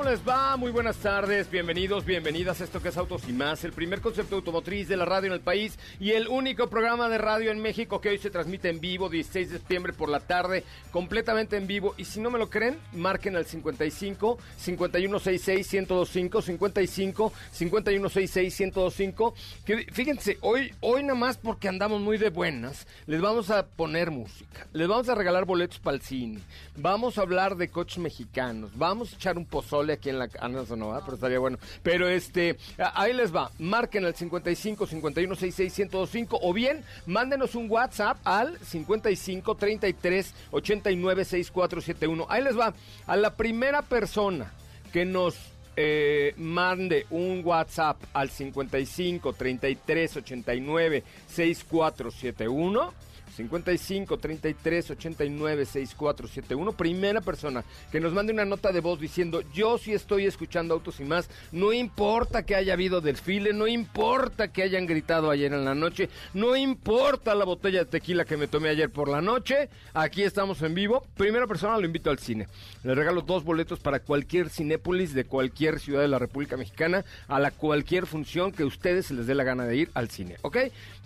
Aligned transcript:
¿Cómo 0.00 0.12
les 0.12 0.26
va? 0.26 0.56
Muy 0.56 0.70
buenas 0.70 0.96
tardes, 0.96 1.50
bienvenidos, 1.50 2.06
bienvenidas 2.06 2.62
a 2.62 2.64
esto 2.64 2.80
que 2.80 2.88
es 2.88 2.96
Autos 2.96 3.28
y 3.28 3.34
Más, 3.34 3.64
el 3.64 3.74
primer 3.74 4.00
concepto 4.00 4.36
automotriz 4.36 4.88
de 4.88 4.96
la 4.96 5.04
radio 5.04 5.26
en 5.26 5.34
el 5.34 5.42
país 5.42 5.78
y 6.00 6.12
el 6.12 6.26
único 6.26 6.70
programa 6.70 7.10
de 7.10 7.18
radio 7.18 7.50
en 7.50 7.60
México 7.60 8.00
que 8.00 8.08
hoy 8.08 8.16
se 8.16 8.30
transmite 8.30 8.70
en 8.70 8.80
vivo, 8.80 9.10
16 9.10 9.50
de 9.50 9.58
septiembre 9.58 9.92
por 9.92 10.08
la 10.08 10.20
tarde, 10.20 10.64
completamente 10.90 11.58
en 11.58 11.66
vivo. 11.66 11.94
Y 11.98 12.06
si 12.06 12.18
no 12.18 12.30
me 12.30 12.38
lo 12.38 12.48
creen, 12.48 12.78
marquen 12.94 13.36
al 13.36 13.44
55 13.44 14.38
5166 14.56 15.70
1025 15.70 16.40
55 16.40 17.32
5166 17.52 18.60
1025 18.60 19.34
que 19.66 19.86
fíjense, 19.92 20.38
hoy, 20.40 20.72
hoy 20.80 21.02
nada 21.02 21.14
más 21.14 21.36
porque 21.36 21.68
andamos 21.68 22.00
muy 22.00 22.16
de 22.16 22.30
buenas, 22.30 22.86
les 23.04 23.20
vamos 23.20 23.50
a 23.50 23.66
poner 23.66 24.10
música, 24.10 24.66
les 24.72 24.88
vamos 24.88 25.10
a 25.10 25.14
regalar 25.14 25.44
boletos 25.44 25.78
para 25.78 25.96
el 25.96 26.02
cine, 26.02 26.40
vamos 26.74 27.18
a 27.18 27.20
hablar 27.20 27.58
de 27.58 27.68
coches 27.68 27.98
mexicanos, 27.98 28.70
vamos 28.78 29.12
a 29.12 29.16
echar 29.16 29.36
un 29.36 29.44
pozole 29.44 29.89
aquí 29.92 30.10
en 30.10 30.18
la... 30.18 30.28
Ah, 30.40 30.48
no, 30.48 30.64
no, 30.76 31.00
pero 31.04 31.14
estaría 31.14 31.38
bueno. 31.38 31.58
Pero 31.82 32.08
este, 32.08 32.56
ahí 32.94 33.12
les 33.12 33.34
va. 33.34 33.50
Marquen 33.58 34.04
al 34.04 34.14
55 34.14 34.86
51 34.86 35.34
66 35.34 35.90
1025 35.90 36.38
o 36.42 36.52
bien 36.52 36.84
mándenos 37.06 37.54
un 37.54 37.70
WhatsApp 37.70 38.18
al 38.24 38.58
55 38.58 39.54
33 39.54 40.34
89 40.50 41.24
6471. 41.24 42.26
Ahí 42.28 42.42
les 42.42 42.58
va. 42.58 42.74
A 43.06 43.16
la 43.16 43.34
primera 43.34 43.82
persona 43.82 44.52
que 44.92 45.04
nos 45.04 45.36
eh, 45.76 46.34
mande 46.36 47.06
un 47.10 47.42
WhatsApp 47.44 47.96
al 48.12 48.30
55 48.30 49.32
33 49.32 50.16
89 50.16 51.04
6471 51.26 53.09
55 53.30 54.18
33 54.18 54.90
89 54.90 55.64
6471. 55.64 56.72
Primera 56.72 57.20
persona 57.20 57.64
que 57.90 58.00
nos 58.00 58.12
mande 58.12 58.32
una 58.32 58.44
nota 58.44 58.72
de 58.72 58.80
voz 58.80 59.00
diciendo: 59.00 59.42
Yo 59.52 59.78
sí 59.78 59.92
estoy 59.92 60.26
escuchando 60.26 60.74
autos 60.74 61.00
y 61.00 61.04
más. 61.04 61.28
No 61.52 61.72
importa 61.72 62.44
que 62.44 62.54
haya 62.54 62.72
habido 62.72 63.00
desfile, 63.00 63.52
no 63.52 63.66
importa 63.66 64.48
que 64.48 64.62
hayan 64.62 64.86
gritado 64.86 65.30
ayer 65.30 65.52
en 65.52 65.64
la 65.64 65.74
noche, 65.74 66.08
no 66.34 66.56
importa 66.56 67.34
la 67.34 67.44
botella 67.44 67.80
de 67.80 67.90
tequila 67.90 68.24
que 68.24 68.36
me 68.36 68.48
tomé 68.48 68.70
ayer 68.70 68.90
por 68.90 69.08
la 69.08 69.20
noche. 69.20 69.68
Aquí 69.94 70.22
estamos 70.22 70.62
en 70.62 70.74
vivo. 70.74 71.04
Primera 71.16 71.46
persona 71.46 71.78
lo 71.78 71.86
invito 71.86 72.10
al 72.10 72.18
cine. 72.18 72.48
Le 72.82 72.94
regalo 72.94 73.22
dos 73.22 73.44
boletos 73.44 73.80
para 73.80 74.00
cualquier 74.00 74.48
cinépolis 74.48 75.14
de 75.14 75.24
cualquier 75.24 75.80
ciudad 75.80 76.00
de 76.00 76.08
la 76.08 76.18
República 76.18 76.56
Mexicana, 76.56 77.04
a 77.28 77.38
la 77.38 77.50
cualquier 77.50 78.06
función 78.06 78.52
que 78.52 78.64
ustedes 78.64 79.06
se 79.06 79.14
les 79.14 79.26
dé 79.26 79.34
la 79.34 79.44
gana 79.44 79.64
de 79.64 79.76
ir 79.76 79.90
al 79.94 80.10
cine. 80.10 80.36
¿Ok? 80.42 80.56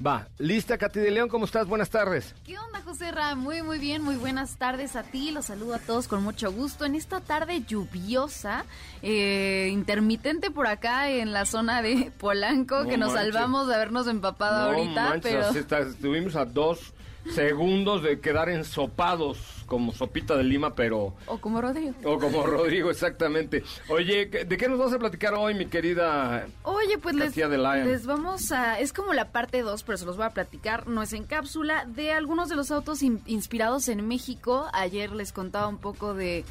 Va. 0.05 0.29
Lista, 0.39 0.79
Katy 0.79 1.01
de 1.01 1.11
León, 1.11 1.29
¿cómo 1.29 1.45
estás? 1.45 1.67
Buenas 1.67 1.91
tardes. 1.91 2.14
¿Qué 2.47 2.57
onda, 2.59 2.81
José 2.83 3.11
Ra? 3.11 3.35
Muy, 3.35 3.63
muy 3.63 3.79
bien, 3.79 4.01
muy 4.03 4.15
buenas 4.15 4.57
tardes 4.57 4.95
a 4.95 5.03
ti. 5.03 5.33
Los 5.33 5.47
saludo 5.47 5.75
a 5.75 5.79
todos 5.81 6.07
con 6.07 6.23
mucho 6.23 6.53
gusto 6.53 6.85
en 6.85 6.95
esta 6.95 7.21
tarde 7.21 7.63
lluviosa, 7.63 8.65
eh, 9.03 9.69
intermitente 9.73 10.53
por 10.53 10.69
acá 10.69 11.11
en 11.11 11.33
la 11.33 11.45
zona 11.45 11.83
de 11.83 12.13
Polanco, 12.19 12.85
que 12.85 12.97
nos 12.97 13.15
salvamos 13.15 13.67
de 13.67 13.75
habernos 13.75 14.07
empapado 14.07 14.71
ahorita. 14.71 15.19
pero 15.23 15.51
estuvimos 15.51 16.37
a 16.37 16.45
dos 16.45 16.94
segundos 17.33 18.03
de 18.03 18.21
quedar 18.21 18.49
ensopados 18.49 19.39
como 19.67 19.93
sopita 19.93 20.37
de 20.37 20.45
lima, 20.45 20.75
pero... 20.75 21.15
O 21.27 21.39
como 21.39 21.61
Rodrigo. 21.61 21.95
O 22.05 22.19
como 22.19 22.47
Rodrigo, 22.47 22.91
exactamente. 22.91 23.63
Oye, 23.89 24.27
¿de 24.27 24.57
qué 24.57 24.69
nos 24.69 24.79
vas 24.79 24.93
a 24.93 24.99
platicar 24.99 25.35
hoy, 25.35 25.55
mi 25.55 25.67
querida... 25.67 26.47
Oye, 26.63 26.99
pues 26.99 27.15
les, 27.15 27.37
les, 27.37 28.07
vamos 28.07 28.53
a... 28.53 28.79
Es 28.79 28.93
como 28.93 29.15
la 29.15 29.31
parte 29.31 29.63
2, 29.63 29.83
pero 29.85 29.99
se 29.99 30.07
los 30.07 30.17
voy 30.17 30.27
a 30.27 30.31
platicar, 30.31 30.87
no 30.87 31.03
es 31.03 31.13
en 31.13 31.25
cápsula, 31.25 31.87
de 31.87 32.13
algunos 32.13 32.49
de 32.49 32.57
los 32.57 32.71
autos 32.71 33.03
inspirados 33.03 33.89
en 33.89 34.07
México. 34.07 34.67
Ayer 34.73 35.13
les 35.13 35.33
contaba 35.33 35.69
un 35.69 35.79
poco 35.79 36.15
de 36.15 36.45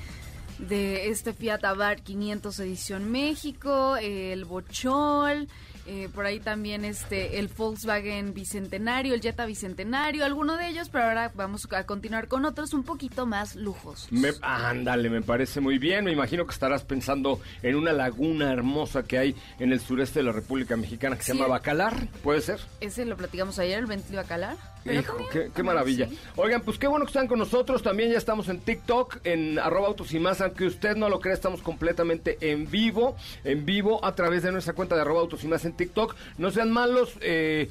de 0.59 1.09
este 1.09 1.33
Fiat 1.33 1.63
Abarth 1.63 2.03
500 2.03 2.59
edición 2.59 3.11
México, 3.11 3.97
el 3.97 4.45
Bochol, 4.45 5.47
eh, 5.85 6.09
por 6.13 6.25
ahí 6.25 6.39
también 6.39 6.85
este 6.85 7.39
el 7.39 7.47
Volkswagen 7.47 8.33
Bicentenario, 8.33 9.13
el 9.13 9.21
Jetta 9.21 9.45
Bicentenario, 9.45 10.25
alguno 10.25 10.57
de 10.57 10.69
ellos, 10.69 10.89
pero 10.89 11.05
ahora 11.05 11.31
vamos 11.35 11.67
a 11.71 11.85
continuar 11.85 12.27
con 12.27 12.45
otros 12.45 12.73
un 12.73 12.83
poquito 12.83 13.25
más 13.25 13.55
lujos. 13.55 14.07
ándale, 14.41 15.09
me 15.09 15.21
parece 15.21 15.59
muy 15.59 15.77
bien. 15.77 16.05
Me 16.05 16.11
imagino 16.11 16.45
que 16.45 16.53
estarás 16.53 16.83
pensando 16.83 17.41
en 17.61 17.75
una 17.75 17.91
laguna 17.93 18.51
hermosa 18.51 19.03
que 19.03 19.17
hay 19.17 19.35
en 19.59 19.71
el 19.71 19.79
sureste 19.79 20.19
de 20.19 20.25
la 20.25 20.31
República 20.31 20.77
Mexicana 20.77 21.17
que 21.17 21.23
se 21.23 21.33
llama 21.33 21.47
Bacalar, 21.47 22.07
¿puede 22.23 22.41
ser? 22.41 22.59
Ese 22.79 23.05
lo 23.05 23.17
platicamos 23.17 23.59
ayer, 23.59 23.79
el 23.79 23.85
Bentley 23.85 24.15
Bacalar. 24.15 24.72
Hijo, 24.85 25.17
qué, 25.31 25.63
maravilla. 25.63 26.09
Oigan, 26.35 26.61
pues 26.61 26.77
qué 26.77 26.87
bueno 26.87 27.05
que 27.05 27.09
están 27.09 27.27
con 27.27 27.39
nosotros. 27.39 27.81
También 27.81 28.11
ya 28.11 28.17
estamos 28.17 28.49
en 28.49 28.59
TikTok, 28.59 29.19
en 29.23 29.57
arroba 29.59 29.87
autos 29.87 30.13
y 30.13 30.19
más. 30.19 30.41
Aunque 30.41 30.65
usted 30.65 30.95
no 30.95 31.09
lo 31.09 31.19
crea, 31.19 31.33
estamos 31.33 31.61
completamente 31.61 32.37
en 32.41 32.69
vivo, 32.69 33.15
en 33.43 33.65
vivo 33.65 34.03
a 34.03 34.13
través 34.15 34.43
de 34.43 34.51
nuestra 34.51 34.73
cuenta 34.73 34.95
de 34.95 35.01
arroba 35.01 35.21
autos 35.21 35.43
y 35.43 35.47
más 35.47 35.63
en 35.65 35.73
TikTok. 35.73 36.15
No 36.37 36.51
sean 36.51 36.71
malos, 36.71 37.17
eh, 37.21 37.69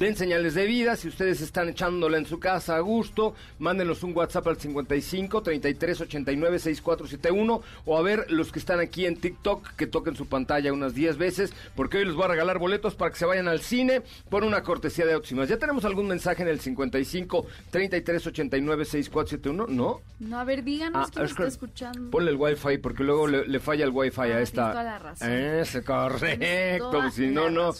den 0.00 0.16
señales 0.16 0.54
de 0.54 0.64
vida. 0.64 0.96
Si 0.96 1.08
ustedes 1.08 1.42
están 1.42 1.68
echándola 1.68 2.16
en 2.16 2.24
su 2.24 2.40
casa 2.40 2.76
a 2.76 2.80
gusto, 2.80 3.34
mándenos 3.58 4.02
un 4.02 4.16
WhatsApp 4.16 4.46
al 4.48 4.56
55 4.56 5.42
33 5.42 6.00
89 6.00 6.58
6471 6.58 7.62
o 7.84 7.98
a 7.98 8.02
ver 8.02 8.24
los 8.30 8.50
que 8.50 8.58
están 8.58 8.80
aquí 8.80 9.04
en 9.04 9.16
TikTok 9.16 9.74
que 9.76 9.86
toquen 9.86 10.16
su 10.16 10.26
pantalla 10.26 10.72
unas 10.72 10.94
10 10.94 11.18
veces 11.18 11.52
porque 11.76 11.98
hoy 11.98 12.06
les 12.06 12.14
voy 12.14 12.24
a 12.24 12.28
regalar 12.28 12.58
boletos 12.58 12.94
para 12.94 13.10
que 13.10 13.18
se 13.18 13.26
vayan 13.26 13.46
al 13.46 13.60
cine 13.60 14.00
por 14.30 14.42
una 14.42 14.62
cortesía 14.62 15.04
de 15.04 15.12
Auximas. 15.12 15.50
¿Ya 15.50 15.58
tenemos 15.58 15.84
algún 15.84 16.08
mensaje 16.08 16.42
en 16.42 16.48
el 16.48 16.60
55 16.60 17.46
33 17.70 18.26
89 18.26 18.84
6471? 18.86 19.66
¿No? 19.68 20.00
No, 20.18 20.38
a 20.38 20.44
ver, 20.44 20.64
díganos 20.64 21.08
ah, 21.08 21.10
quién 21.12 21.26
está 21.26 21.46
escuchando. 21.46 22.10
Ponle 22.10 22.30
el 22.30 22.36
wifi 22.36 22.78
porque 22.78 23.04
luego 23.04 23.26
le, 23.28 23.60
falla 23.60 23.84
el 23.84 23.90
wifi 23.90 24.20
a 24.20 24.24
ah, 24.24 24.40
esta. 24.40 24.70
Toda 24.70 24.82
la 24.82 24.98
razón. 24.98 25.30
Ese, 25.30 25.84
correcto. 25.84 27.10
Si 27.10 27.26
no, 27.26 27.50
no. 27.50 27.72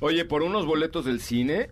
Oye, 0.00 0.24
por 0.24 0.42
unos 0.42 0.66
boletos 0.66 1.04
del 1.04 1.20
cine 1.20 1.67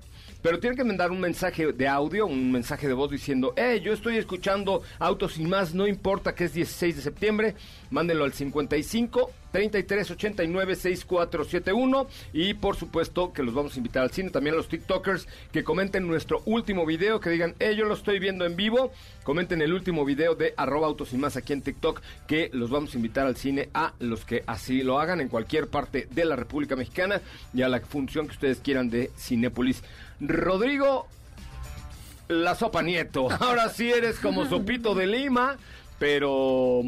pero 0.46 0.60
tienen 0.60 0.76
que 0.76 0.84
mandar 0.84 1.10
un 1.10 1.18
mensaje 1.18 1.72
de 1.72 1.88
audio, 1.88 2.24
un 2.24 2.52
mensaje 2.52 2.86
de 2.86 2.94
voz 2.94 3.10
diciendo, 3.10 3.52
eh, 3.56 3.80
yo 3.82 3.92
estoy 3.92 4.16
escuchando 4.16 4.80
Autos 5.00 5.38
y 5.38 5.44
más, 5.44 5.74
no 5.74 5.88
importa 5.88 6.36
que 6.36 6.44
es 6.44 6.54
16 6.54 6.94
de 6.94 7.02
septiembre, 7.02 7.56
mándenlo 7.90 8.22
al 8.22 8.32
55 8.32 9.32
33 9.50 10.10
89 10.10 10.76
6471 10.76 12.06
y 12.32 12.54
por 12.54 12.76
supuesto 12.76 13.32
que 13.32 13.42
los 13.42 13.54
vamos 13.54 13.74
a 13.74 13.78
invitar 13.78 14.02
al 14.02 14.10
cine, 14.10 14.30
también 14.30 14.54
a 14.54 14.58
los 14.58 14.68
TikTokers 14.68 15.26
que 15.50 15.64
comenten 15.64 16.06
nuestro 16.06 16.42
último 16.44 16.86
video, 16.86 17.18
que 17.18 17.30
digan, 17.30 17.56
eh, 17.58 17.74
yo 17.74 17.86
lo 17.86 17.94
estoy 17.94 18.20
viendo 18.20 18.44
en 18.44 18.54
vivo, 18.54 18.92
comenten 19.24 19.62
el 19.62 19.72
último 19.72 20.04
video 20.04 20.36
de 20.36 20.54
arroba 20.56 20.86
autos 20.86 21.12
y 21.12 21.16
más 21.16 21.36
aquí 21.36 21.54
en 21.54 21.62
TikTok, 21.62 22.02
que 22.28 22.50
los 22.52 22.70
vamos 22.70 22.94
a 22.94 22.98
invitar 22.98 23.26
al 23.26 23.36
cine 23.36 23.68
a 23.74 23.94
los 23.98 24.24
que 24.24 24.44
así 24.46 24.82
lo 24.82 25.00
hagan 25.00 25.20
en 25.20 25.28
cualquier 25.28 25.66
parte 25.66 26.06
de 26.10 26.24
la 26.24 26.36
República 26.36 26.76
Mexicana 26.76 27.20
y 27.52 27.62
a 27.62 27.68
la 27.68 27.80
función 27.80 28.26
que 28.26 28.34
ustedes 28.34 28.60
quieran 28.60 28.90
de 28.90 29.10
Cinépolis. 29.18 29.82
Rodrigo, 30.20 31.06
la 32.28 32.54
sopa 32.54 32.82
nieto. 32.82 33.28
Ahora 33.30 33.68
sí 33.68 33.90
eres 33.92 34.18
como 34.18 34.46
sopito 34.48 34.94
de 34.94 35.06
lima 35.06 35.56
pero 35.98 36.82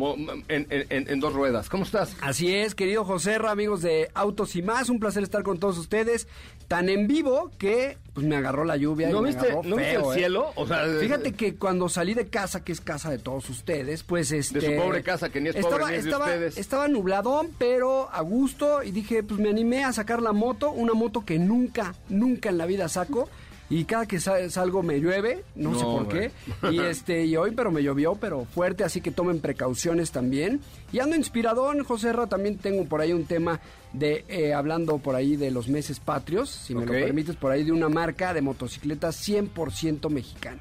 en, 0.48 1.20
dos 1.20 1.32
ruedas. 1.32 1.68
¿Cómo 1.68 1.84
estás? 1.84 2.16
Así 2.20 2.54
es, 2.54 2.74
querido 2.74 3.04
José, 3.04 3.36
amigos 3.36 3.82
de 3.82 4.10
Autos 4.14 4.56
y 4.56 4.62
más, 4.62 4.88
un 4.88 5.00
placer 5.00 5.22
estar 5.22 5.42
con 5.42 5.58
todos 5.58 5.78
ustedes. 5.78 6.28
Tan 6.66 6.90
en 6.90 7.06
vivo 7.06 7.50
que 7.56 7.96
pues 8.12 8.26
me 8.26 8.36
agarró 8.36 8.64
la 8.64 8.76
lluvia. 8.76 9.08
¿No, 9.08 9.22
y 9.22 9.26
viste, 9.26 9.52
¿no 9.64 9.76
viste 9.76 9.94
el 9.94 10.02
¿eh? 10.02 10.14
cielo? 10.14 10.50
O 10.54 10.66
sea, 10.66 10.84
Fíjate 11.00 11.32
que 11.32 11.54
cuando 11.54 11.88
salí 11.88 12.12
de 12.12 12.26
casa, 12.26 12.62
que 12.62 12.72
es 12.72 12.82
casa 12.82 13.10
de 13.10 13.18
todos 13.18 13.48
ustedes, 13.48 14.02
pues 14.02 14.32
este... 14.32 14.60
De 14.60 14.76
su 14.76 14.82
pobre 14.82 15.02
casa, 15.02 15.30
que 15.30 15.40
ni 15.40 15.48
es 15.48 15.56
estaba, 15.56 15.78
pobre 15.78 15.92
ni 15.92 15.98
es 15.98 16.04
estaba, 16.04 16.26
de 16.26 16.32
ustedes. 16.34 16.58
Estaba 16.58 16.88
nubladón, 16.88 17.48
pero 17.56 18.10
a 18.12 18.20
gusto, 18.20 18.82
y 18.82 18.90
dije, 18.90 19.22
pues 19.22 19.40
me 19.40 19.48
animé 19.48 19.84
a 19.84 19.92
sacar 19.94 20.20
la 20.20 20.32
moto, 20.32 20.70
una 20.70 20.92
moto 20.92 21.24
que 21.24 21.38
nunca, 21.38 21.94
nunca 22.10 22.50
en 22.50 22.58
la 22.58 22.66
vida 22.66 22.88
saco 22.88 23.28
y 23.70 23.84
cada 23.84 24.06
que 24.06 24.18
salgo 24.18 24.82
me 24.82 24.98
llueve, 24.98 25.44
no, 25.54 25.78
sé 25.78 25.84
por 25.84 26.08
qué. 26.08 26.30
Y 26.70 26.80
este 26.80 27.26
y 27.26 27.36
hoy 27.36 27.52
pero 27.54 27.70
me 27.70 27.82
llovió, 27.82 28.14
pero 28.14 28.44
fuerte, 28.46 28.84
así 28.84 29.00
que 29.00 29.10
tomen 29.10 29.40
precauciones 29.40 30.10
también. 30.10 30.60
Y 30.92 31.00
ando 31.00 31.16
inspiradón, 31.16 31.84
José 31.84 32.12
Ra, 32.12 32.26
también 32.26 32.58
tengo 32.58 32.84
por 32.86 33.00
ahí 33.00 33.12
un 33.12 33.26
tema 33.26 33.60
de 33.92 34.24
eh, 34.28 34.54
hablando 34.54 34.98
por 34.98 35.14
ahí 35.14 35.36
de 35.36 35.50
los 35.50 35.68
meses 35.68 36.00
patrios, 36.00 36.50
si 36.50 36.74
me 36.74 36.86
lo 36.86 36.92
permites, 36.92 37.36
por 37.36 37.52
ahí 37.52 37.64
de 37.64 37.72
una 37.72 37.88
marca 37.88 38.32
de 38.32 38.40
motocicletas 38.40 39.28
100% 39.28 40.08
mexicana. 40.08 40.60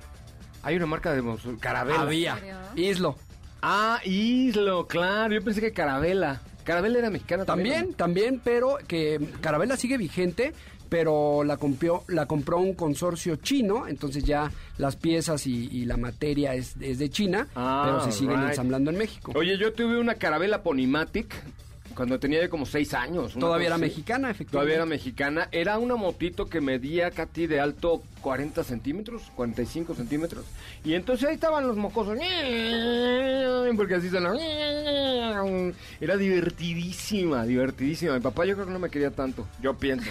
Hay 0.63 0.75
una 0.75 0.85
marca 0.85 1.13
de 1.13 1.23
Carabela. 1.61 2.01
Había. 2.01 2.37
Islo. 2.75 3.15
Ah, 3.61 4.01
Islo, 4.03 4.85
claro. 4.85 5.33
Yo 5.33 5.41
pensé 5.41 5.61
que 5.61 5.71
Carabela. 5.71 6.41
Carabela 6.65 6.99
era 6.99 7.09
mexicana 7.09 7.45
también. 7.45 7.93
También, 7.93 7.95
también, 7.95 8.41
pero 8.43 8.77
que 8.85 9.17
Carabela 9.39 9.77
sigue 9.77 9.97
vigente, 9.97 10.53
pero 10.89 11.43
la 11.43 11.57
compró, 11.57 12.03
la 12.07 12.25
compró 12.25 12.59
un 12.59 12.73
consorcio 12.73 13.37
chino, 13.37 13.87
entonces 13.87 14.23
ya 14.23 14.51
las 14.77 14.95
piezas 14.95 15.47
y, 15.47 15.85
la 15.85 15.97
materia 15.97 16.53
es, 16.55 16.77
de 16.77 17.09
China, 17.09 17.47
ah, 17.55 17.83
pero 17.85 18.11
se 18.11 18.17
siguen 18.17 18.41
ensamblando 18.43 18.91
en 18.91 18.97
México. 18.97 19.31
Oye, 19.35 19.57
yo 19.57 19.73
tuve 19.73 19.99
una 19.99 20.15
carabela 20.15 20.63
Ponimatic 20.63 21.33
cuando 21.97 22.19
tenía 22.19 22.47
como 22.47 22.67
seis 22.67 22.93
años. 22.93 23.33
Todavía 23.33 23.67
era 23.67 23.79
mexicana, 23.79 24.29
efectivamente. 24.29 24.51
Todavía 24.51 24.75
era 24.75 24.85
mexicana. 24.85 25.49
Era 25.51 25.79
una 25.79 25.95
motito 25.95 26.45
que 26.45 26.61
medía, 26.61 27.09
Katy, 27.09 27.47
de 27.47 27.59
alto 27.59 28.03
40 28.21 28.63
centímetros, 28.63 29.23
45 29.35 29.95
centímetros. 29.95 30.45
Y 30.85 30.93
entonces 30.93 31.27
ahí 31.27 31.33
estaban 31.33 31.65
los 31.65 31.75
mocosos. 31.75 32.19
Porque 33.75 33.95
así 33.95 34.09
son. 34.11 35.73
Era 35.99 36.17
divertidísima, 36.17 37.43
divertidísima. 37.45 38.13
Mi 38.13 38.19
papá 38.19 38.45
yo 38.45 38.53
creo 38.53 38.67
que 38.67 38.73
no 38.73 38.79
me 38.79 38.91
quería 38.91 39.09
tanto. 39.09 39.47
Yo 39.59 39.73
pienso. 39.75 40.09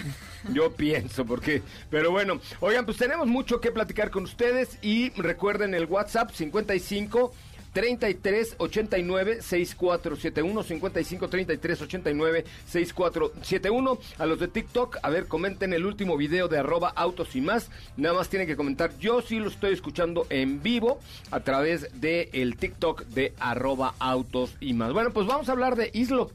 Yo 0.53 0.73
pienso, 0.73 1.25
porque. 1.25 1.61
Pero 1.89 2.11
bueno, 2.11 2.41
oigan, 2.59 2.85
pues 2.85 2.97
tenemos 2.97 3.27
mucho 3.27 3.61
que 3.61 3.71
platicar 3.71 4.11
con 4.11 4.23
ustedes. 4.23 4.77
Y 4.81 5.11
recuerden 5.11 5.73
el 5.73 5.85
WhatsApp 5.85 6.31
55 6.31 7.33
33 7.77 8.55
89 8.57 9.37
6471 9.43 10.63
55 10.63 11.27
33 11.27 11.81
89 11.83 12.45
6471 12.65 13.99
a 14.17 14.25
los 14.25 14.39
de 14.39 14.47
TikTok 14.47 14.97
a 15.03 15.09
ver 15.11 15.27
comenten 15.27 15.73
el 15.73 15.85
último 15.85 16.17
video 16.17 16.47
de 16.47 16.57
arroba 16.57 16.89
autos 16.89 17.35
y 17.35 17.41
más. 17.41 17.69
Nada 17.95 18.15
más 18.15 18.29
tienen 18.29 18.47
que 18.47 18.55
comentar. 18.55 18.97
Yo 18.97 19.21
sí 19.21 19.37
lo 19.37 19.49
estoy 19.49 19.73
escuchando 19.73 20.25
en 20.31 20.63
vivo 20.63 20.99
a 21.29 21.41
través 21.41 22.01
de 22.01 22.31
el 22.33 22.57
TikTok 22.57 23.03
de 23.09 23.35
arroba 23.39 23.93
autos 23.99 24.55
y 24.59 24.73
más. 24.73 24.91
Bueno 24.91 25.11
pues 25.11 25.27
vamos 25.27 25.47
a 25.47 25.51
hablar 25.51 25.75
de 25.75 25.91
Islo 25.93 26.31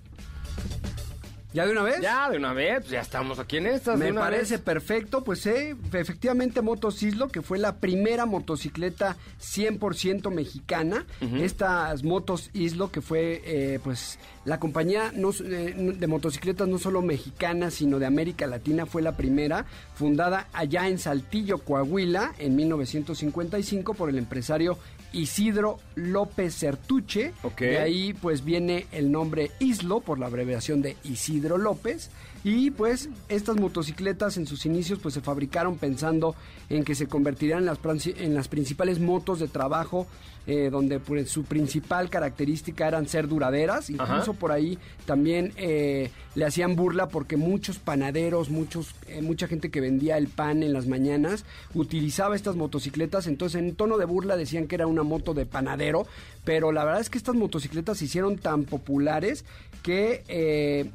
¿Ya 1.53 1.67
de 1.67 1.73
una 1.73 1.83
vez? 1.83 2.01
Ya, 2.01 2.31
de 2.31 2.39
una 2.39 2.53
vez, 2.53 2.89
ya 2.89 3.01
estamos 3.01 3.39
aquí 3.39 3.59
en 3.59 3.67
estas. 3.67 3.99
Me 3.99 4.13
parece 4.13 4.59
perfecto, 4.59 5.23
pues 5.23 5.45
eh, 5.47 5.77
efectivamente 5.93 6.63
Motos 6.63 7.03
Islo, 7.03 7.29
que 7.29 7.43
fue 7.43 7.59
la 7.59 7.77
primera 7.77 8.25
motocicleta 8.27 9.17
100% 9.41 10.31
mexicana. 10.31 11.05
Estas 11.21 12.05
Motos 12.05 12.51
Islo, 12.55 12.91
que 12.91 13.01
fue 13.01 13.43
eh, 13.45 13.81
pues 13.85 14.19
la 14.45 14.59
compañía 14.59 15.13
no, 15.15 15.31
eh, 15.31 15.95
de 15.97 16.07
motocicletas 16.07 16.67
no 16.69 16.79
solo 16.79 17.03
mexicana, 17.03 17.71
sino 17.71 17.99
de 17.99 18.07
América 18.07 18.47
Latina, 18.47 18.87
fue 18.87 19.03
la 19.03 19.17
primera, 19.17 19.67
fundada 19.95 20.49
allá 20.53 20.89
en 20.89 20.99
Saltillo, 20.99 21.59
Coahuila, 21.59 22.33
en 22.39 22.57
1955 22.57 23.95
por 23.95 24.09
el 24.09 24.19
empresario 24.19 24.79
Isidro 25.13 25.79
López 25.95 26.55
Certuche. 26.55 27.33
De 27.59 27.79
ahí 27.79 28.15
pues 28.15 28.45
viene 28.45 28.87
el 28.93 29.11
nombre 29.11 29.51
Islo 29.59 30.01
por 30.01 30.19
la 30.19 30.27
abreviación 30.27 30.83
de 30.83 30.97
Isidro 31.05 31.59
López. 31.59 32.11
Y 32.45 32.71
pues 32.73 33.09
estas 33.29 33.57
motocicletas 33.57 34.37
en 34.37 34.47
sus 34.47 34.67
inicios 34.67 34.99
pues 34.99 35.15
se 35.15 35.21
fabricaron 35.21 35.79
pensando 35.79 36.35
en 36.69 36.85
que 36.85 36.95
se 36.95 37.07
convertirían 37.07 37.61
en 37.61 37.67
las, 37.67 37.79
en 38.07 38.35
las 38.35 38.49
principales 38.49 38.99
motos 38.99 39.39
de 39.39 39.49
trabajo 39.49 40.07
eh, 40.45 40.71
donde 40.73 40.99
pues, 40.99 41.31
su 41.31 41.45
principal 41.45 42.11
característica 42.11 42.89
eran 42.89 43.07
ser 43.07 43.29
duraderas. 43.29 43.91
Incluso 43.91 44.35
por 44.35 44.51
ahí 44.51 44.77
también 45.07 45.53
eh, 45.57 46.11
le 46.35 46.45
hacían 46.45 46.75
burla 46.75 47.09
porque 47.09 47.37
muchos 47.37 47.79
panaderos, 47.79 48.51
muchos, 48.51 48.97
eh, 49.07 49.23
mucha 49.23 49.47
gente 49.47 49.71
que 49.71 49.81
vendía 49.81 50.19
el 50.19 50.27
pan 50.27 50.65
en 50.65 50.73
las 50.73 50.89
mañanas 50.89 51.45
utilizaba 51.75 52.35
estas 52.35 52.57
motocicletas. 52.57 53.29
Entonces 53.29 53.61
en 53.61 53.77
tono 53.77 53.99
de 53.99 54.05
burla 54.05 54.37
decían 54.37 54.67
que 54.67 54.75
era 54.75 54.89
una 54.89 55.05
moto 55.05 55.33
de 55.33 55.47
panadero. 55.47 56.07
Pero 56.45 56.73
la 56.73 56.85
verdad 56.85 57.01
es 57.01 57.09
que 57.09 57.19
estas 57.19 57.37
motocicletas 57.37 57.99
se 57.99 58.07
hicieron 58.07 58.37
tan 58.37 58.65
populares 58.65 59.45
que 59.85 60.91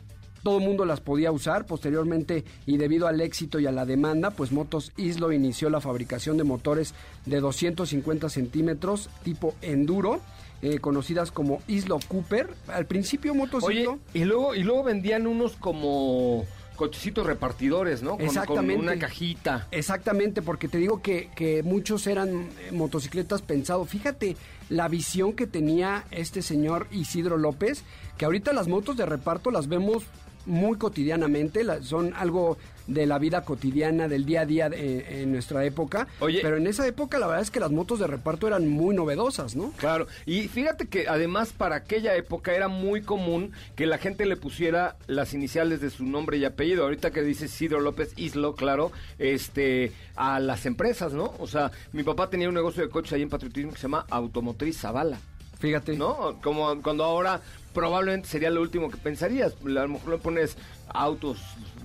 todo 0.47 0.59
el 0.59 0.63
mundo 0.63 0.85
las 0.85 1.01
podía 1.01 1.29
usar. 1.29 1.65
Posteriormente, 1.65 2.45
y 2.65 2.77
debido 2.77 3.07
al 3.07 3.19
éxito 3.19 3.59
y 3.59 3.67
a 3.67 3.71
la 3.73 3.85
demanda, 3.85 4.31
pues 4.31 4.53
Motos 4.53 4.93
Islo 4.95 5.33
inició 5.33 5.69
la 5.69 5.81
fabricación 5.81 6.37
de 6.37 6.45
motores 6.45 6.93
de 7.25 7.41
250 7.41 8.29
centímetros 8.29 9.09
tipo 9.25 9.55
enduro. 9.61 10.21
Eh, 10.61 10.79
conocidas 10.79 11.31
como 11.31 11.61
Islo 11.67 11.99
Cooper. 12.07 12.47
Al 12.69 12.85
principio 12.85 13.35
Motos 13.35 13.65
Islo... 13.69 13.99
Y 14.13 14.23
luego, 14.23 14.55
y 14.55 14.63
luego 14.63 14.83
vendían 14.83 15.27
unos 15.27 15.57
como 15.57 16.45
cochecitos 16.77 17.25
repartidores, 17.25 18.01
¿no? 18.01 18.15
Exactamente. 18.17 18.75
Con 18.75 18.83
una 18.85 18.97
cajita. 18.97 19.67
Exactamente, 19.71 20.41
porque 20.41 20.69
te 20.69 20.77
digo 20.77 21.01
que, 21.01 21.29
que 21.35 21.61
muchos 21.61 22.07
eran 22.07 22.47
motocicletas 22.71 23.41
pensados. 23.41 23.89
Fíjate 23.89 24.37
la 24.69 24.87
visión 24.87 25.33
que 25.33 25.45
tenía 25.45 26.05
este 26.11 26.41
señor 26.41 26.87
Isidro 26.91 27.35
López, 27.37 27.83
que 28.17 28.23
ahorita 28.23 28.53
las 28.53 28.69
motos 28.69 28.95
de 28.95 29.05
reparto 29.05 29.51
las 29.51 29.67
vemos 29.67 30.03
muy 30.47 30.77
cotidianamente, 30.77 31.63
son 31.83 32.13
algo 32.15 32.57
de 32.87 33.05
la 33.05 33.19
vida 33.19 33.41
cotidiana, 33.41 34.07
del 34.07 34.25
día 34.25 34.41
a 34.41 34.45
día 34.45 34.69
en 34.73 35.31
nuestra 35.31 35.65
época. 35.65 36.07
Oye, 36.19 36.39
pero 36.41 36.57
en 36.57 36.67
esa 36.67 36.87
época 36.87 37.19
la 37.19 37.27
verdad 37.27 37.43
es 37.43 37.51
que 37.51 37.59
las 37.59 37.71
motos 37.71 37.99
de 37.99 38.07
reparto 38.07 38.47
eran 38.47 38.67
muy 38.67 38.95
novedosas, 38.95 39.55
¿no? 39.55 39.71
Claro, 39.77 40.07
y 40.25 40.47
fíjate 40.47 40.87
que 40.87 41.07
además 41.07 41.51
para 41.51 41.75
aquella 41.75 42.15
época 42.15 42.55
era 42.55 42.69
muy 42.69 43.01
común 43.01 43.51
que 43.75 43.85
la 43.85 43.97
gente 43.97 44.25
le 44.25 44.37
pusiera 44.37 44.95
las 45.07 45.33
iniciales 45.33 45.81
de 45.81 45.89
su 45.89 46.05
nombre 46.05 46.37
y 46.37 46.45
apellido. 46.45 46.83
Ahorita 46.83 47.11
que 47.11 47.21
dice 47.21 47.47
Sidro 47.47 47.81
López 47.81 48.13
Islo, 48.15 48.55
claro, 48.55 48.91
este, 49.19 49.91
a 50.15 50.39
las 50.39 50.65
empresas, 50.65 51.13
¿no? 51.13 51.33
O 51.39 51.47
sea, 51.47 51.71
mi 51.91 52.03
papá 52.03 52.29
tenía 52.29 52.47
un 52.47 52.55
negocio 52.55 52.81
de 52.83 52.89
coches 52.89 53.13
ahí 53.13 53.21
en 53.21 53.29
Patriotismo 53.29 53.71
que 53.71 53.77
se 53.77 53.83
llama 53.83 54.05
Automotriz 54.09 54.79
Zavala. 54.79 55.19
Fíjate. 55.59 55.95
¿No? 55.97 56.39
Como 56.41 56.81
cuando 56.81 57.03
ahora 57.03 57.41
probablemente 57.73 58.27
sería 58.27 58.49
lo 58.49 58.61
último 58.61 58.89
que 58.89 58.97
pensarías. 58.97 59.53
A 59.53 59.69
lo 59.69 59.87
mejor 59.87 60.09
le 60.09 60.17
pones 60.17 60.57
autos 60.89 61.39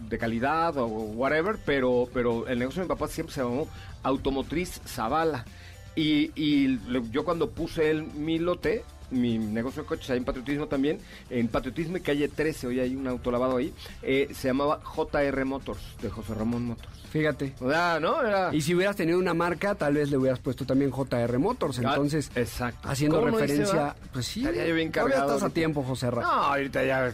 de 0.09 0.19
calidad 0.19 0.76
o 0.76 0.87
whatever, 0.87 1.59
pero, 1.64 2.09
pero 2.12 2.47
el 2.49 2.59
negocio 2.59 2.83
de 2.83 2.87
mi 2.87 2.88
papá 2.88 3.09
siempre 3.09 3.35
se 3.35 3.43
llamó 3.43 3.69
Automotriz 4.02 4.81
Zavala. 4.87 5.45
Y, 5.95 6.33
y 6.35 6.79
yo 7.11 7.25
cuando 7.25 7.50
puse 7.50 7.91
el, 7.91 8.05
mi 8.05 8.38
lote, 8.38 8.85
mi 9.12 9.38
negocio 9.38 9.83
de 9.83 9.88
coches 9.88 10.11
ahí 10.11 10.19
en 10.19 10.25
Patriotismo 10.25 10.66
también, 10.66 10.99
en 11.31 11.49
Patriotismo 11.49 11.97
y 11.97 12.00
calle 12.00 12.28
13, 12.28 12.66
hoy 12.66 12.81
hay 12.81 12.97
un 12.97 13.07
autolavado 13.07 13.57
ahí, 13.57 13.73
eh, 14.02 14.28
se 14.33 14.49
llamaba 14.49 14.81
JR 14.83 15.45
Motors, 15.45 15.81
de 16.00 16.11
José 16.11 16.35
Ramón 16.35 16.66
Motors. 16.66 17.02
Fíjate. 17.11 17.54
O 17.61 17.71
sea, 17.71 18.00
¿no? 18.00 18.23
Era... 18.23 18.54
Y 18.54 18.62
si 18.62 18.75
hubieras 18.75 18.97
tenido 18.97 19.19
una 19.19 19.35
marca, 19.35 19.75
tal 19.75 19.95
vez 19.95 20.11
le 20.11 20.16
hubieras 20.16 20.38
puesto 20.38 20.64
también 20.64 20.90
JR 20.90 21.38
Motors. 21.38 21.78
Ah, 21.81 21.90
Entonces, 21.90 22.31
exacto. 22.35 22.88
haciendo 22.88 23.23
referencia. 23.23 23.95
pues 24.12 24.26
sí. 24.26 24.40
Estaría 24.40 24.73
bien 24.73 24.90
cargado. 24.90 25.16
Todavía 25.16 25.35
estás 25.35 25.50
a 25.50 25.52
tiempo, 25.52 25.83
José 25.83 26.11
Ra. 26.11 26.23
No, 26.23 26.28
ahorita 26.28 26.85
ya. 26.85 27.12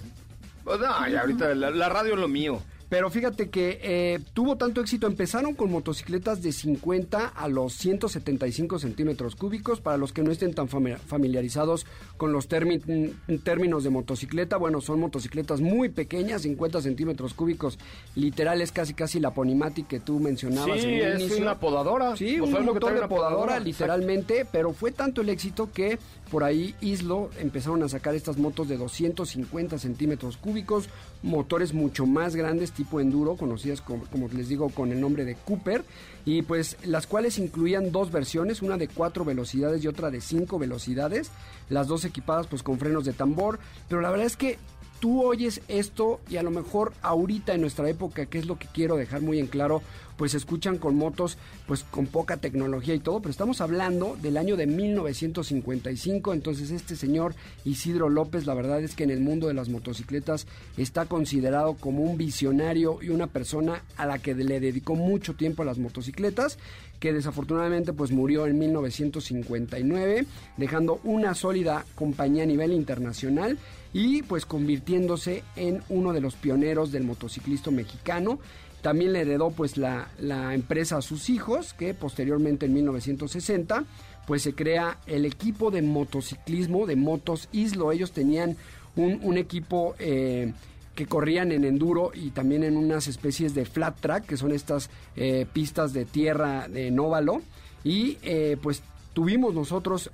Pues 0.62 0.78
no, 0.78 1.08
ya 1.08 1.20
ahorita 1.22 1.52
la 1.54 1.88
radio 1.88 2.14
es 2.14 2.20
lo 2.20 2.28
mío. 2.28 2.62
Pero 2.88 3.11
fíjate 3.11 3.50
que 3.50 3.80
eh, 3.83 4.18
tuvo 4.33 4.57
tanto 4.57 4.80
éxito. 4.80 5.07
Empezaron 5.07 5.54
con 5.54 5.71
motocicletas 5.71 6.42
de 6.42 6.52
50 6.52 7.26
a 7.26 7.49
los 7.49 7.75
175 7.75 8.78
centímetros 8.78 9.37
cúbicos. 9.37 9.80
Para 9.80 9.99
los 9.99 10.12
que 10.12 10.23
no 10.23 10.30
estén 10.30 10.54
tan 10.54 10.68
familiarizados 10.68 11.87
con 12.16 12.33
los 12.33 12.49
términos 12.49 13.85
de 13.85 13.90
motocicleta, 13.90 14.57
bueno, 14.57 14.80
son 14.80 15.00
motocicletas 15.00 15.61
muy 15.61 15.90
pequeñas, 15.90 16.42
50 16.42 16.80
centímetros 16.80 17.35
cúbicos, 17.35 17.78
literales, 18.14 18.73
casi 18.73 18.95
casi 18.95 19.21
la 19.21 19.35
Ponimatic 19.35 19.87
que 19.87 20.00
tú 20.00 20.18
mencionabas. 20.18 20.80
Sí, 20.80 20.88
es 20.88 21.38
una 21.38 21.61
podadora. 21.61 22.16
Sí, 22.16 22.40
un 22.40 22.64
motor 22.64 22.99
de 22.99 23.07
podadora, 23.07 23.61
literalmente. 23.61 24.47
Pero 24.50 24.73
fue 24.73 24.92
tanto 24.92 25.21
el 25.21 25.28
éxito 25.28 25.71
que 25.73 25.99
por 26.30 26.44
ahí 26.44 26.75
Islo 26.80 27.30
empezaron 27.38 27.82
a 27.82 27.88
sacar 27.88 28.14
estas 28.14 28.38
motos 28.38 28.68
de 28.68 28.76
250 28.76 29.78
centímetros 29.78 30.37
cúbicos, 30.37 30.88
motores 31.23 31.73
mucho 31.75 32.06
más 32.06 32.37
grandes 32.37 32.73
tipo 32.73 33.00
enduro, 33.00 33.37
conocidas 33.37 33.80
como, 33.80 34.28
les 34.32 34.49
digo 34.49 34.68
con 34.70 34.92
el 34.92 35.00
nombre 35.00 35.25
de 35.25 35.35
Cooper, 35.35 35.85
y 36.25 36.42
pues 36.42 36.76
las 36.85 37.06
cuales 37.06 37.38
incluían 37.38 37.92
dos 37.92 38.12
versiones, 38.12 38.62
una 38.62 38.76
de 38.76 38.88
cuatro 38.88 39.25
velocidades 39.25 39.82
y 39.82 39.88
otra 39.88 40.11
de 40.11 40.20
cinco 40.20 40.58
velocidades, 40.58 41.30
las 41.68 41.88
dos 41.88 42.04
equipadas 42.04 42.47
pues 42.47 42.62
con 42.62 42.78
frenos 42.78 43.04
de 43.04 43.12
tambor, 43.12 43.58
pero 43.88 44.00
la 44.00 44.11
verdad 44.11 44.26
es 44.26 44.37
que 44.37 44.58
tú 45.00 45.24
oyes 45.24 45.60
esto 45.68 46.20
y 46.28 46.36
a 46.36 46.42
lo 46.42 46.50
mejor 46.50 46.92
ahorita 47.02 47.54
en 47.54 47.60
nuestra 47.60 47.88
época, 47.88 48.26
que 48.26 48.38
es 48.38 48.46
lo 48.46 48.58
que 48.58 48.68
quiero 48.72 48.96
dejar 48.96 49.20
muy 49.20 49.38
en 49.38 49.46
claro, 49.46 49.82
pues 50.16 50.34
escuchan 50.34 50.78
con 50.78 50.96
motos 50.96 51.38
pues 51.66 51.84
con 51.84 52.06
poca 52.06 52.38
tecnología 52.38 52.94
y 52.94 52.98
todo, 52.98 53.20
pero 53.20 53.30
estamos 53.30 53.60
hablando 53.60 54.16
del 54.20 54.36
año 54.36 54.56
de 54.56 54.66
1955, 54.66 56.34
entonces 56.34 56.70
este 56.72 56.96
señor 56.96 57.34
Isidro 57.64 58.08
López, 58.08 58.44
la 58.44 58.54
verdad 58.54 58.82
es 58.82 58.96
que 58.96 59.04
en 59.04 59.10
el 59.10 59.20
mundo 59.20 59.46
de 59.46 59.54
las 59.54 59.68
motocicletas 59.68 60.46
está 60.76 61.06
considerado 61.06 61.74
como 61.74 62.02
un 62.02 62.18
visionario 62.18 62.98
y 63.00 63.10
una 63.10 63.28
persona 63.28 63.84
a 63.96 64.06
la 64.06 64.18
que 64.18 64.34
le 64.34 64.58
dedicó 64.58 64.96
mucho 64.96 65.34
tiempo 65.34 65.62
a 65.62 65.66
las 65.66 65.78
motocicletas 65.78 66.58
que 66.98 67.12
desafortunadamente 67.12 67.92
pues 67.92 68.10
murió 68.10 68.46
en 68.46 68.58
1959, 68.58 70.26
dejando 70.56 71.00
una 71.04 71.34
sólida 71.34 71.84
compañía 71.94 72.42
a 72.42 72.46
nivel 72.46 72.72
internacional 72.72 73.56
y 73.92 74.23
pues 74.23 74.47
convirtiéndose 74.47 75.42
en 75.57 75.83
uno 75.88 76.12
de 76.12 76.21
los 76.21 76.35
pioneros 76.35 76.92
del 76.92 77.04
motociclismo 77.04 77.73
mexicano. 77.73 78.38
También 78.83 79.12
le 79.12 79.23
heredó 79.23 79.50
pues 79.50 79.76
la, 79.76 80.09
empresa 80.54 80.99
a 80.99 81.02
sus 81.02 81.30
hijos, 81.30 81.75
que 81.75 81.95
posteriormente 81.95 82.66
en 82.66 82.75
1960 82.75 83.85
pues 84.26 84.42
se 84.42 84.54
crea 84.54 84.99
el 85.07 85.25
equipo 85.25 85.71
de 85.71 85.80
motociclismo 85.80 86.87
de 86.87 86.97
Motos 86.97 87.49
Islo. 87.50 87.92
Ellos 87.92 88.12
tenían 88.12 88.57
un, 88.95 89.38
equipo 89.38 89.95
eh, 89.99 90.52
que 90.95 91.07
corrían 91.07 91.50
en 91.50 91.64
enduro 91.64 92.11
y 92.12 92.30
también 92.30 92.62
en 92.62 92.76
unas 92.76 93.09
especies 93.09 93.54
de 93.54 93.64
flat 93.64 93.99
track, 93.99 94.26
que 94.26 94.37
son 94.37 94.52
estas 94.52 94.90
eh, 95.16 95.47
pistas 95.50 95.95
de 95.95 96.04
tierra 96.04 96.68
de 96.68 96.95
óvalo. 97.00 97.40
Y 97.85 98.18
eh, 98.23 98.59
pues 98.62 98.83
tuvimos 99.14 99.54
nosotros 99.54 100.11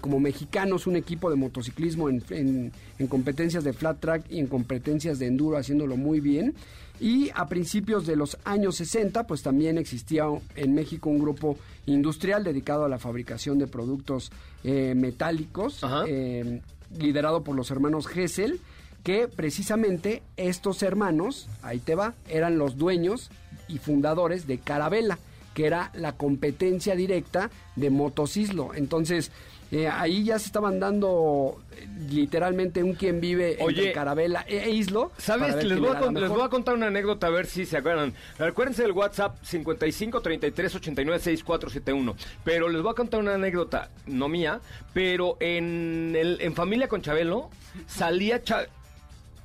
como 0.00 0.18
mexicanos 0.20 0.86
un 0.86 0.96
equipo 0.96 1.30
de 1.30 1.36
motociclismo 1.36 2.08
en, 2.08 2.72
competencias 3.08 3.64
de 3.64 3.72
flat 3.72 4.00
track 4.00 4.24
y 4.30 4.40
en 4.40 4.46
competencias 4.46 5.18
de 5.18 5.26
enduro 5.26 5.56
haciéndolo 5.56 5.96
muy 5.96 6.20
bien. 6.20 6.54
Y 6.98 7.30
a 7.34 7.46
principios 7.46 8.06
de 8.06 8.16
los 8.16 8.38
años 8.44 8.76
60, 8.76 9.26
pues 9.26 9.42
también 9.42 9.76
existía 9.76 10.24
en 10.54 10.74
México 10.74 11.10
un 11.10 11.18
grupo 11.18 11.58
industrial 11.84 12.42
dedicado 12.42 12.84
a 12.84 12.88
la 12.88 12.98
fabricación 12.98 13.58
de 13.58 13.66
productos 13.66 14.32
eh, 14.64 14.94
metálicos, 14.96 15.84
eh, 16.08 16.62
liderado 16.98 17.44
por 17.44 17.54
los 17.54 17.70
hermanos 17.70 18.08
Hessel, 18.14 18.60
que 19.02 19.28
precisamente 19.28 20.22
estos 20.36 20.82
hermanos, 20.82 21.48
ahí 21.62 21.78
te 21.78 21.94
va, 21.94 22.14
eran 22.28 22.58
los 22.58 22.78
dueños 22.78 23.30
y 23.68 23.78
fundadores 23.78 24.46
de 24.46 24.58
Carabela 24.58 25.18
que 25.56 25.66
era 25.66 25.90
la 25.94 26.12
competencia 26.12 26.94
directa 26.94 27.50
de 27.76 27.88
Motosislo. 27.88 28.74
Entonces, 28.74 29.32
eh, 29.72 29.88
ahí 29.88 30.22
ya 30.22 30.38
se 30.38 30.48
estaban 30.48 30.78
dando 30.78 31.62
eh, 31.72 31.88
literalmente 32.10 32.82
un 32.82 32.92
quien 32.92 33.22
vive 33.22 33.56
Oye, 33.60 33.90
Carabela 33.92 34.44
e 34.46 34.68
Islo. 34.68 35.12
¿Sabes? 35.16 35.64
Les 35.64 35.80
voy, 35.80 35.96
a, 35.96 36.10
les 36.12 36.28
voy, 36.28 36.42
a, 36.42 36.50
contar 36.50 36.74
una 36.74 36.88
anécdota 36.88 37.28
a 37.28 37.30
ver 37.30 37.46
si 37.46 37.64
se 37.64 37.78
acuerdan. 37.78 38.12
Acuérdense 38.38 38.82
del 38.82 38.92
WhatsApp 38.92 39.38
55 39.42 40.20
33 40.20 40.74
89 40.74 41.20
6471. 41.20 42.16
Pero 42.44 42.68
les 42.68 42.82
voy 42.82 42.90
a 42.90 42.94
contar 42.94 43.20
una 43.20 43.36
anécdota, 43.36 43.88
no 44.04 44.28
mía, 44.28 44.60
pero 44.92 45.38
en, 45.40 46.14
el, 46.14 46.36
en 46.42 46.54
Familia 46.54 46.86
con 46.86 47.00
Chabelo 47.00 47.48
salía 47.86 48.42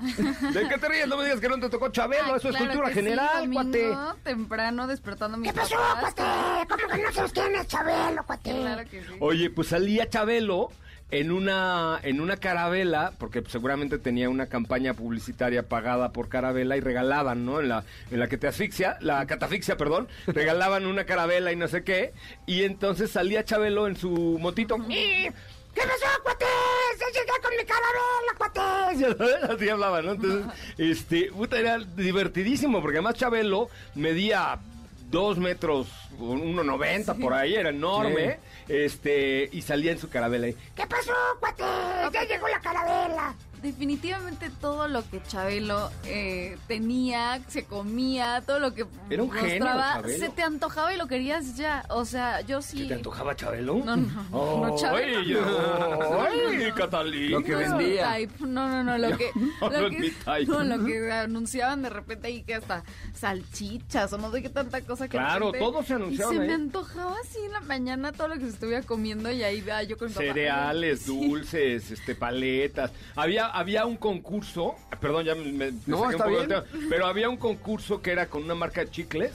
¿De 0.54 0.68
qué 0.68 0.78
te 0.78 0.90
ríes? 0.90 1.08
No 1.08 1.18
me 1.18 1.24
digas 1.26 1.40
que 1.40 1.50
no 1.50 1.60
te 1.60 1.70
tocó 1.70 1.90
Chabelo, 1.90 2.36
eso 2.36 2.50
es 2.50 2.58
cultura 2.58 2.90
general, 2.90 3.44
sí, 3.44 3.50
cuate. 3.52 3.98
temprano 4.24 4.88
despertando 4.88 5.38
mi 5.38 5.48
¿Qué 5.48 5.54
pasó, 5.54 5.76
cuate? 6.00 6.24
¿Cómo 6.68 6.88
que 6.88 7.02
no 7.02 7.12
sabes 7.12 7.32
quién 7.32 7.56
es 7.56 7.68
Chabelo, 7.68 8.24
cuate? 8.26 8.52
Claro 8.52 8.90
que 8.90 9.02
sí. 9.02 9.14
Oye, 9.20 9.50
pues 9.50 9.68
salía 9.70 10.10
Chabelo 10.10 10.70
en 11.12 11.32
una 11.32 12.00
en 12.04 12.22
una 12.22 12.38
carabela, 12.38 13.12
porque 13.20 13.44
seguramente 13.48 14.00
tenía 14.00 14.30
una 14.30 14.48
campaña 14.48 14.94
publicitaria 14.94 15.68
pagada 15.68 16.14
por 16.14 16.30
carabela 16.30 16.78
y 16.78 16.80
regalaban, 16.80 17.46
¿no? 17.46 17.60
En 17.60 17.70
la 17.70 17.84
en 18.12 18.20
la 18.20 18.28
que 18.28 18.38
te 18.38 18.48
asfixia, 18.48 18.98
la 19.02 19.26
catafixia, 19.28 19.76
perdón, 19.78 20.08
regalaban 20.26 20.86
una 20.86 21.04
carabela 21.04 21.52
y 21.52 21.58
no 21.58 21.68
sé 21.68 21.84
qué, 21.84 22.14
y 22.46 22.64
entonces 22.64 23.12
salía 23.12 23.44
Chabelo 23.44 23.88
en 23.88 23.98
su 23.98 24.38
motito. 24.40 24.78
¿Qué 25.74 25.82
pasó, 25.82 26.24
cuates? 26.24 26.48
¡Se 26.98 27.06
llega 27.12 27.34
con 27.42 27.56
mi 27.56 27.66
carabela, 27.66 28.34
cuates! 28.38 29.50
Así 29.50 29.70
hablaba, 29.70 30.02
¿no? 30.02 30.12
Entonces, 30.14 30.46
este, 30.78 31.32
puta, 31.32 31.58
era 31.60 31.80
divertidísimo, 31.80 32.82
porque 32.82 32.98
además 32.98 33.16
Chabelo 33.16 33.70
medía 33.96 34.60
dos 35.10 35.38
metros, 35.38 35.88
1,90 36.20 37.20
por 37.20 37.34
ahí, 37.34 37.56
era 37.56 37.70
enorme, 37.70 38.40
este, 38.68 39.50
y 39.52 39.62
salía 39.62 39.92
en 39.92 40.00
su 40.00 40.10
carabela. 40.10 40.48
¿Qué 40.76 40.88
pasó, 40.88 41.14
cuates? 41.40 41.66
¡Ya 42.14 42.24
llegó 42.24 42.48
la 42.48 42.60
carabela! 42.60 43.36
Definitivamente 43.62 44.50
todo 44.60 44.88
lo 44.88 45.08
que 45.10 45.22
Chabelo 45.24 45.92
eh, 46.06 46.58
tenía, 46.68 47.42
se 47.48 47.66
comía, 47.66 48.42
todo 48.46 48.60
lo 48.60 48.74
que 48.74 48.86
Era 49.10 49.24
un 49.24 49.34
mostraba, 49.34 50.02
se 50.04 50.30
te 50.30 50.44
antojaba 50.44 50.94
y 50.94 50.98
lo 50.98 51.08
querías 51.08 51.56
ya. 51.58 51.86
O 51.90 52.06
sea, 52.06 52.42
yo 52.42 52.62
sí. 52.62 52.80
¿Se 52.80 52.86
te 52.86 52.94
antojaba 52.96 53.36
Chabelo? 53.36 53.82
No, 53.84 53.96
no, 53.96 54.28
oh, 54.32 54.66
no 54.68 54.78
Chabelo. 54.78 55.20
¡Ay, 56.28 56.72
Catalina! 56.76 57.30
Lo 57.38 57.44
que 57.44 57.56
vendía. 57.56 58.18
No, 58.40 58.68
no, 58.68 58.84
no, 58.84 58.98
lo 58.98 59.18
que, 59.18 59.32
lo, 59.62 59.90
que, 59.90 60.14
no, 60.48 60.64
lo 60.64 60.86
que 60.86 61.12
anunciaban 61.12 61.82
de 61.82 61.90
repente 61.90 62.28
ahí 62.28 62.44
que 62.44 62.56
hasta 62.56 62.84
salchichas 63.14 64.12
o 64.14 64.18
no 64.18 64.32
sé 64.32 64.42
qué 64.42 64.50
tanta 64.50 64.82
cosa 64.82 65.08
que 65.08 65.18
Claro, 65.18 65.52
todo 65.52 65.84
se 65.84 65.94
anunciaba. 65.94 66.34
Y 66.34 66.38
se 66.38 66.44
me 66.44 66.54
antojaba 66.54 67.16
así 67.24 67.40
en 67.46 67.52
la 67.52 67.62
mañana 67.62 68.12
todo 68.12 68.30
lo 68.30 68.36
que 68.36 68.42
se 68.42 68.50
estuviera 68.50 68.82
comiendo 68.84 69.32
y 69.32 69.44
ahí 69.44 69.62
va 69.62 69.84
yo 69.84 69.98
con 69.98 70.10
Cereales, 70.10 71.06
dulces, 71.06 71.92
este, 71.92 72.16
paletas. 72.16 72.92
Había 73.16 73.51
había 73.54 73.86
un 73.86 73.98
concurso, 73.98 74.76
perdón, 75.00 75.26
ya 75.26 75.36
me, 75.36 75.72
no, 75.88 76.10
está 76.10 76.28
bien. 76.28 76.50
pero 76.90 77.06
había 77.06 77.30
un 77.30 77.38
concurso 77.38 78.02
que 78.02 78.12
era 78.12 78.28
con 78.28 78.44
una 78.44 78.56
marca 78.56 78.82
de 78.82 78.90
chicles. 78.90 79.34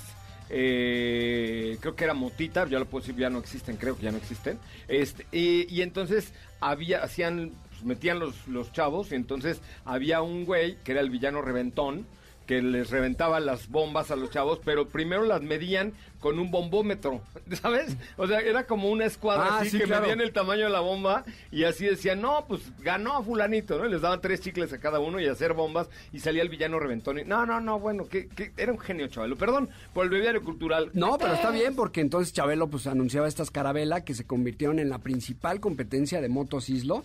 Eh, 0.48 1.76
creo 1.80 1.96
que 1.96 2.04
era 2.04 2.14
Motita, 2.14 2.66
ya 2.68 2.78
lo 2.78 2.86
puedo 2.86 3.02
decir, 3.02 3.18
ya 3.20 3.30
no 3.30 3.38
existen, 3.38 3.76
creo 3.76 3.96
que 3.96 4.04
ya 4.04 4.12
no 4.12 4.18
existen. 4.18 4.58
Este, 4.88 5.26
y, 5.32 5.82
entonces 5.82 6.32
había, 6.60 7.02
hacían, 7.02 7.52
pues, 7.68 7.84
metían 7.84 8.20
los, 8.20 8.46
los 8.46 8.72
chavos, 8.72 9.10
y 9.12 9.16
entonces 9.16 9.60
había 9.84 10.22
un 10.22 10.44
güey 10.44 10.76
que 10.84 10.92
era 10.92 11.00
el 11.00 11.10
villano 11.10 11.42
reventón, 11.42 12.06
que 12.46 12.62
les 12.62 12.90
reventaba 12.90 13.40
las 13.40 13.68
bombas 13.68 14.10
a 14.10 14.16
los 14.16 14.30
chavos, 14.30 14.60
pero 14.64 14.88
primero 14.88 15.24
las 15.24 15.42
medían 15.42 15.92
con 16.20 16.38
un 16.38 16.50
bombómetro, 16.50 17.20
¿sabes? 17.60 17.96
O 18.16 18.26
sea, 18.26 18.40
era 18.40 18.66
como 18.66 18.90
una 18.90 19.04
escuadra 19.04 19.46
ah, 19.50 19.60
así 19.60 19.78
que 19.78 19.86
medían 19.86 20.20
el 20.20 20.32
tamaño 20.32 20.64
de 20.64 20.70
la 20.70 20.80
bomba 20.80 21.24
y 21.50 21.64
así 21.64 21.84
decían, 21.84 22.20
no, 22.20 22.46
pues 22.48 22.62
ganó 22.80 23.16
a 23.16 23.22
fulanito, 23.22 23.78
¿no? 23.78 23.86
les 23.86 24.00
daban 24.00 24.20
tres 24.20 24.40
chicles 24.40 24.72
a 24.72 24.78
cada 24.78 24.98
uno 24.98 25.20
y 25.20 25.26
hacer 25.26 25.52
bombas 25.52 25.88
y 26.12 26.20
salía 26.20 26.42
el 26.42 26.48
villano 26.48 26.78
reventón. 26.78 27.18
Y, 27.18 27.24
no, 27.24 27.46
no, 27.46 27.60
no, 27.60 27.78
bueno, 27.78 28.06
que, 28.08 28.28
era 28.56 28.72
un 28.72 28.78
genio 28.78 29.08
Chabelo. 29.08 29.36
Perdón 29.36 29.68
por 29.92 30.04
el 30.04 30.10
bebiario 30.10 30.42
cultural. 30.42 30.90
No, 30.94 31.18
pero 31.18 31.34
está 31.34 31.50
bien 31.50 31.74
porque 31.74 32.00
entonces 32.00 32.32
Chabelo 32.32 32.68
pues 32.68 32.86
anunciaba 32.86 33.28
estas 33.28 33.50
carabelas 33.50 34.02
que 34.02 34.14
se 34.14 34.26
convirtieron 34.26 34.78
en 34.78 34.88
la 34.88 34.98
principal 34.98 35.60
competencia 35.60 36.20
de 36.20 36.28
motos 36.28 36.68
Islo 36.68 37.04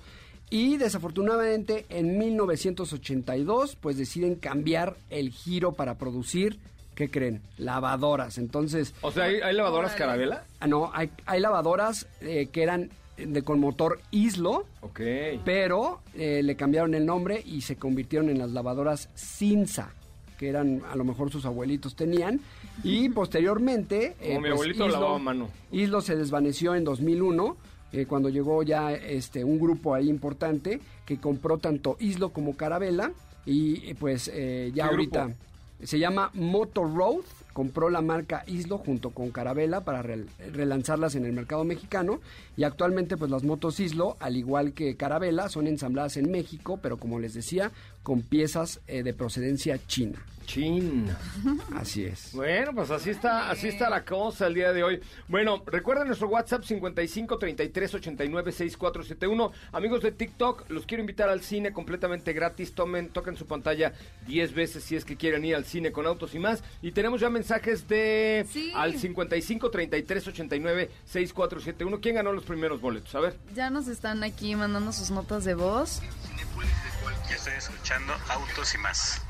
y 0.51 0.77
desafortunadamente 0.77 1.85
en 1.89 2.19
1982 2.19 3.77
pues 3.77 3.97
deciden 3.97 4.35
cambiar 4.35 4.97
el 5.09 5.31
giro 5.31 5.71
para 5.71 5.97
producir, 5.97 6.59
¿qué 6.93 7.09
creen? 7.09 7.41
Lavadoras. 7.57 8.37
Entonces... 8.37 8.93
O 9.01 9.11
sea, 9.11 9.23
¿hay, 9.23 9.53
lavadoras 9.53 9.95
Carabela? 9.95 10.43
Ah, 10.59 10.67
no, 10.67 10.91
hay, 10.93 11.09
hay 11.25 11.39
lavadoras 11.39 12.05
eh, 12.19 12.49
que 12.51 12.63
eran 12.63 12.89
de, 13.17 13.41
con 13.43 13.61
motor 13.61 14.01
Islo. 14.11 14.65
Ok. 14.81 14.99
Pero 15.45 16.01
eh, 16.15 16.43
le 16.43 16.55
cambiaron 16.57 16.93
el 16.95 17.05
nombre 17.05 17.41
y 17.45 17.61
se 17.61 17.77
convirtieron 17.77 18.29
en 18.29 18.37
las 18.37 18.51
lavadoras 18.51 19.09
Cinza 19.15 19.93
que 20.37 20.49
eran 20.49 20.81
a 20.91 20.95
lo 20.95 21.03
mejor 21.03 21.31
sus 21.31 21.45
abuelitos 21.45 21.95
tenían 21.95 22.41
y 22.83 23.09
posteriormente 23.11 24.15
Como 24.19 24.33
mi 24.33 24.39
pues, 24.39 24.51
abuelito 24.53 24.87
lavaba 24.87 25.19
mano. 25.19 25.49
Islo 25.71 26.01
se 26.01 26.15
desvaneció 26.15 26.73
en 26.73 26.83
2001 26.83 27.55
eh, 27.93 28.05
cuando 28.05 28.29
llegó 28.29 28.63
ya 28.63 28.93
este 28.93 29.43
un 29.43 29.59
grupo 29.59 29.93
ahí 29.93 30.09
importante 30.09 30.79
que 31.05 31.17
compró 31.17 31.57
tanto 31.57 31.97
Islo 31.99 32.29
como 32.29 32.55
Carabela 32.55 33.11
y 33.45 33.89
eh, 33.89 33.95
pues 33.99 34.29
eh, 34.33 34.71
ya 34.73 34.87
ahorita 34.87 35.29
se 35.83 35.99
llama 35.99 36.29
Motor 36.33 36.93
Road 36.93 37.21
compró 37.53 37.89
la 37.89 38.01
marca 38.01 38.43
Islo 38.47 38.77
junto 38.77 39.11
con 39.11 39.31
Carabela 39.31 39.81
para 39.81 40.01
relanzarlas 40.01 41.15
en 41.15 41.25
el 41.25 41.33
mercado 41.33 41.63
mexicano 41.63 42.19
y 42.57 42.63
actualmente 42.63 43.17
pues 43.17 43.31
las 43.31 43.43
motos 43.43 43.79
Islo, 43.79 44.17
al 44.19 44.37
igual 44.37 44.73
que 44.73 44.95
Carabela, 44.95 45.49
son 45.49 45.67
ensambladas 45.67 46.17
en 46.17 46.31
México, 46.31 46.79
pero 46.81 46.97
como 46.97 47.19
les 47.19 47.33
decía, 47.33 47.71
con 48.03 48.21
piezas 48.21 48.81
eh, 48.87 49.03
de 49.03 49.13
procedencia 49.13 49.79
china. 49.87 50.19
China. 50.45 51.17
Así 51.75 52.03
es. 52.03 52.33
Bueno, 52.33 52.73
pues 52.73 52.89
así 52.91 53.09
está, 53.09 53.49
así 53.49 53.67
está 53.67 53.89
la 53.89 54.03
cosa 54.03 54.47
el 54.47 54.53
día 54.53 54.73
de 54.73 54.83
hoy. 54.83 54.99
Bueno, 55.27 55.63
recuerden 55.65 56.07
nuestro 56.07 56.27
WhatsApp 56.27 56.63
55 56.63 57.37
33 57.37 57.93
89 57.95 58.51
6471. 58.51 59.51
Amigos 59.71 60.01
de 60.01 60.11
TikTok, 60.11 60.69
los 60.69 60.85
quiero 60.85 61.01
invitar 61.01 61.29
al 61.29 61.41
cine 61.41 61.71
completamente 61.71 62.33
gratis. 62.33 62.73
Tomen, 62.73 63.09
toquen 63.09 63.37
su 63.37 63.45
pantalla 63.45 63.93
10 64.27 64.53
veces 64.53 64.83
si 64.83 64.95
es 64.95 65.05
que 65.05 65.15
quieren 65.15 65.45
ir 65.45 65.55
al 65.55 65.63
cine 65.65 65.91
con 65.91 66.05
autos 66.05 66.35
y 66.35 66.39
más. 66.39 66.63
Y 66.81 66.91
tenemos 66.91 67.21
ya 67.21 67.29
mensajes 67.29 67.40
de 67.87 68.45
al 68.75 68.97
55 68.97 69.71
33 69.71 70.27
89 70.27 70.91
6471. 71.05 72.01
¿Quién 72.01 72.15
ganó 72.15 72.33
los 72.33 72.43
primeros 72.43 72.81
boletos? 72.81 73.13
A 73.15 73.19
ver. 73.19 73.37
Ya 73.53 73.69
nos 73.69 73.87
están 73.87 74.23
aquí 74.23 74.55
mandando 74.55 74.91
sus 74.91 75.11
notas 75.11 75.43
de 75.45 75.53
voz. 75.53 76.01
Ya 77.29 77.35
estoy 77.35 77.53
escuchando 77.53 78.13
autos 78.29 78.75
y 78.75 78.77
más. 78.79 79.21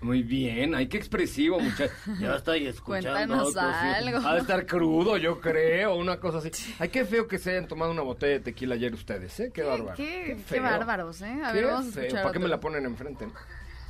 Muy 0.00 0.22
bien, 0.22 0.74
ay, 0.74 0.86
qué 0.86 0.98
expresivo, 0.98 1.58
muchachos. 1.58 1.96
Ya 2.20 2.36
estoy 2.36 2.66
escuchando. 2.66 3.10
Cuéntanos 3.10 3.56
algo. 3.56 4.18
Ha 4.28 4.34
de 4.34 4.40
estar 4.40 4.66
crudo, 4.66 5.16
yo 5.16 5.40
creo, 5.40 5.94
una 5.94 6.20
cosa 6.20 6.38
así. 6.38 6.50
Ay, 6.78 6.90
qué 6.90 7.06
feo 7.06 7.26
que 7.26 7.38
se 7.38 7.52
hayan 7.52 7.66
tomado 7.68 7.90
una 7.90 8.02
botella 8.02 8.34
de 8.34 8.40
tequila 8.40 8.74
ayer 8.74 8.92
ustedes, 8.92 9.40
¿eh? 9.40 9.50
Qué, 9.52 9.62
bárbaro. 9.62 9.96
Qué, 9.96 10.38
qué, 10.46 10.60
bárbaros, 10.60 11.22
¿eh? 11.22 11.40
A 11.42 11.52
ver, 11.52 11.64
vamos 11.64 11.96
a 11.96 12.00
escuchar. 12.02 12.22
¿Para 12.22 12.32
qué 12.34 12.38
me 12.38 12.48
la 12.48 12.60
ponen 12.60 12.84
enfrente? 12.84 13.26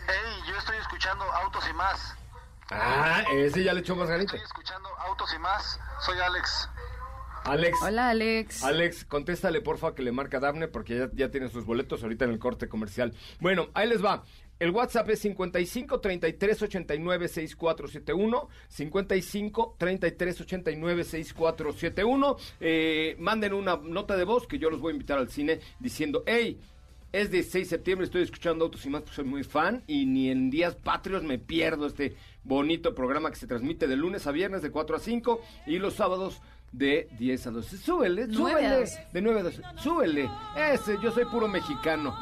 Hey, 0.06 0.42
yo 0.48 0.56
estoy 0.56 0.76
escuchando 0.76 1.24
Autos 1.24 1.64
y 1.68 1.72
Más. 1.74 2.16
Ah, 2.70 3.24
ese 3.32 3.62
ya 3.62 3.72
le 3.74 3.80
echó 3.80 3.94
más 3.96 4.08
ganito. 4.08 4.34
Estoy 4.34 4.46
escuchando 4.46 4.88
Autos 5.08 5.32
y 5.34 5.38
Más. 5.38 5.80
Soy 6.00 6.18
Alex. 6.18 6.68
Alex. 7.44 7.78
Hola, 7.82 8.08
Alex. 8.08 8.64
Alex, 8.64 9.04
contéstale 9.04 9.60
porfa 9.60 9.94
que 9.94 10.02
le 10.02 10.12
marca 10.12 10.40
Dafne 10.40 10.66
porque 10.66 10.98
ya, 10.98 11.10
ya 11.12 11.30
tiene 11.30 11.48
sus 11.48 11.66
boletos 11.66 12.02
ahorita 12.02 12.24
en 12.24 12.30
el 12.30 12.38
corte 12.38 12.68
comercial. 12.68 13.12
Bueno, 13.38 13.68
ahí 13.74 13.86
les 13.86 14.02
va. 14.02 14.24
El 14.58 14.70
WhatsApp 14.70 15.10
es 15.10 15.18
55 15.20 16.00
33 16.00 16.62
89 16.62 17.28
6471. 17.28 18.48
55 18.68 19.76
33 19.78 20.40
89 20.40 21.04
6471. 21.04 22.36
Eh, 22.60 23.16
manden 23.18 23.52
una 23.52 23.76
nota 23.76 24.16
de 24.16 24.24
voz 24.24 24.46
que 24.46 24.58
yo 24.58 24.70
los 24.70 24.80
voy 24.80 24.92
a 24.92 24.94
invitar 24.94 25.18
al 25.18 25.28
cine 25.28 25.60
diciendo, 25.80 26.22
hey, 26.26 26.58
es 27.12 27.30
16 27.30 27.66
de 27.66 27.76
septiembre, 27.76 28.06
estoy 28.06 28.22
escuchando 28.22 28.64
Autos 28.64 28.84
y 28.86 28.90
más, 28.90 29.02
pues 29.02 29.14
soy 29.14 29.24
muy 29.24 29.44
fan 29.44 29.84
y 29.86 30.04
ni 30.06 30.30
en 30.30 30.50
días 30.50 30.74
patrios 30.74 31.22
me 31.22 31.38
pierdo 31.38 31.86
este 31.86 32.16
bonito 32.44 32.94
programa 32.94 33.30
que 33.30 33.36
se 33.36 33.46
transmite 33.46 33.86
de 33.86 33.96
lunes 33.96 34.26
a 34.26 34.32
viernes 34.32 34.62
de 34.62 34.70
4 34.70 34.96
a 34.96 34.98
5 35.00 35.40
y 35.66 35.78
los 35.78 35.94
sábados 35.94 36.40
de 36.72 37.08
10 37.18 37.46
a 37.46 37.50
12. 37.50 37.76
Súbele, 37.78 38.32
súbele. 38.32 38.84
De 39.12 39.22
9 39.22 39.40
a 39.40 39.42
12. 39.42 39.62
Súbele. 39.76 40.30
Ese, 40.56 40.96
yo 41.02 41.10
soy 41.10 41.24
puro 41.24 41.48
mexicano. 41.48 42.14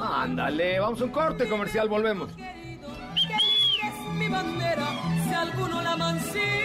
Ándale, 0.00 0.80
vamos 0.80 1.00
a 1.00 1.04
un 1.04 1.10
corte 1.10 1.48
comercial, 1.48 1.88
volvemos. 1.88 2.30
Es 2.32 4.14
mi 4.14 4.28
bandera, 4.28 4.86
si 5.24 5.34
alguno 5.34 5.82
la 5.82 5.96
mancilla 5.96 6.61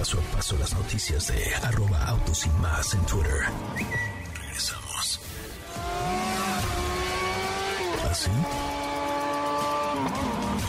paso 0.00 0.18
a 0.18 0.36
paso 0.36 0.56
las 0.56 0.72
noticias 0.72 1.28
de 1.28 1.54
arroba 1.56 2.02
autos 2.06 2.46
y 2.46 2.48
más 2.62 2.94
en 2.94 3.04
Twitter. 3.04 3.42
Regresamos. 4.40 5.20
¿Así? 8.10 8.30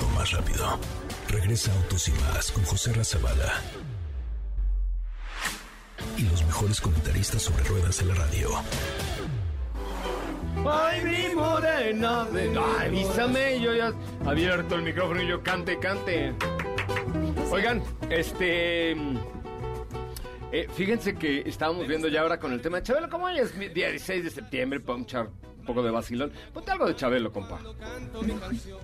O 0.03 0.19
más 0.19 0.31
rápido. 0.31 0.77
Regresa 1.29 1.71
Autos 1.71 2.09
y 2.09 2.11
más 2.11 2.51
con 2.51 2.65
José 2.65 2.91
Razabala. 2.91 3.53
Y 6.17 6.23
los 6.23 6.43
mejores 6.43 6.81
comentaristas 6.81 7.41
sobre 7.41 7.63
ruedas 7.63 8.01
en 8.01 8.09
la 8.09 8.15
radio. 8.15 8.49
Ay, 10.69 11.01
mi 11.05 11.35
morena. 11.35 12.27
Avísame. 12.81 13.61
Yo 13.61 13.73
ya 13.73 13.93
abierto 14.25 14.75
el 14.75 14.81
micrófono 14.81 15.21
y 15.21 15.27
yo 15.29 15.41
cante, 15.41 15.79
cante. 15.79 16.35
Oigan, 17.51 17.83
este. 18.09 18.91
Eh, 20.53 20.67
fíjense 20.73 21.15
que 21.15 21.43
estábamos 21.45 21.85
viendo 21.85 22.07
ya 22.07 22.21
ahora 22.21 22.39
con 22.39 22.53
el 22.53 22.61
tema 22.61 22.77
de 22.77 22.83
Chabelo. 22.83 23.09
¿Cómo 23.09 23.27
es? 23.27 23.57
Día 23.73 23.89
16 23.89 24.23
de 24.23 24.29
septiembre, 24.29 24.79
Ponchar 24.79 25.27
un 25.59 25.65
poco 25.65 25.83
de 25.83 25.91
vacilón. 25.91 26.31
Ponte 26.53 26.71
algo 26.71 26.87
de 26.87 26.95
Chabelo, 26.95 27.31
compa. 27.33 27.59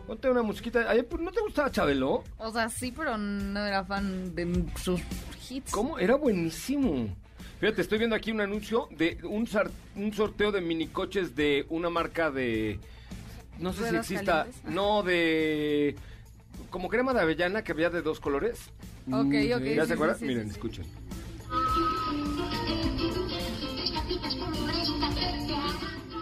Ponte 0.05 0.29
una 0.29 0.43
musiquita. 0.43 0.85
Pues, 1.09 1.21
¿No 1.21 1.31
te 1.31 1.39
gustaba 1.39 1.71
Chabelo? 1.71 2.25
O 2.37 2.51
sea, 2.51 2.67
sí, 2.67 2.91
pero 2.91 3.17
no 3.17 3.65
era 3.65 3.85
fan 3.85 4.35
de 4.35 4.65
sus 4.81 5.01
hits. 5.49 5.71
¿Cómo? 5.71 5.97
Era 5.97 6.15
buenísimo. 6.15 7.15
Fíjate, 7.61 7.81
estoy 7.81 7.99
viendo 7.99 8.17
aquí 8.17 8.31
un 8.31 8.41
anuncio 8.41 8.89
de 8.91 9.17
un, 9.23 9.47
un 9.95 10.13
sorteo 10.13 10.51
de 10.51 10.59
minicoches 10.59 11.35
de 11.35 11.65
una 11.69 11.89
marca 11.89 12.31
de... 12.31 12.79
No 13.59 13.71
sé 13.71 13.89
si 13.89 13.95
exista... 13.95 14.45
No, 14.65 15.03
de... 15.03 15.95
Como 16.69 16.89
crema 16.89 17.13
de 17.13 17.21
avellana 17.21 17.63
que 17.63 17.71
había 17.71 17.89
de 17.89 18.01
dos 18.01 18.19
colores. 18.19 18.69
Ok, 19.07 19.33
ok. 19.55 19.63
¿Ya 19.75 19.85
se 19.85 19.93
acuerdan? 19.93 20.17
Miren, 20.21 20.49
escuchen. 20.49 20.85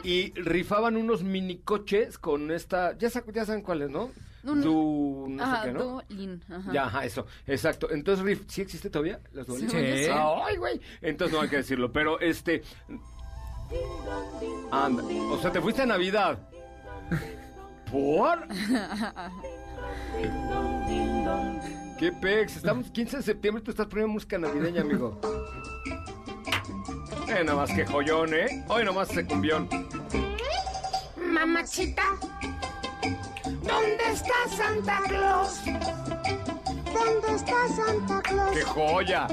y 0.06 0.32
rifaban 0.36 0.98
unos 0.98 1.24
mini 1.24 1.58
coches 1.58 2.20
con 2.20 2.52
esta, 2.52 2.96
ya, 2.96 3.10
ya 3.34 3.46
saben 3.46 3.64
cuáles, 3.64 3.90
¿no? 3.90 4.12
du, 4.44 5.26
no 5.30 5.56
sé 5.56 5.62
qué, 5.64 5.72
¿no? 5.74 6.02
ajá. 6.56 6.72
Ya, 6.72 6.86
ajá, 6.86 7.06
eso, 7.06 7.26
exacto. 7.48 7.90
Entonces, 7.90 8.24
Rif, 8.24 8.44
¿sí 8.48 8.62
existe 8.62 8.92
todavía? 8.92 9.20
Las 9.34 9.48
sí. 9.48 9.68
Ay, 10.14 10.58
güey. 10.58 10.80
Entonces 11.02 11.36
no 11.36 11.42
hay 11.42 11.50
que 11.50 11.58
decirlo, 11.58 11.92
pero 11.92 12.20
este... 12.20 12.62
Anda, 14.72 15.04
o 15.04 15.42
sea, 15.42 15.52
te 15.52 15.60
fuiste 15.60 15.82
a 15.82 15.88
Navidad. 15.88 16.38
¿Por? 17.92 18.48
¿Qué 21.98 22.12
pex? 22.12 22.58
Estamos 22.58 22.92
15 22.92 23.18
de 23.18 23.24
septiembre, 23.24 23.64
tú 23.64 23.72
estás 23.72 23.88
poniendo 23.88 24.14
música 24.14 24.38
navideña, 24.38 24.82
amigo. 24.82 25.20
Eh, 27.28 27.44
nada 27.44 27.56
más 27.56 27.72
que 27.74 27.86
joyón, 27.86 28.34
¿eh? 28.34 28.66
Hoy 28.68 28.84
nomás 28.84 29.08
se 29.08 29.26
cumbión. 29.26 29.68
Mamachita, 31.18 32.04
¿dónde 33.44 34.04
está 34.12 34.34
Santa 34.56 35.02
Claus? 35.08 35.62
¿Dónde 35.66 37.36
está 37.36 37.68
Santa 37.76 38.22
Claus? 38.22 38.52
¡Qué 38.52 38.62
joya! 38.64 39.28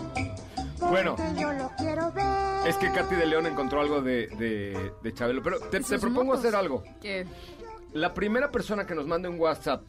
Bueno, 0.79 1.17
yo 1.39 1.53
lo 1.53 1.71
quiero 1.79 2.11
ver. 2.13 2.67
es 2.67 2.77
que 2.77 2.91
Katy 2.93 3.15
de 3.15 3.27
León 3.27 3.47
encontró 3.47 3.81
algo 3.81 4.03
de, 4.03 4.27
de, 4.29 4.93
de 5.03 5.15
Chabelo, 5.15 5.43
pero 5.43 5.61
te, 5.61 5.81
te 5.81 5.99
propongo 5.99 6.35
hacer 6.35 6.57
algo. 6.57 6.83
¿Qué? 7.01 7.27
La 7.93 8.15
primera 8.15 8.51
persona 8.51 8.87
que 8.87 8.95
nos 8.95 9.07
mande 9.07 9.29
un 9.29 9.39
WhatsApp 9.39 9.83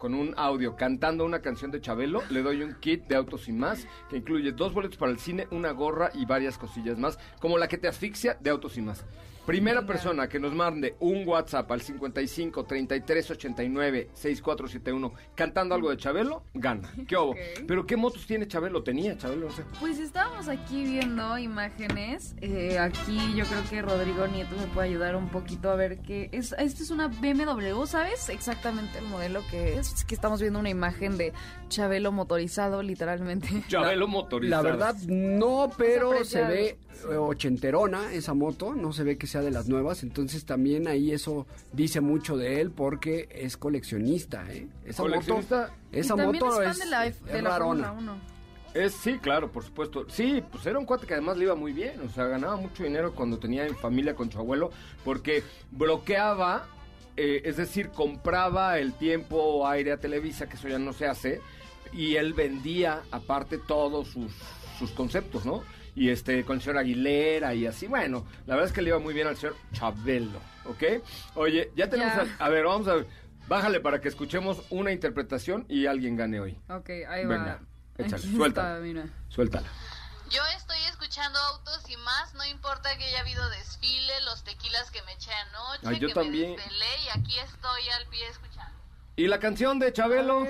con 0.00 0.14
un 0.14 0.32
audio 0.38 0.76
cantando 0.76 1.26
una 1.26 1.42
canción 1.42 1.70
de 1.70 1.82
Chabelo, 1.82 2.22
le 2.30 2.42
doy 2.42 2.62
un 2.62 2.74
kit 2.80 3.06
de 3.06 3.16
autos 3.16 3.48
y 3.48 3.52
más 3.52 3.86
que 4.08 4.16
incluye 4.16 4.50
dos 4.50 4.72
boletos 4.72 4.96
para 4.96 5.12
el 5.12 5.18
cine, 5.18 5.46
una 5.50 5.72
gorra 5.72 6.10
y 6.14 6.24
varias 6.24 6.56
cosillas 6.56 6.98
más, 6.98 7.18
como 7.38 7.58
la 7.58 7.68
que 7.68 7.76
te 7.76 7.86
asfixia 7.86 8.38
de 8.40 8.48
autos 8.48 8.78
y 8.78 8.80
más. 8.80 9.04
Primera 9.50 9.84
persona 9.84 10.28
que 10.28 10.38
nos 10.38 10.54
mande 10.54 10.94
un 11.00 11.26
WhatsApp 11.26 11.68
al 11.72 11.80
55 11.80 12.62
33 12.66 13.30
89 13.32 14.10
6471 14.12 15.12
cantando 15.34 15.74
algo 15.74 15.90
de 15.90 15.96
Chabelo, 15.96 16.44
gana. 16.54 16.88
¿Qué 17.08 17.16
hubo? 17.16 17.34
Pero 17.66 17.84
¿qué 17.84 17.96
motos 17.96 18.24
tiene 18.26 18.46
Chabelo? 18.46 18.84
Tenía 18.84 19.18
Chabelo, 19.18 19.48
no 19.48 19.52
sé. 19.52 19.64
Pues 19.80 19.98
estábamos 19.98 20.46
aquí 20.46 20.84
viendo 20.84 21.36
imágenes. 21.36 22.36
Eh, 22.40 22.78
aquí 22.78 23.18
yo 23.34 23.44
creo 23.44 23.62
que 23.68 23.82
Rodrigo 23.82 24.28
Nieto 24.28 24.54
me 24.56 24.68
puede 24.68 24.86
ayudar 24.90 25.16
un 25.16 25.28
poquito 25.30 25.68
a 25.68 25.74
ver 25.74 25.98
qué 25.98 26.28
es. 26.30 26.54
Esto 26.56 26.84
es 26.84 26.92
una 26.92 27.08
BMW, 27.08 27.86
¿sabes? 27.86 28.28
Exactamente 28.28 29.00
el 29.00 29.06
modelo 29.06 29.42
que 29.50 29.80
es. 29.80 30.04
Que 30.04 30.14
estamos 30.14 30.40
viendo 30.40 30.60
una 30.60 30.70
imagen 30.70 31.18
de 31.18 31.32
Chabelo 31.68 32.12
motorizado, 32.12 32.84
literalmente. 32.84 33.48
Chabelo 33.66 34.06
motorizado. 34.06 34.62
La 34.62 34.70
verdad, 34.70 34.94
no, 35.08 35.72
pero 35.76 36.24
se 36.24 36.44
ve 36.44 36.78
ochenterona 37.18 38.12
esa 38.12 38.32
moto. 38.32 38.74
No 38.74 38.92
se 38.92 39.02
ve 39.02 39.18
que 39.18 39.26
sea 39.26 39.39
de 39.40 39.50
las 39.50 39.68
nuevas, 39.68 40.02
entonces 40.02 40.44
también 40.44 40.88
ahí 40.88 41.12
eso 41.12 41.46
dice 41.72 42.00
mucho 42.00 42.36
de 42.36 42.60
él 42.60 42.70
porque 42.70 43.28
es 43.30 43.56
coleccionista, 43.56 44.44
¿eh? 44.50 44.68
Esa 44.84 45.02
coleccionista. 45.02 45.60
moto, 45.60 45.74
esa 45.92 46.16
moto 46.16 46.62
es, 46.62 46.78
de 46.78 46.86
la, 46.86 47.10
de 47.10 47.42
la 47.42 48.16
Es, 48.74 48.94
sí, 48.94 49.18
claro, 49.18 49.50
por 49.50 49.64
supuesto. 49.64 50.06
Sí, 50.08 50.42
pues 50.50 50.66
era 50.66 50.78
un 50.78 50.84
cuate 50.84 51.06
que 51.06 51.14
además 51.14 51.36
le 51.36 51.44
iba 51.44 51.54
muy 51.54 51.72
bien. 51.72 52.00
O 52.00 52.08
sea, 52.08 52.26
ganaba 52.26 52.56
mucho 52.56 52.84
dinero 52.84 53.14
cuando 53.14 53.38
tenía 53.38 53.66
en 53.66 53.76
familia 53.76 54.14
con 54.14 54.30
su 54.30 54.38
abuelo, 54.38 54.70
porque 55.04 55.42
bloqueaba, 55.70 56.66
eh, 57.16 57.42
es 57.44 57.56
decir, 57.56 57.90
compraba 57.90 58.78
el 58.78 58.94
tiempo 58.94 59.66
aire 59.66 59.92
a 59.92 59.98
Televisa, 59.98 60.48
que 60.48 60.56
eso 60.56 60.68
ya 60.68 60.78
no 60.78 60.92
se 60.92 61.06
hace, 61.06 61.40
y 61.92 62.16
él 62.16 62.34
vendía 62.34 63.02
aparte 63.10 63.58
todos 63.58 64.08
sus, 64.08 64.32
sus 64.78 64.90
conceptos, 64.92 65.44
¿no? 65.44 65.62
Y 65.96 66.10
este, 66.10 66.44
con 66.44 66.56
el 66.56 66.62
señor 66.62 66.78
Aguilera 66.78 67.54
y 67.54 67.66
así. 67.66 67.86
Bueno, 67.86 68.26
la 68.46 68.54
verdad 68.54 68.68
es 68.68 68.72
que 68.74 68.82
le 68.82 68.90
iba 68.90 68.98
muy 68.98 69.12
bien 69.14 69.26
al 69.26 69.36
señor 69.36 69.56
Chabelo, 69.72 70.38
¿ok? 70.64 70.82
Oye, 71.34 71.70
ya 71.76 71.88
tenemos... 71.90 72.14
Ya. 72.14 72.36
A, 72.38 72.46
a 72.46 72.48
ver, 72.48 72.64
vamos 72.64 72.86
a 72.88 72.94
ver. 72.94 73.06
Bájale 73.48 73.80
para 73.80 74.00
que 74.00 74.08
escuchemos 74.08 74.62
una 74.70 74.92
interpretación 74.92 75.66
y 75.68 75.86
alguien 75.86 76.16
gane 76.16 76.38
hoy. 76.40 76.56
Ok, 76.68 76.90
ahí 77.08 77.26
Venga, 77.26 77.56
va. 77.56 77.60
échale, 77.98 78.22
Aquí 78.22 78.36
suéltala. 78.36 78.68
está, 78.74 78.80
mira. 78.80 79.06
Suéltala. 79.28 79.68
Yo 80.30 80.40
estoy 80.56 80.78
escuchando 80.88 81.36
autos 81.40 81.90
y 81.90 81.96
más, 81.96 82.32
no 82.34 82.44
importa 82.46 82.96
que 82.96 83.02
haya 83.04 83.18
habido 83.20 83.48
desfile, 83.50 84.12
los 84.24 84.44
tequilas 84.44 84.92
que 84.92 85.02
me 85.02 85.12
eché 85.14 85.32
anoche, 85.32 85.80
Ay, 85.88 85.98
yo 85.98 86.06
que 86.06 86.14
también. 86.14 86.50
me 86.50 86.56
desvelé 86.58 86.86
y 87.04 87.18
aquí 87.18 87.38
estoy 87.40 87.88
al 87.98 88.06
pie 88.06 88.28
escuchando. 88.28 88.70
¿Y 89.16 89.26
la 89.26 89.40
canción 89.40 89.80
de 89.80 89.92
Chabelo? 89.92 90.46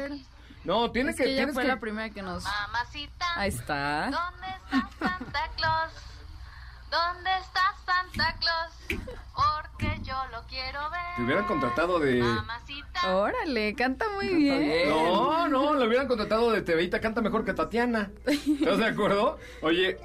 No, 0.64 0.90
tiene 0.90 1.10
Es 1.10 1.16
que... 1.16 1.24
que 1.24 1.28
ella 1.30 1.38
tienes 1.38 1.54
fue 1.54 1.62
que- 1.64 1.68
la 1.68 1.80
primera 1.80 2.10
que 2.10 2.22
nos... 2.22 2.44
Mamacita, 2.44 3.26
Ahí 3.40 3.48
está. 3.48 4.10
¿dónde 4.10 4.46
está 4.48 4.88
Santa 5.08 5.50
Claus? 5.56 5.92
¿Dónde 6.90 7.30
está 7.40 7.74
Santa 7.86 8.36
Claus? 8.40 9.02
Porque 9.34 10.00
yo 10.02 10.14
lo 10.32 10.42
quiero 10.48 10.90
ver. 10.90 11.00
Te 11.16 11.22
hubieran 11.22 11.44
contratado 11.46 11.98
de... 12.00 12.20
Mamacita, 12.22 13.16
Órale, 13.16 13.74
canta 13.74 14.06
muy 14.14 14.28
bien. 14.34 14.88
No, 14.90 15.48
no, 15.48 15.74
lo 15.74 15.86
hubieran 15.86 16.08
contratado 16.08 16.50
de 16.50 16.62
Teveita, 16.62 17.00
canta 17.00 17.20
mejor 17.22 17.44
que 17.44 17.54
Tatiana. 17.54 18.10
¿Estás 18.26 18.78
de 18.78 18.86
acuerdo? 18.86 19.38
Oye, 19.62 19.98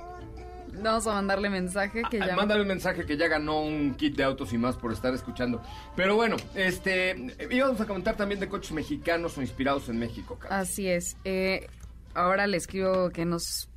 Vamos 0.82 1.08
a 1.08 1.14
mandarle 1.14 1.50
mensaje 1.50 2.02
que 2.10 2.22
ah, 2.22 2.28
ya... 2.28 2.36
mándale 2.36 2.62
un 2.62 2.68
mensaje 2.68 3.06
que 3.06 3.18
ya 3.18 3.28
ganó 3.28 3.62
un 3.62 3.96
kit 3.96 4.16
de 4.16 4.24
autos 4.24 4.54
y 4.54 4.58
más 4.58 4.76
por 4.76 4.92
estar 4.92 5.14
escuchando. 5.14 5.62
Pero 5.96 6.16
bueno, 6.16 6.36
este, 6.56 7.36
íbamos 7.50 7.80
a 7.82 7.86
comentar 7.86 8.16
también 8.16 8.40
de 8.40 8.50
coches 8.50 8.72
mexicanos 8.72 9.38
o 9.38 9.42
inspirados 9.42 9.90
en 9.90 10.00
México, 10.00 10.38
Carlos. 10.40 10.60
Así 10.60 10.88
es. 10.88 11.18
Eh, 11.24 11.68
ahora 12.14 12.48
le 12.48 12.58
escribo 12.58 13.10
que 13.10 13.26
nos 13.26 13.70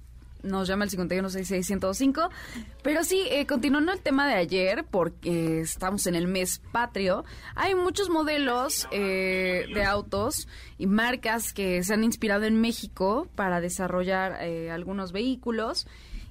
nos 0.42 0.68
llama 0.68 0.84
el 0.84 0.90
5166105. 0.90 2.30
Pero 2.82 3.04
sí, 3.04 3.22
eh, 3.30 3.46
continuando 3.46 3.92
el 3.92 4.00
tema 4.00 4.26
de 4.26 4.34
ayer, 4.34 4.84
porque 4.90 5.60
estamos 5.60 6.06
en 6.06 6.14
el 6.14 6.28
mes 6.28 6.60
patrio, 6.72 7.24
hay 7.54 7.74
muchos 7.74 8.08
modelos 8.08 8.88
eh, 8.90 9.66
de 9.72 9.84
autos 9.84 10.48
y 10.78 10.86
marcas 10.86 11.52
que 11.52 11.82
se 11.82 11.94
han 11.94 12.04
inspirado 12.04 12.44
en 12.44 12.60
México 12.60 13.28
para 13.34 13.60
desarrollar 13.60 14.38
eh, 14.42 14.70
algunos 14.70 15.12
vehículos. 15.12 15.86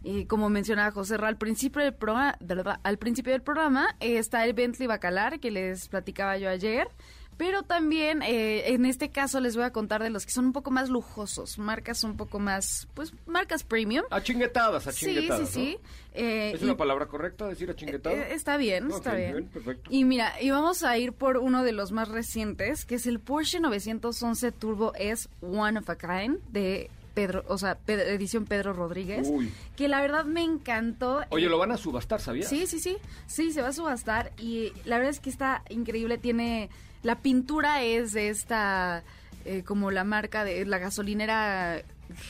Y 0.10 0.24
como 0.26 0.50
mencionaba 0.50 0.90
José 0.92 1.18
Ra, 1.18 1.28
al 1.28 1.38
principio 1.38 1.82
del 1.82 1.94
programa, 1.94 2.38
al 2.84 2.98
principio 2.98 3.34
del 3.34 3.42
programa 3.42 3.94
eh, 4.00 4.18
está 4.18 4.46
el 4.46 4.54
Bentley 4.54 4.88
Bacalar 4.88 5.42
que 5.42 5.52
les 5.52 5.90
platicaba 5.90 6.38
yo 6.38 6.50
ayer. 6.50 6.88
Pero 7.36 7.62
también, 7.62 8.24
eh, 8.24 8.74
en 8.74 8.86
este 8.86 9.10
caso, 9.12 9.40
les 9.42 9.56
voy 9.56 9.66
a 9.66 9.72
contar 9.72 10.02
de 10.02 10.10
los 10.10 10.26
que 10.26 10.32
son 10.32 10.46
un 10.46 10.54
poco 10.54 10.72
más 10.72 10.90
lujosos, 10.90 11.60
marcas 11.60 12.04
un 12.04 12.18
poco 12.18 12.40
más, 12.40 12.88
pues, 12.96 13.14
marcas 13.28 13.64
premium. 13.64 14.06
Achinguetadas, 14.10 14.84
Sí, 14.86 14.90
achinguetadas. 14.90 15.50
sí, 15.50 15.54
sí. 15.54 15.78
Eh, 16.16 16.54
¿Es 16.56 16.62
y- 16.62 16.66
una 16.66 16.78
palabra 16.78 17.06
correcta 17.06 17.46
decir 17.48 17.70
achinguetado? 17.70 18.16
eh, 18.16 18.30
está 18.34 18.58
bien, 18.58 18.90
está 18.90 19.14
bien. 19.14 19.34
bien, 19.34 19.48
perfecto. 19.50 19.88
Y 19.94 20.04
mira, 20.04 20.34
y 20.42 20.50
vamos 20.50 20.82
a 20.84 20.98
ir 20.98 21.14
por 21.14 21.38
uno 21.38 21.64
de 21.64 21.74
los 21.74 21.92
más 21.92 22.08
recientes, 22.08 22.86
que 22.86 22.96
es 22.96 23.06
el 23.06 23.20
Porsche 23.20 23.60
911 23.60 24.52
Turbo 24.54 24.94
S 24.96 25.30
One 25.42 25.78
of 25.78 25.88
a 25.92 25.96
Kind 25.96 26.40
de 26.50 26.90
Pedro, 27.18 27.44
o 27.48 27.58
sea, 27.58 27.76
Pedro- 27.80 28.06
edición 28.06 28.46
Pedro 28.46 28.74
Rodríguez, 28.74 29.28
Uy. 29.32 29.52
que 29.76 29.88
la 29.88 30.02
verdad 30.02 30.24
me 30.24 30.44
encantó. 30.44 31.22
Oye, 31.32 31.50
lo 31.50 31.58
van 31.58 31.72
a 31.72 31.78
subastar, 31.78 32.22
¿sabías? 32.22 32.48
Sí, 32.48 32.68
sí, 32.68 32.80
sí. 32.80 32.98
Sí, 33.26 33.52
se 33.52 33.64
va 33.64 33.70
a 33.70 33.74
subastar 33.74 34.32
y 34.38 34.72
la 34.86 34.98
verdad 34.98 35.10
es 35.12 35.20
que 35.20 35.32
está 35.32 35.64
increíble. 35.70 36.20
Tiene. 36.20 36.70
La 37.02 37.16
pintura 37.20 37.82
es 37.84 38.14
de 38.14 38.30
esta. 38.30 39.04
eh, 39.46 39.64
como 39.66 39.92
la 39.92 40.04
marca 40.04 40.44
de 40.44 40.66
la 40.66 40.78
gasolinera 40.78 41.82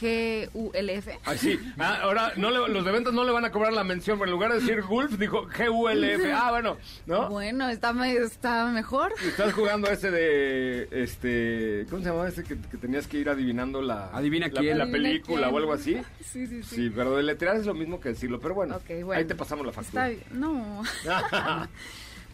GULF. 0.02 1.08
Ay, 1.26 1.38
sí. 1.38 1.60
Ah, 1.78 2.00
ahora 2.04 2.34
no 2.38 2.52
le- 2.52 2.72
los 2.74 2.84
de 2.86 2.92
ventas 2.92 3.14
no 3.14 3.24
le 3.24 3.32
van 3.32 3.46
a 3.46 3.52
cobrar 3.52 3.74
la 3.74 3.84
mención, 3.84 4.18
pero 4.20 4.30
en 4.30 4.34
lugar 4.34 4.52
de 4.54 4.60
decir 4.60 4.82
Gulf, 4.84 5.18
dijo 5.18 5.48
G-U-L-F. 5.48 6.32
Ah, 6.34 6.52
bueno, 6.52 6.78
¿no? 7.06 7.30
Bueno, 7.30 7.70
está, 7.70 7.94
me- 7.94 8.14
está 8.16 8.66
mejor. 8.68 9.14
Estás 9.26 9.54
jugando 9.54 9.90
ese 9.90 10.12
de, 10.12 10.88
este, 10.92 11.86
¿cómo 11.90 12.02
se 12.02 12.10
llamaba 12.10 12.28
ese 12.30 12.44
que, 12.44 12.58
que 12.60 12.78
tenías 12.78 13.08
que 13.08 13.18
ir 13.20 13.30
adivinando 13.30 13.82
la, 13.82 14.08
Adivina 14.14 14.50
quién. 14.50 14.78
la 14.78 14.84
Adivina 14.84 15.04
película 15.04 15.42
quién. 15.44 15.54
o 15.54 15.58
algo 15.58 15.74
así? 15.74 15.98
Sí, 16.28 16.46
sí, 16.46 16.62
sí. 16.64 16.76
Sí, 16.76 16.92
pero 16.94 17.16
deletrear 17.16 17.56
es 17.56 17.66
lo 17.66 17.74
mismo 17.74 18.00
que 18.00 18.10
decirlo, 18.10 18.40
pero 18.40 18.54
bueno, 18.54 18.76
Ok, 18.76 18.90
bueno. 19.04 19.14
ahí 19.14 19.26
te 19.26 19.34
pasamos 19.36 19.66
la 19.66 19.72
Está 19.72 19.82
factura. 19.82 20.08
bien. 20.10 20.24
No. 20.32 20.84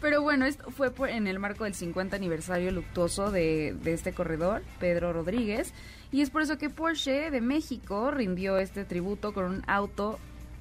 Pero 0.00 0.20
bueno, 0.20 0.44
esto 0.44 0.70
fue 0.70 0.90
por- 0.90 1.08
en 1.08 1.26
el 1.26 1.38
marco 1.38 1.64
del 1.64 1.72
50 1.74 2.14
aniversario 2.16 2.70
luctuoso 2.72 3.30
de, 3.30 3.74
de 3.82 3.94
este 3.94 4.12
corredor, 4.12 4.62
Pedro 4.78 5.12
Rodríguez. 5.14 5.72
Y 6.12 6.20
es 6.20 6.30
por 6.30 6.42
eso 6.42 6.58
que 6.58 6.70
Porsche 6.70 7.30
de 7.30 7.40
México 7.40 8.10
rindió 8.10 8.58
este 8.58 8.84
tributo 8.84 9.32
con 9.32 9.44
un 9.46 9.62
auto 9.66 10.18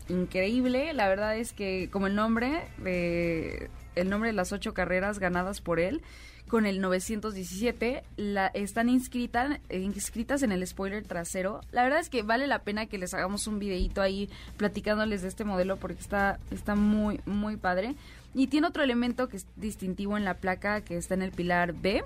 increíble. 0.10 0.94
La 0.94 1.08
verdad 1.08 1.38
es 1.38 1.54
que 1.54 1.90
como 1.92 2.08
el 2.08 2.16
nombre 2.16 2.68
de 2.78 3.70
el 3.96 4.10
nombre 4.10 4.30
de 4.30 4.34
las 4.34 4.52
ocho 4.52 4.74
carreras 4.74 5.20
ganadas 5.20 5.62
por 5.62 5.80
él 5.80 6.02
con 6.48 6.66
el 6.66 6.82
917 6.82 8.04
la, 8.18 8.48
están 8.48 8.90
inscritas 8.90 9.60
en 9.70 10.52
el 10.52 10.68
spoiler 10.68 11.04
trasero. 11.04 11.62
La 11.72 11.84
verdad 11.84 12.00
es 12.00 12.10
que 12.10 12.22
vale 12.22 12.48
la 12.48 12.60
pena 12.60 12.86
que 12.86 12.98
les 12.98 13.14
hagamos 13.14 13.48
un 13.48 13.60
videito 13.60 14.02
ahí 14.02 14.30
platicándoles 14.58 15.22
de 15.22 15.30
este 15.30 15.46
modelo 15.46 15.78
porque 15.78 16.02
está 16.02 16.40
está 16.52 16.76
muy 16.76 17.22
muy 17.26 17.58
padre 17.58 17.96
y 18.34 18.48
tiene 18.48 18.68
otro 18.68 18.84
elemento 18.84 19.30
que 19.30 19.38
es 19.38 19.48
distintivo 19.56 20.18
en 20.18 20.26
la 20.26 20.36
placa 20.36 20.82
que 20.82 20.98
está 20.98 21.14
en 21.14 21.22
el 21.22 21.32
pilar 21.32 21.74
B. 21.74 22.04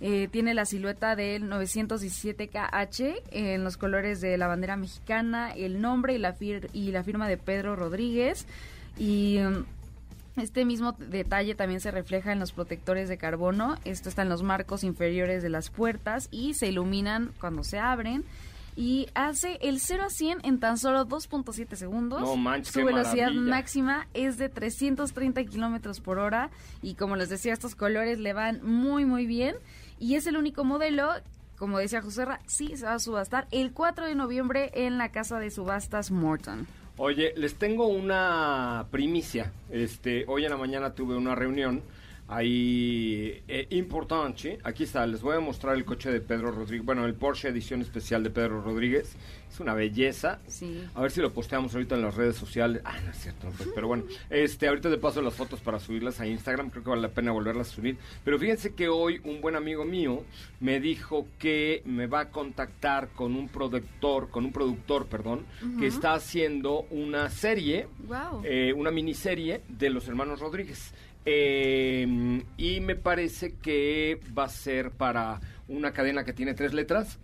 Eh, 0.00 0.28
tiene 0.30 0.54
la 0.54 0.64
silueta 0.64 1.16
del 1.16 1.44
917KH 1.50 3.22
en 3.32 3.64
los 3.64 3.76
colores 3.76 4.20
de 4.20 4.36
la 4.38 4.46
bandera 4.46 4.76
mexicana, 4.76 5.50
el 5.52 5.80
nombre 5.80 6.14
y 6.14 6.18
la, 6.18 6.36
fir- 6.36 6.68
y 6.72 6.90
la 6.92 7.02
firma 7.02 7.28
de 7.28 7.36
Pedro 7.36 7.76
Rodríguez. 7.76 8.46
Y 8.96 9.38
mm, 9.40 10.40
este 10.40 10.64
mismo 10.64 10.92
detalle 10.92 11.54
también 11.54 11.80
se 11.80 11.90
refleja 11.90 12.32
en 12.32 12.38
los 12.38 12.52
protectores 12.52 13.08
de 13.08 13.18
carbono. 13.18 13.76
Esto 13.84 14.08
está 14.08 14.22
en 14.22 14.28
los 14.28 14.42
marcos 14.42 14.84
inferiores 14.84 15.42
de 15.42 15.48
las 15.48 15.70
puertas 15.70 16.28
y 16.30 16.54
se 16.54 16.68
iluminan 16.68 17.32
cuando 17.40 17.64
se 17.64 17.78
abren. 17.78 18.24
Y 18.76 19.08
hace 19.14 19.58
el 19.60 19.80
0 19.80 20.04
a 20.06 20.08
100 20.10 20.38
en 20.44 20.60
tan 20.60 20.78
solo 20.78 21.04
2.7 21.08 21.74
segundos. 21.74 22.20
No 22.20 22.36
manches, 22.36 22.72
Su 22.72 22.84
velocidad 22.84 23.30
maravilla. 23.32 23.50
máxima 23.50 24.06
es 24.14 24.38
de 24.38 24.48
330 24.48 25.42
kilómetros 25.46 25.98
por 25.98 26.20
hora. 26.20 26.50
Y 26.80 26.94
como 26.94 27.16
les 27.16 27.28
decía, 27.28 27.52
estos 27.52 27.74
colores 27.74 28.20
le 28.20 28.32
van 28.34 28.60
muy, 28.64 29.04
muy 29.04 29.26
bien. 29.26 29.56
Y 29.98 30.14
es 30.14 30.26
el 30.26 30.36
único 30.36 30.64
modelo, 30.64 31.10
como 31.56 31.78
decía 31.78 32.02
José 32.02 32.24
Ra, 32.24 32.40
sí 32.46 32.76
se 32.76 32.86
va 32.86 32.94
a 32.94 32.98
subastar 32.98 33.48
el 33.50 33.72
4 33.72 34.06
de 34.06 34.14
noviembre 34.14 34.70
en 34.74 34.98
la 34.98 35.10
casa 35.10 35.38
de 35.38 35.50
subastas 35.50 36.10
Morton. 36.10 36.66
Oye, 36.96 37.32
les 37.36 37.54
tengo 37.54 37.86
una 37.86 38.86
primicia. 38.90 39.52
Este, 39.70 40.24
hoy 40.26 40.44
en 40.44 40.50
la 40.50 40.56
mañana 40.56 40.94
tuve 40.94 41.16
una 41.16 41.34
reunión 41.34 41.82
ahí 42.28 43.42
eh, 43.48 43.66
importante. 43.70 44.58
Aquí 44.62 44.84
está, 44.84 45.06
les 45.06 45.22
voy 45.22 45.36
a 45.36 45.40
mostrar 45.40 45.74
el 45.74 45.84
coche 45.84 46.10
de 46.10 46.20
Pedro 46.20 46.50
Rodríguez. 46.52 46.84
Bueno, 46.84 47.04
el 47.06 47.14
Porsche 47.14 47.48
edición 47.48 47.80
especial 47.80 48.22
de 48.22 48.30
Pedro 48.30 48.60
Rodríguez. 48.62 49.16
Es 49.50 49.60
una 49.60 49.72
belleza. 49.74 50.40
Sí. 50.46 50.84
A 50.94 51.00
ver 51.00 51.10
si 51.10 51.20
lo 51.22 51.32
posteamos 51.32 51.74
ahorita 51.74 51.94
en 51.94 52.02
las 52.02 52.14
redes 52.14 52.36
sociales. 52.36 52.82
Ah, 52.84 52.96
no 53.04 53.10
es 53.10 53.18
cierto, 53.18 53.46
no, 53.46 53.52
pues, 53.52 53.68
pero 53.74 53.88
bueno. 53.88 54.04
Este, 54.30 54.68
ahorita 54.68 54.90
te 54.90 54.98
paso 54.98 55.22
las 55.22 55.34
fotos 55.34 55.60
para 55.60 55.80
subirlas 55.80 56.20
a 56.20 56.26
Instagram. 56.26 56.70
Creo 56.70 56.84
que 56.84 56.90
vale 56.90 57.02
la 57.02 57.08
pena 57.08 57.32
volverlas 57.32 57.70
a 57.70 57.74
subir. 57.74 57.96
Pero 58.24 58.38
fíjense 58.38 58.74
que 58.74 58.88
hoy 58.88 59.20
un 59.24 59.40
buen 59.40 59.56
amigo 59.56 59.84
mío 59.84 60.22
me 60.60 60.80
dijo 60.80 61.26
que 61.38 61.82
me 61.86 62.06
va 62.06 62.20
a 62.20 62.30
contactar 62.30 63.08
con 63.08 63.34
un 63.36 63.48
productor, 63.48 64.28
con 64.28 64.44
un 64.44 64.52
productor, 64.52 65.06
perdón, 65.06 65.46
que 65.78 65.86
está 65.86 66.12
haciendo 66.14 66.82
una 66.90 67.30
serie, 67.30 67.88
Wow. 68.06 68.42
eh, 68.44 68.72
una 68.76 68.90
miniserie 68.90 69.62
de 69.68 69.90
los 69.90 70.06
hermanos 70.08 70.40
Rodríguez. 70.40 70.92
Eh, 71.24 72.42
y 72.56 72.80
me 72.80 72.94
parece 72.96 73.54
que 73.60 74.20
va 74.36 74.44
a 74.44 74.48
ser 74.48 74.90
para 74.92 75.40
una 75.68 75.92
cadena 75.92 76.24
que 76.24 76.32
tiene 76.32 76.54
tres 76.54 76.72
letras. 76.72 77.18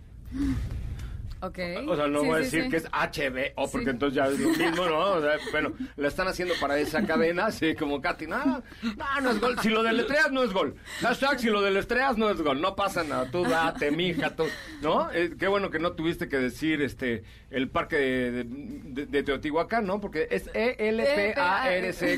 ok. 1.41 1.59
O 1.87 1.95
sea, 1.95 2.07
no 2.07 2.21
Sí, 2.21 2.25
voy 2.27 2.35
a 2.35 2.39
decir 2.39 2.63
sí. 2.63 2.69
que 2.69 2.77
es 2.77 2.85
HBO, 2.91 3.69
porque 3.71 3.89
entonces 3.91 4.15
ya 4.15 4.27
es 4.27 4.39
lo 4.39 4.49
mismo, 4.49 4.85
¿no? 4.85 4.99
O 5.13 5.21
sea, 5.21 5.33
bueno, 5.51 5.73
la 5.95 6.07
están 6.07 6.27
haciendo 6.27 6.53
para 6.59 6.77
esa 6.79 7.05
cadena, 7.05 7.47
así 7.47 7.75
como 7.75 8.01
Katy, 8.01 8.27
no, 8.27 8.43
no, 8.45 9.21
no 9.21 9.31
es 9.31 9.39
gol. 9.39 9.55
Si 9.61 9.69
lo 9.69 9.81
deletreas, 9.83 10.31
no 10.31 10.43
es 10.43 10.51
gol. 10.53 10.75
Hashtag, 11.01 11.39
si 11.39 11.47
lo 11.49 11.61
deletreas, 11.61 12.17
no 12.17 12.29
es 12.29 12.41
gol. 12.41 12.61
No 12.61 12.75
pasa 12.75 13.03
nada. 13.03 13.29
Tú 13.31 13.43
date, 13.43 13.91
mija, 13.91 14.35
tú, 14.35 14.43
¿no? 14.81 15.11
Eh, 15.11 15.33
qué 15.37 15.47
bueno 15.47 15.69
que 15.71 15.79
no 15.79 15.91
tuviste 15.93 16.27
que 16.27 16.37
decir 16.37 16.81
este 16.81 17.23
el 17.51 17.69
parque 17.69 17.95
de, 17.97 18.43
de- 18.43 19.05
de- 19.07 19.23
Teotihuacán, 19.23 19.85
¿no? 19.85 19.99
Porque 20.01 20.27
es 20.31 20.47
E 20.53 20.75
E-L-P-A-R-C. 20.79 22.17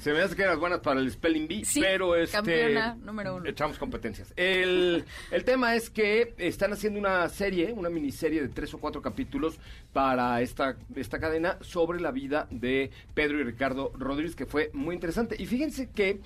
Se 0.00 0.12
me 0.12 0.20
hace 0.20 0.36
que 0.36 0.42
eras 0.42 0.58
buenas 0.58 0.80
para 0.80 1.00
el 1.00 1.10
spelling 1.10 1.48
bee, 1.48 1.64
Sí, 1.64 1.80
pero 1.80 2.16
este 2.16 2.36
campeona 2.36 2.94
número 2.94 3.36
uno. 3.36 3.48
echamos 3.48 3.78
competencias. 3.78 4.32
El, 4.36 5.04
el 5.30 5.44
tema 5.44 5.74
es 5.74 5.90
que 5.90 6.34
están 6.38 6.72
haciendo 6.72 6.98
una 6.98 7.28
serie, 7.28 7.72
una 7.72 7.88
miniserie 7.90 8.42
de 8.42 8.48
tres 8.48 8.72
o 8.74 8.78
cuatro 8.78 9.02
capítulos 9.02 9.58
para 9.92 10.40
esta, 10.40 10.76
esta 10.96 11.18
cadena 11.18 11.58
sobre 11.60 12.00
la 12.00 12.10
vida 12.10 12.46
de 12.50 12.90
Pedro 13.14 13.40
y 13.40 13.44
Ricardo 13.44 13.92
Rodríguez, 13.98 14.36
que 14.36 14.46
fue 14.46 14.70
muy 14.72 14.94
interesante. 14.94 15.36
Y 15.38 15.46
fíjense 15.46 15.90
que 15.90 16.20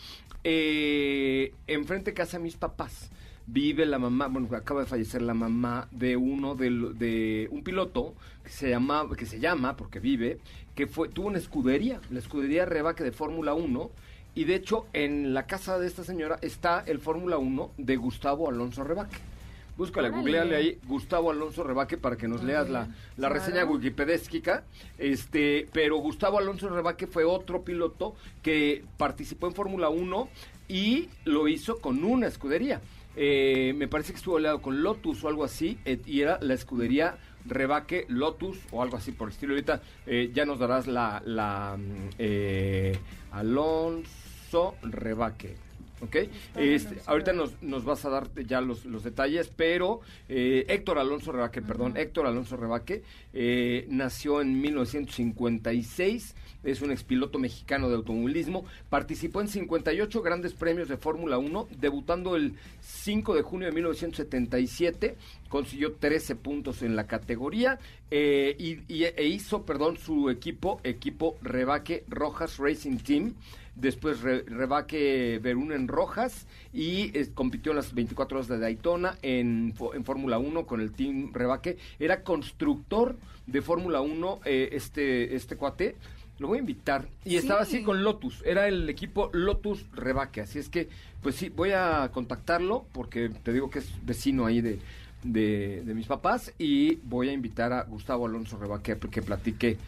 eh, 0.45 1.53
enfrente 1.67 2.15
casa 2.15 2.39
mis 2.39 2.57
papás 2.57 3.11
vive 3.47 3.87
la 3.87 3.99
mamá, 3.99 4.27
bueno, 4.29 4.49
acaba 4.57 4.81
de 4.81 4.87
fallecer 4.87 5.23
la 5.23 5.35
mamá 5.35 5.89
de 5.91 6.17
uno 6.17 6.55
de, 6.55 6.71
de 6.95 7.49
un 7.51 7.63
piloto 7.63 8.15
que 8.45 8.51
se 8.51 8.71
llama, 8.71 9.09
que 9.17 9.27
se 9.27 9.39
llama, 9.39 9.77
porque 9.77 10.01
vive, 10.01 10.39
que 10.77 10.87
fue, 10.87 11.09
tuvo 11.09 11.29
una 11.29 11.39
escudería, 11.39 12.01
la 12.11 12.21
escudería 12.21 12.67
Rebaque 12.67 13.03
de 13.03 13.11
Fórmula 13.11 13.55
1, 13.55 13.91
y 14.35 14.45
de 14.45 14.55
hecho 14.55 14.87
en 14.93 15.33
la 15.33 15.47
casa 15.47 15.79
de 15.79 15.87
esta 15.87 16.05
señora 16.05 16.39
está 16.43 16.85
el 16.87 17.01
Fórmula 17.01 17.39
1 17.39 17.71
de 17.79 17.97
Gustavo 17.97 18.49
Alonso 18.49 18.85
Rebaque. 18.85 19.17
Búscale, 19.79 20.09
Órale. 20.09 20.23
googleale 20.23 20.57
ahí 20.57 20.79
Gustavo 20.87 21.31
Alonso 21.31 21.63
Rebaque 21.63 21.99
para 21.99 22.17
que 22.17 22.29
nos 22.29 22.43
leas 22.45 22.69
la, 22.69 22.89
la 23.17 23.29
reseña 23.29 23.65
wikipedésquica. 23.65 24.65
Este, 24.99 25.67
pero 25.73 25.97
Gustavo 25.97 26.39
Alonso 26.39 26.69
Rebaque 26.69 27.07
fue 27.07 27.25
otro 27.25 27.63
piloto 27.63 28.15
que 28.43 28.85
participó 28.97 29.49
en 29.49 29.55
Fórmula 29.55 29.89
1 29.91 30.29
y 30.69 31.09
lo 31.25 31.49
hizo 31.49 31.79
con 31.79 32.05
una 32.05 32.27
escudería. 32.27 32.81
Eh, 33.17 33.73
me 33.77 33.89
parece 33.89 34.13
que 34.13 34.19
estuvo 34.19 34.37
aliado 34.37 34.61
con 34.61 34.83
Lotus 34.83 35.25
o 35.25 35.29
algo 35.29 35.45
así, 35.45 35.79
eh, 35.85 36.01
y 36.05 36.21
era 36.21 36.39
la 36.43 36.55
escudería 36.55 37.17
Rebaque 37.47 38.05
Lotus 38.09 38.59
o 38.71 38.83
algo 38.83 38.97
así 38.97 39.13
por 39.13 39.29
el 39.29 39.33
estilo. 39.33 39.55
Ahorita 39.55 39.81
eh, 40.07 40.31
ya 40.35 40.45
nos 40.45 40.59
darás 40.59 40.87
la, 40.87 41.23
la 41.25 41.77
mm, 41.79 42.11
eh, 42.19 42.99
Alonso 43.33 44.75
Rebaque. 44.83 45.66
¿Ok? 46.03 46.17
Este, 46.57 46.99
ahorita 47.07 47.33
nos, 47.33 47.63
nos 47.63 47.85
vas 47.87 48.05
a 48.05 48.11
dar 48.11 48.29
ya 48.47 48.61
los, 48.61 48.85
los 48.85 49.03
detalles, 49.03 49.51
pero 49.57 50.01
eh, 50.29 50.67
Héctor 50.69 50.99
Alonso 50.99 51.33
Rebaque, 51.33 51.63
perdón, 51.63 51.97
Héctor 51.97 52.27
Alonso 52.27 52.57
Rebaque 52.59 53.03
eh, 53.33 53.87
nació 53.89 54.43
en 54.43 54.61
1956, 54.61 56.35
es 56.65 56.83
un 56.83 56.91
expiloto 56.91 57.39
mexicano 57.39 57.89
de 57.89 57.95
automovilismo, 57.97 58.67
participó 58.91 59.41
en 59.41 59.49
58 59.49 60.21
grandes 60.21 60.53
premios 60.53 60.89
de 60.89 60.97
Fórmula 60.99 61.39
1, 61.39 61.69
debutando 61.81 62.37
el 62.37 62.53
5 62.83 63.35
de 63.35 63.43
junio 63.43 63.69
de 63.69 63.73
1977, 63.75 65.17
consiguió 65.49 65.93
13 65.95 66.35
puntos 66.37 66.83
en 66.83 66.95
la 66.97 67.07
categoría 67.07 67.79
eh, 68.11 68.55
y, 68.59 68.81
y- 68.93 69.05
e 69.05 69.25
hizo, 69.29 69.65
perdón, 69.65 69.97
su 69.97 70.29
equipo, 70.29 70.81
equipo 70.85 71.39
Rebaque 71.41 72.05
Rojas 72.09 72.59
Racing 72.59 72.99
Team, 72.99 73.35
después 73.77 74.21
Re- 74.23 74.43
Rebaque 74.47 75.39
Verunen 75.43 75.87
Rojas 75.89 76.47
y 76.73 77.17
eh, 77.17 77.29
compitió 77.33 77.73
en 77.73 77.77
las 77.77 77.95
24 77.95 78.39
horas 78.39 78.49
de 78.49 78.59
Daytona 78.59 79.17
en, 79.23 79.75
en 79.95 80.05
Fórmula 80.05 80.39
1 80.39 80.67
con 80.67 80.81
el 80.81 80.93
Team 80.93 81.31
Rebaque. 81.33 81.77
Era 82.01 82.23
constructor 82.23 83.17
de 83.47 83.63
Fórmula 83.63 84.01
1 84.01 84.41
eh, 84.45 84.71
este, 84.73 85.37
este 85.37 85.57
cuate. 85.57 85.95
Lo 86.39 86.49
voy 86.49 86.59
a 86.59 86.61
invitar. 86.61 87.07
Y 87.25 87.37
estaba 87.37 87.61
así 87.63 87.79
Sí. 87.79 87.83
con 87.83 88.03
Lotus. 88.03 88.43
Era 88.45 88.69
el 88.69 88.89
equipo 88.91 89.31
Lotus 89.33 89.87
Rebaque. 89.93 90.43
Así 90.43 90.59
es 90.59 90.69
que, 90.69 90.89
pues 91.23 91.35
sí, 91.37 91.49
voy 91.49 91.71
a 91.71 92.11
contactarlo 92.13 92.85
porque 92.93 93.31
te 93.31 93.53
digo 93.55 93.71
que 93.71 93.79
es 93.79 93.91
vecino 94.05 94.45
ahí 94.45 94.61
de, 94.61 94.79
de, 95.23 95.83
de 95.87 95.95
mis 95.95 96.07
papás. 96.07 96.53
Y 96.59 96.97
voy 97.05 97.31
a 97.31 97.33
invitar 97.33 97.73
a 97.73 97.85
Gustavo 97.85 98.27
Alonso 98.27 98.59
Rebaque 98.59 98.93
a 98.93 98.99
que 98.99 99.23
platique. 99.23 99.79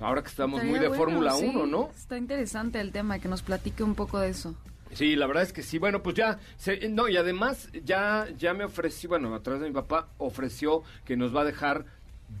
Ahora 0.00 0.22
que 0.22 0.28
estamos 0.28 0.62
muy 0.62 0.78
de 0.78 0.88
bueno, 0.88 0.94
Fórmula 1.02 1.32
sí. 1.32 1.46
1, 1.52 1.66
¿no? 1.66 1.90
Está 1.96 2.16
interesante 2.18 2.80
el 2.80 2.92
tema, 2.92 3.18
que 3.18 3.28
nos 3.28 3.42
platique 3.42 3.82
un 3.82 3.94
poco 3.94 4.18
de 4.18 4.28
eso. 4.30 4.54
Sí, 4.92 5.16
la 5.16 5.26
verdad 5.26 5.42
es 5.42 5.52
que 5.52 5.62
sí. 5.62 5.78
Bueno, 5.78 6.02
pues 6.02 6.14
ya, 6.16 6.38
se- 6.56 6.88
no, 6.88 7.08
y 7.08 7.16
además 7.16 7.68
ya, 7.84 8.26
ya 8.38 8.54
me 8.54 8.64
ofreció, 8.64 9.10
bueno, 9.10 9.34
a 9.34 9.42
través 9.42 9.60
de 9.62 9.68
mi 9.68 9.74
papá, 9.74 10.08
ofreció 10.18 10.82
que 11.04 11.16
nos 11.16 11.34
va 11.34 11.42
a 11.42 11.44
dejar 11.44 11.84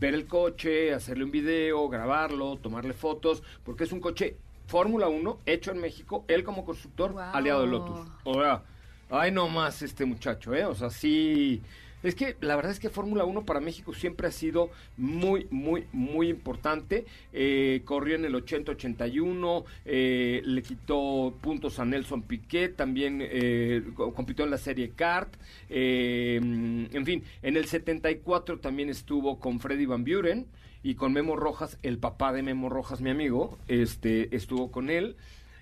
ver 0.00 0.14
el 0.14 0.26
coche, 0.26 0.94
hacerle 0.94 1.24
un 1.24 1.30
video, 1.30 1.88
grabarlo, 1.88 2.56
tomarle 2.56 2.92
fotos, 2.94 3.42
porque 3.64 3.84
es 3.84 3.92
un 3.92 4.00
coche 4.00 4.36
Fórmula 4.66 5.08
1 5.08 5.38
hecho 5.46 5.70
en 5.72 5.80
México, 5.80 6.24
él 6.28 6.44
como 6.44 6.64
constructor, 6.64 7.14
aliado 7.18 7.62
de 7.62 7.66
Lotus. 7.68 8.06
O 8.24 8.34
sea, 8.34 8.62
ay 9.10 9.32
no 9.32 9.48
más 9.48 9.82
este 9.82 10.04
muchacho, 10.04 10.54
¿eh? 10.54 10.64
O 10.64 10.74
sea, 10.74 10.90
sí... 10.90 11.60
Es 12.02 12.14
que 12.14 12.36
la 12.40 12.54
verdad 12.54 12.70
es 12.72 12.78
que 12.78 12.90
Fórmula 12.90 13.24
1 13.24 13.44
para 13.44 13.58
México 13.60 13.92
siempre 13.92 14.28
ha 14.28 14.30
sido 14.30 14.70
muy, 14.96 15.46
muy, 15.50 15.84
muy 15.92 16.28
importante. 16.28 17.06
Eh, 17.32 17.82
corrió 17.84 18.14
en 18.14 18.24
el 18.24 18.34
80-81, 18.34 19.64
eh, 19.84 20.40
le 20.44 20.62
quitó 20.62 21.34
puntos 21.40 21.78
a 21.80 21.84
Nelson 21.84 22.22
Piquet, 22.22 22.76
también 22.76 23.18
eh, 23.20 23.82
co- 23.94 24.14
compitió 24.14 24.44
en 24.44 24.50
la 24.52 24.58
serie 24.58 24.90
kart. 24.90 25.34
eh, 25.70 26.36
en 26.40 27.04
fin, 27.04 27.24
en 27.42 27.56
el 27.56 27.64
74 27.66 28.60
también 28.60 28.88
estuvo 28.90 29.38
con 29.40 29.58
Freddy 29.60 29.86
Van 29.86 30.04
Buren 30.04 30.46
y 30.82 30.94
con 30.94 31.12
Memo 31.12 31.34
Rojas, 31.36 31.78
el 31.82 31.98
papá 31.98 32.32
de 32.32 32.42
Memo 32.42 32.68
Rojas, 32.68 33.00
mi 33.00 33.10
amigo, 33.10 33.58
este 33.66 34.34
estuvo 34.36 34.70
con 34.70 34.88
él. 34.90 35.16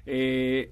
Eh, 0.04 0.70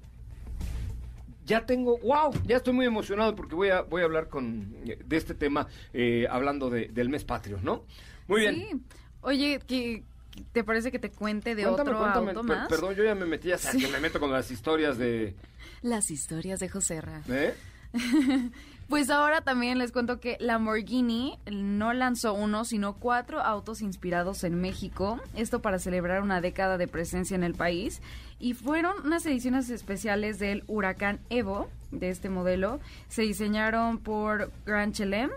ya 1.45 1.65
tengo, 1.65 1.97
wow, 1.99 2.31
ya 2.45 2.57
estoy 2.57 2.73
muy 2.73 2.85
emocionado 2.85 3.35
porque 3.35 3.55
voy 3.55 3.69
a, 3.69 3.81
voy 3.81 4.01
a 4.01 4.05
hablar 4.05 4.27
con 4.29 4.73
de 4.83 5.17
este 5.17 5.33
tema 5.35 5.67
eh, 5.93 6.27
hablando 6.29 6.69
de- 6.69 6.87
del 6.89 7.09
mes 7.09 7.23
patrio, 7.23 7.59
¿no? 7.61 7.85
Muy 8.27 8.41
bien. 8.41 8.55
Sí. 8.55 8.81
Oye, 9.21 9.59
¿qué, 9.67 10.03
¿te 10.51 10.63
parece 10.63 10.91
que 10.91 10.99
te 10.99 11.11
cuente 11.11 11.55
de 11.55 11.63
Cuéntame, 11.63 11.89
otro 11.91 11.99
cuéntame. 11.99 12.27
auto 12.31 12.41
Per- 12.47 12.57
más? 12.57 12.67
Perdón, 12.69 12.95
yo 12.95 13.03
ya 13.03 13.15
me 13.15 13.25
metí, 13.25 13.49
sabes 13.57 13.83
que 13.85 13.91
me 13.91 13.99
meto 13.99 14.19
con 14.19 14.31
las 14.31 14.49
historias 14.51 14.97
de... 14.97 15.35
Las 15.81 16.09
historias 16.11 16.59
de 16.59 16.69
José 16.69 17.01
Ra. 17.01 17.21
¿eh? 17.29 17.53
Pues 18.87 19.09
ahora 19.09 19.41
también 19.41 19.79
les 19.79 19.91
cuento 19.91 20.19
que 20.19 20.37
Lamborghini 20.39 21.39
no 21.51 21.91
lanzó 21.93 22.33
uno, 22.33 22.65
sino 22.65 22.93
cuatro 22.93 23.41
autos 23.41 23.81
inspirados 23.81 24.43
en 24.43 24.61
México. 24.61 25.19
Esto 25.35 25.59
para 25.61 25.79
celebrar 25.79 26.21
una 26.21 26.39
década 26.39 26.77
de 26.77 26.87
presencia 26.87 27.33
en 27.33 27.43
el 27.43 27.55
país. 27.55 28.01
Y 28.39 28.53
fueron 28.53 28.93
unas 29.03 29.25
ediciones 29.25 29.71
especiales 29.71 30.37
del 30.37 30.63
Huracán 30.67 31.19
Evo, 31.31 31.67
de 31.91 32.09
este 32.09 32.29
modelo. 32.29 32.79
Se 33.07 33.23
diseñaron 33.23 33.97
por 33.97 34.51
Grand 34.65 34.93
Chelem 34.93 35.31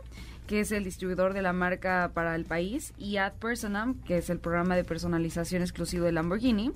que 0.48 0.60
es 0.60 0.72
el 0.72 0.82
distribuidor 0.82 1.34
de 1.34 1.42
la 1.42 1.52
marca 1.52 2.10
para 2.14 2.34
el 2.34 2.46
país, 2.46 2.94
y 2.96 3.18
Ad 3.18 3.34
Personam, 3.34 4.00
que 4.02 4.16
es 4.16 4.30
el 4.30 4.40
programa 4.40 4.76
de 4.76 4.82
personalización 4.82 5.60
exclusivo 5.60 6.06
de 6.06 6.12
Lamborghini, 6.12 6.72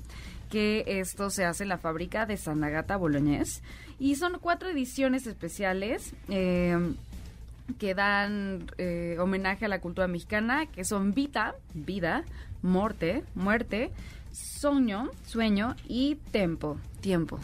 que 0.51 0.85
esto 0.87 1.31
se 1.31 1.47
hace 1.47 1.63
en 1.63 1.71
la 1.71 1.79
fábrica 1.79 2.27
de 2.27 2.37
San 2.37 2.63
Agata 2.63 2.99
Boloñés. 2.99 3.63
Y 4.03 4.17
son 4.17 4.39
cuatro 4.41 4.69
ediciones 4.69 5.27
especiales. 5.27 6.13
eh, 6.29 6.77
que 7.79 7.95
dan 7.95 8.67
eh, 8.77 9.17
homenaje 9.21 9.65
a 9.65 9.69
la 9.69 9.81
cultura 9.81 10.09
mexicana, 10.09 10.67
que 10.67 10.83
son 10.85 11.15
Vita, 11.15 11.55
vida, 11.73 12.25
morte, 12.61 13.23
muerte, 13.37 13.93
sueño, 14.33 15.09
sueño 15.27 15.77
y 15.89 16.17
tempo, 16.33 16.77
tiempo. 17.01 17.39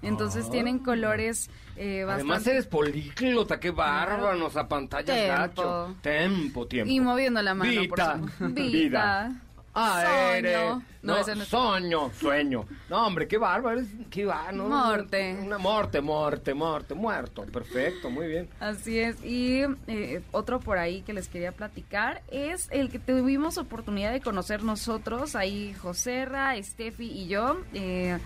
Entonces 0.00 0.46
Ah. 0.48 0.50
tienen 0.50 0.78
colores 0.78 1.50
eh, 1.76 2.02
Además 2.02 2.26
bastante... 2.38 2.50
eres 2.52 2.66
políglota, 2.66 3.60
qué 3.60 3.70
bárbaro, 3.70 4.34
nos 4.36 4.56
apantallas 4.56 5.14
Tempo. 5.16 5.36
gacho. 5.62 5.96
Tempo, 6.02 6.66
tiempo. 6.66 6.90
Y 6.92 6.98
moviendo 7.00 7.42
la 7.42 7.54
mano, 7.54 7.70
por 7.88 7.98
Vita, 7.98 8.14
supuesto. 8.18 8.48
vida. 8.54 9.32
Sueño. 9.78 10.82
No, 11.02 11.14
No, 11.14 11.16
ese 11.18 11.34
no 11.36 11.42
es- 11.42 11.48
sueño, 11.48 12.10
sueño. 12.18 12.64
No, 12.90 13.06
hombre, 13.06 13.28
qué 13.28 13.38
bárbaro, 13.38 13.80
qué 14.10 14.24
bárbaro. 14.24 14.68
Morte. 14.68 15.38
Una 15.40 15.58
morte, 15.58 16.00
morte, 16.00 16.54
morte, 16.54 16.94
muerto. 16.94 17.44
Perfecto, 17.44 18.10
muy 18.10 18.26
bien. 18.28 18.48
Así 18.60 18.98
es. 18.98 19.22
Y 19.24 19.62
eh, 19.86 20.22
otro 20.32 20.60
por 20.60 20.78
ahí 20.78 21.02
que 21.02 21.12
les 21.12 21.28
quería 21.28 21.52
platicar 21.52 22.22
es 22.30 22.68
el 22.70 22.90
que 22.90 22.98
tuvimos 22.98 23.58
oportunidad 23.58 24.12
de 24.12 24.20
conocer 24.20 24.62
nosotros, 24.64 25.36
ahí 25.36 25.74
Joserra, 25.80 26.60
Steffi 26.62 27.06
y 27.10 27.28
yo. 27.28 27.58
eh, 27.74 28.18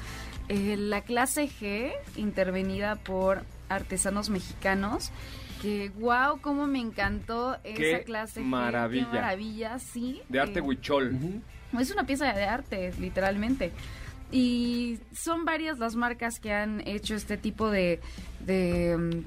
eh, 0.49 0.77
la 0.77 1.03
clase 1.03 1.49
G, 1.49 1.93
intervenida 2.17 2.97
por 2.97 3.43
artesanos 3.69 4.29
mexicanos. 4.29 5.11
Que 5.63 5.91
wow, 5.91 6.41
cómo 6.41 6.67
me 6.67 6.81
encantó 6.81 7.57
Qué 7.63 7.93
esa 7.95 8.05
clase 8.05 8.41
maravilla. 8.41 9.07
Qué 9.11 9.17
maravilla, 9.17 9.79
sí. 9.79 10.21
De 10.29 10.41
arte 10.41 10.59
Eh, 10.59 10.63
huichol. 10.63 11.17
es 11.79 11.91
una 11.93 12.05
pieza 12.05 12.33
de 12.33 12.43
arte, 12.45 12.93
literalmente. 12.99 13.71
Y 14.33 14.99
son 15.15 15.45
varias 15.45 15.79
las 15.79 15.95
marcas 15.95 16.41
que 16.41 16.53
han 16.53 16.81
hecho 16.87 17.15
este 17.15 17.37
tipo 17.37 17.71
de, 17.71 18.01
de, 18.45 18.97
mm, 18.99 19.25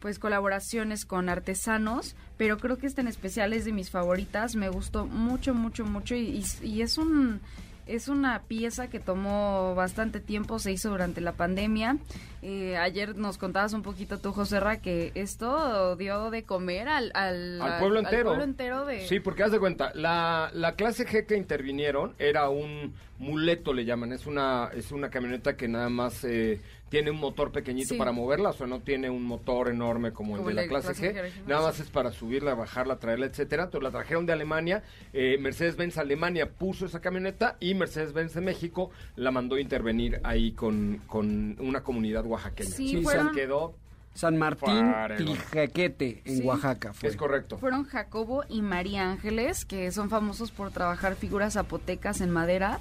pues 0.00 0.18
colaboraciones 0.18 1.04
con 1.06 1.28
artesanos, 1.28 2.16
pero 2.36 2.58
creo 2.58 2.76
que 2.76 2.86
esta 2.86 3.00
en 3.00 3.08
especial 3.08 3.52
es 3.52 3.64
de 3.64 3.72
mis 3.72 3.90
favoritas. 3.90 4.56
Me 4.56 4.68
gustó 4.68 5.06
mucho, 5.06 5.54
mucho, 5.54 5.84
mucho 5.86 6.14
y, 6.14 6.44
y- 6.62 6.66
y 6.66 6.82
es 6.82 6.98
un 6.98 7.40
es 7.88 8.08
una 8.08 8.42
pieza 8.42 8.88
que 8.88 9.00
tomó 9.00 9.74
bastante 9.74 10.20
tiempo, 10.20 10.58
se 10.58 10.72
hizo 10.72 10.90
durante 10.90 11.20
la 11.20 11.32
pandemia. 11.32 11.96
Eh, 12.42 12.76
ayer 12.76 13.16
nos 13.16 13.38
contabas 13.38 13.72
un 13.72 13.82
poquito 13.82 14.18
tú, 14.18 14.32
José 14.32 14.60
Ra, 14.60 14.80
que 14.80 15.10
esto 15.14 15.96
dio 15.96 16.30
de 16.30 16.44
comer 16.44 16.88
al, 16.88 17.10
al, 17.14 17.60
Al 17.60 17.80
pueblo 17.80 17.98
entero. 18.00 18.26
pueblo 18.26 18.44
entero 18.44 18.84
de... 18.84 19.06
Sí, 19.08 19.18
porque 19.20 19.42
haz 19.42 19.50
de 19.52 19.58
cuenta, 19.58 19.90
la, 19.94 20.50
la 20.54 20.76
clase 20.76 21.06
G 21.06 21.26
que 21.26 21.36
intervinieron 21.36 22.14
era 22.18 22.48
un 22.48 22.94
muleto, 23.18 23.72
le 23.72 23.84
llaman. 23.84 24.12
Es 24.12 24.26
una, 24.26 24.70
es 24.74 24.92
una 24.92 25.10
camioneta 25.10 25.56
que 25.56 25.66
nada 25.66 25.88
más 25.88 26.22
eh, 26.24 26.60
tiene 26.88 27.10
un 27.10 27.18
motor 27.18 27.52
pequeñito 27.52 27.90
Sí. 27.90 27.98
para 27.98 28.12
moverla, 28.12 28.50
o 28.50 28.52
sea, 28.52 28.66
no 28.66 28.80
tiene 28.80 29.10
un 29.10 29.22
motor 29.24 29.68
enorme 29.68 30.12
como, 30.12 30.36
Como 30.36 30.50
el 30.50 30.56
de 30.56 30.62
la 30.62 30.68
clase 30.68 30.88
clase 30.94 31.12
G. 31.14 31.46
Nada 31.46 31.60
sí. 31.60 31.66
más 31.66 31.80
es 31.80 31.90
para 31.90 32.10
subirla, 32.12 32.54
bajarla, 32.54 32.96
traerla, 32.98 33.26
etcétera. 33.26 33.64
Entonces 33.64 33.84
la 33.84 33.90
trajeron 33.90 34.26
de 34.26 34.32
Alemania. 34.32 34.82
eh, 35.12 35.36
Mercedes-Benz 35.38 35.98
Alemania 35.98 36.50
puso 36.50 36.86
esa 36.86 37.00
camioneta 37.00 37.56
y 37.60 37.74
Mercedes-Benz 37.74 38.34
de 38.34 38.40
México 38.40 38.90
la 39.16 39.30
mandó 39.30 39.56
a 39.56 39.60
intervenir 39.60 40.20
ahí 40.24 40.52
con, 40.52 41.00
con 41.06 41.56
una 41.60 41.82
comunidad 41.82 42.24
oaxaqueña. 42.26 42.70
Sí, 42.70 42.96
Se 42.96 43.02
fueron- 43.02 43.32
quedó 43.34 43.74
San 44.14 44.36
Martín 44.36 44.92
Tiljaquete, 45.16 46.22
en 46.24 46.44
Oaxaca. 46.46 46.92
Es 47.02 47.16
correcto. 47.16 47.58
Fueron 47.58 47.84
Jacobo 47.84 48.44
y 48.48 48.62
María 48.62 49.10
Ángeles, 49.10 49.64
que 49.64 49.90
son 49.92 50.10
famosos 50.10 50.50
por 50.50 50.70
trabajar 50.72 51.14
figuras 51.14 51.54
zapotecas 51.54 52.20
en 52.20 52.30
madera. 52.30 52.80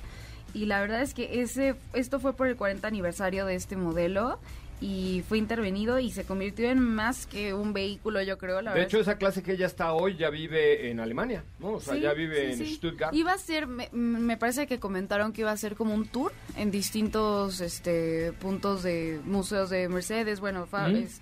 Y 0.53 0.65
la 0.65 0.79
verdad 0.81 1.01
es 1.01 1.13
que 1.13 1.41
ese 1.41 1.75
esto 1.93 2.19
fue 2.19 2.33
por 2.33 2.47
el 2.47 2.55
40 2.55 2.87
aniversario 2.87 3.45
de 3.45 3.55
este 3.55 3.75
modelo 3.75 4.39
y 4.79 5.23
fue 5.27 5.39
intervenido 5.39 5.97
y 5.99 6.11
se 6.11 6.23
convirtió 6.23 6.69
en 6.69 6.79
más 6.79 7.25
que 7.25 7.53
un 7.53 7.73
vehículo, 7.73 8.21
yo 8.21 8.37
creo. 8.37 8.61
La 8.61 8.73
de 8.73 8.83
hecho, 8.83 8.99
esa 8.99 9.17
clase 9.17 9.41
que 9.41 9.53
ella 9.53 9.65
está 9.65 9.93
hoy 9.93 10.15
ya 10.17 10.29
vive 10.29 10.89
en 10.89 10.99
Alemania, 10.99 11.43
¿no? 11.59 11.73
O 11.73 11.79
sea, 11.79 11.95
ya 11.95 12.13
vive 12.13 12.53
en 12.53 12.65
Stuttgart. 12.65 13.13
Iba 13.13 13.33
a 13.33 13.37
ser, 13.37 13.67
me, 13.67 14.37
parece 14.37 14.67
que 14.67 14.79
comentaron 14.79 15.33
que 15.33 15.41
iba 15.41 15.51
a 15.51 15.57
ser 15.57 15.75
como 15.75 15.95
un 15.95 16.07
tour 16.07 16.31
en 16.57 16.69
distintos 16.69 17.59
este 17.61 18.33
puntos 18.33 18.83
de 18.83 19.19
museos 19.25 19.69
de 19.69 19.89
Mercedes, 19.89 20.39
bueno, 20.39 20.67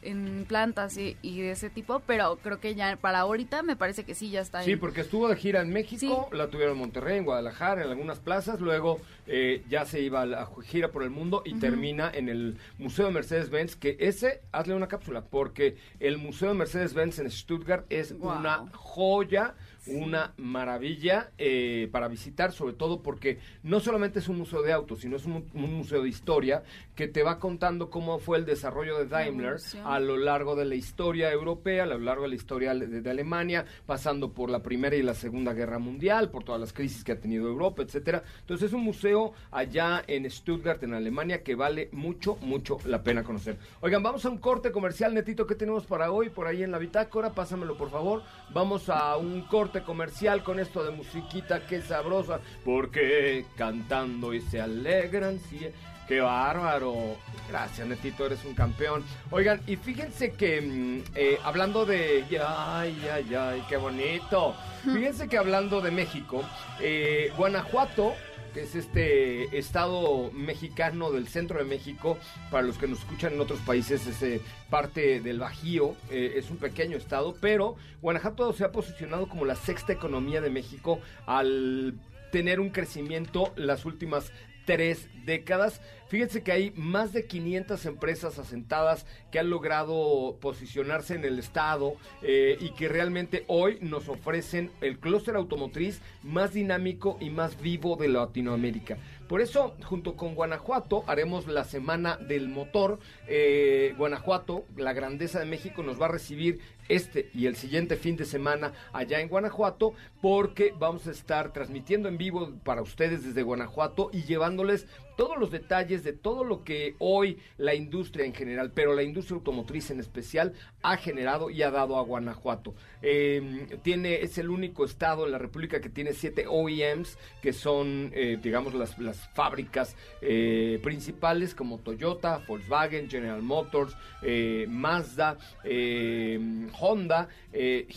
en 0.02 0.46
plantas 0.48 0.98
y, 0.98 1.16
de 1.24 1.52
ese 1.52 1.70
tipo, 1.70 2.02
pero 2.06 2.38
creo 2.42 2.60
que 2.60 2.76
ya 2.76 2.98
para 2.98 3.20
ahorita 3.20 3.64
me 3.64 3.76
parece 3.76 4.04
que 4.04 4.16
sí, 4.16 4.30
ya 4.32 4.42
está. 4.42 4.64
Sí, 4.64 4.76
porque 4.76 5.02
estuvo 5.02 5.30
de 5.30 5.36
gira 5.36 5.62
en 5.62 5.72
México, 5.72 6.30
la 6.34 6.48
tuvieron 6.48 6.74
en 6.74 6.80
Monterrey, 6.80 7.18
en 7.20 7.26
Guadalajara, 7.26 7.84
en 7.84 7.90
algunas 7.90 8.20
plazas, 8.20 8.60
luego 8.60 9.00
eh, 9.28 9.64
ya 9.70 9.86
se 9.86 10.02
iba 10.02 10.22
a 10.22 10.26
la 10.26 10.50
gira 10.64 10.90
por 10.90 11.04
el 11.04 11.10
mundo 11.10 11.42
y 11.46 11.56
termina 11.56 12.12
en 12.14 12.30
el 12.30 12.58
Museo 12.78 13.06
de 13.06 13.12
Mercedes-Benz, 13.46 13.76
que 13.76 13.98
ese, 14.00 14.42
hazle 14.52 14.76
una 14.76 14.88
cápsula, 14.88 15.26
porque 15.26 15.78
el 16.00 16.18
Museo 16.18 16.50
de 16.50 16.56
Mercedes-Benz 16.56 17.20
en 17.20 17.30
Stuttgart 17.30 17.86
es 17.90 18.12
una 18.12 18.66
joya 18.74 19.56
una 19.88 20.34
maravilla 20.38 21.32
eh, 21.38 21.90
para 21.92 22.08
visitar, 22.08 22.52
sobre 22.52 22.74
todo 22.74 23.02
porque 23.02 23.40
no 23.64 23.80
solamente 23.80 24.20
es 24.20 24.28
un 24.28 24.38
museo 24.38 24.62
de 24.62 24.74
autos, 24.74 25.02
sino 25.02 25.16
es 25.16 25.26
un, 25.26 25.46
museo 25.54 26.04
de 26.04 26.10
historia 26.10 26.64
que 26.96 27.08
te 27.08 27.24
va 27.24 27.40
contando 27.40 27.90
cómo 27.90 28.20
fue 28.20 28.38
el 28.38 28.46
desarrollo 28.46 28.98
de 28.98 29.06
Daimler 29.06 29.58
a 29.84 30.00
lo 30.00 30.18
largo 30.18 30.56
de 30.56 30.66
la 30.66 30.76
historia 30.76 31.32
europea, 31.32 31.84
a 31.84 31.88
lo 31.88 32.00
largo 32.00 32.24
de 32.24 32.30
la 32.30 32.36
historia 32.36 32.74
de, 32.74 33.10
Alemania, 33.10 33.66
pasando 33.86 34.32
por 34.32 34.50
la 34.50 34.62
Primera 34.64 34.96
y 34.96 35.02
la 35.02 35.14
Segunda 35.14 35.54
Guerra 35.54 35.80
Mundial, 35.80 36.30
por 36.30 36.44
todas 36.44 36.62
las 36.62 36.74
crisis 36.74 37.04
que 37.04 37.14
ha 37.14 37.20
tenido 37.20 37.48
Europa, 37.48 37.84
etcétera. 37.84 38.24
Entonces 38.42 38.68
es 38.68 38.74
un 38.74 38.84
museo 38.84 39.34
allá 39.52 40.04
en 40.08 40.30
Stuttgart, 40.30 40.82
en 40.84 40.94
Alemania, 40.94 41.44
que 41.44 41.56
vale 41.56 41.90
mucho, 41.92 42.38
mucho 42.42 42.78
la 42.86 43.04
pena 43.04 43.24
conocer. 43.24 43.58
Oigan, 43.82 44.04
vamos 44.04 44.26
a 44.26 44.30
un 44.30 44.38
corte 44.38 44.72
comercial, 44.72 45.14
Netito, 45.14 45.46
¿qué 45.46 45.56
tenemos 45.56 45.86
para 45.86 46.12
hoy? 46.12 46.30
Por 46.30 46.48
ahí 46.48 46.64
en 46.64 46.72
la 46.72 46.78
bitácora, 46.78 47.34
pásamelo 47.34 47.78
por 47.78 47.90
favor. 47.90 48.24
Vamos 48.54 48.90
a 48.90 49.18
un 49.18 49.42
corte 49.42 49.75
comercial 49.84 50.44
con 50.44 50.60
esto 50.60 50.84
de 50.84 50.92
musiquita 50.92 51.66
que 51.66 51.82
sabrosa, 51.82 52.40
porque 52.64 53.46
cantando 53.56 54.34
y 54.34 54.42
se 54.42 54.62
alegran, 54.62 55.40
sí. 55.40 55.68
Qué 56.08 56.22
bárbaro. 56.22 57.18
Gracias, 57.50 57.88
Netito, 57.88 58.28
eres 58.28 58.46
un 58.46 58.54
campeón. 58.54 59.04
Oigan, 59.32 59.60
y 59.66 59.76
fíjense 59.76 60.34
que 60.34 60.62
mm, 60.62 61.04
eh, 61.16 61.40
hablando 61.44 61.86
de... 61.86 62.24
Ay, 62.48 62.96
ay, 63.12 63.34
ay, 63.34 63.64
qué 63.68 63.78
bonito. 63.78 64.56
Fíjense 64.84 65.28
que 65.28 65.38
hablando 65.38 65.82
de 65.82 65.90
México, 65.90 66.44
eh, 66.80 67.32
Guanajuato 67.36 68.14
es 68.62 68.76
este 68.76 69.58
estado 69.58 70.32
mexicano 70.32 71.12
del 71.12 71.28
centro 71.28 71.60
de 71.60 71.66
México. 71.66 72.18
Para 72.52 72.64
los 72.64 72.78
que 72.78 72.88
nos 72.88 73.00
escuchan 73.00 73.34
en 73.34 73.42
otros 73.42 73.60
países, 73.60 74.08
es 74.08 74.22
eh, 74.22 74.42
parte 74.70 75.20
del 75.20 75.40
Bajío, 75.40 75.96
eh, 76.10 76.34
es 76.38 76.50
un 76.50 76.58
pequeño 76.58 76.98
estado, 76.98 77.36
pero 77.40 77.76
Guanajuato 78.02 78.52
se 78.54 78.64
ha 78.64 78.72
posicionado 78.72 79.28
como 79.28 79.46
la 79.46 79.56
sexta 79.56 79.94
economía 79.94 80.42
de 80.42 80.50
México 80.50 81.00
al 81.26 81.96
tener 82.32 82.60
un 82.60 82.70
crecimiento 82.70 83.54
las 83.56 83.86
últimas 83.86 84.32
tres 84.66 85.08
décadas. 85.26 85.82
Fíjense 86.08 86.44
que 86.44 86.52
hay 86.52 86.72
más 86.76 87.14
de 87.14 87.26
500 87.26 87.86
empresas 87.88 88.38
asentadas 88.38 89.06
que 89.32 89.40
han 89.40 89.50
logrado 89.50 90.38
posicionarse 90.40 91.16
en 91.16 91.26
el 91.26 91.40
estado 91.40 91.96
eh, 92.22 92.58
y 92.60 92.70
que 92.72 92.88
realmente 92.88 93.44
hoy 93.48 93.80
nos 93.82 94.08
ofrecen 94.08 94.72
el 94.82 95.00
clúster 95.00 95.36
automotriz 95.36 96.02
más 96.22 96.54
dinámico 96.54 97.18
y 97.20 97.32
más 97.32 97.60
vivo 97.60 97.96
de 97.96 98.08
Latinoamérica. 98.08 98.98
Por 99.28 99.42
eso, 99.42 99.76
junto 99.84 100.16
con 100.16 100.36
Guanajuato, 100.36 101.04
haremos 101.08 101.48
la 101.48 101.64
Semana 101.64 102.16
del 102.18 102.48
Motor. 102.48 103.00
Eh, 103.28 103.96
Guanajuato, 103.98 104.66
la 104.78 104.94
grandeza 104.94 105.40
de 105.40 105.46
México, 105.46 105.82
nos 105.82 106.00
va 106.00 106.06
a 106.06 106.10
recibir 106.10 106.60
este 106.90 107.32
y 107.34 107.48
el 107.48 107.56
siguiente 107.56 107.96
fin 107.96 108.16
de 108.16 108.26
semana 108.26 108.74
allá 108.94 109.20
en 109.22 109.28
Guanajuato, 109.28 109.94
porque 110.22 110.74
vamos 110.78 111.08
a 111.08 111.12
estar 111.12 111.52
transmitiendo 111.54 112.08
en 112.08 112.20
vivo 112.20 112.54
para 112.64 112.84
ustedes 112.84 113.24
desde 113.24 113.42
Guanajuato 113.42 114.12
y 114.14 114.24
llevándoles 114.24 114.86
todos 115.16 115.38
los 115.38 115.52
detalles 115.52 116.04
de 116.04 116.14
todo 116.14 116.44
lo 116.44 116.64
que 116.64 116.96
hoy 117.00 117.38
la 117.58 117.76
industria 117.76 118.26
en 118.26 118.34
general, 118.34 118.72
pero 118.74 118.94
la 118.94 119.04
industria 119.04 119.36
automotriz 119.36 119.92
en 119.92 120.00
especial, 120.00 120.54
ha 120.82 120.98
generado 120.98 121.50
y 121.50 121.64
ha 121.64 121.72
dado 121.72 121.98
a 121.98 122.02
Guanajuato. 122.02 122.76
Em, 123.02 123.68
tiene, 123.82 124.22
es 124.22 124.38
el 124.38 124.50
único 124.50 124.86
estado 124.86 125.26
en 125.26 125.32
la 125.32 125.38
República 125.38 125.80
que 125.80 125.90
tiene 125.90 126.14
siete 126.14 126.46
OEMs, 126.48 127.18
que 127.42 127.54
son, 127.54 128.12
eh, 128.14 128.38
digamos, 128.42 128.74
las, 128.74 128.98
las 129.00 129.28
fábricas 129.34 129.96
eh, 130.22 130.80
principales 130.82 131.56
como 131.56 131.80
Toyota, 131.80 132.42
Volkswagen, 132.48 133.10
General 133.10 133.42
Motors, 133.42 133.96
eh, 134.22 134.66
Mazda, 134.70 135.38
em, 135.64 136.70
Honda, 136.80 137.30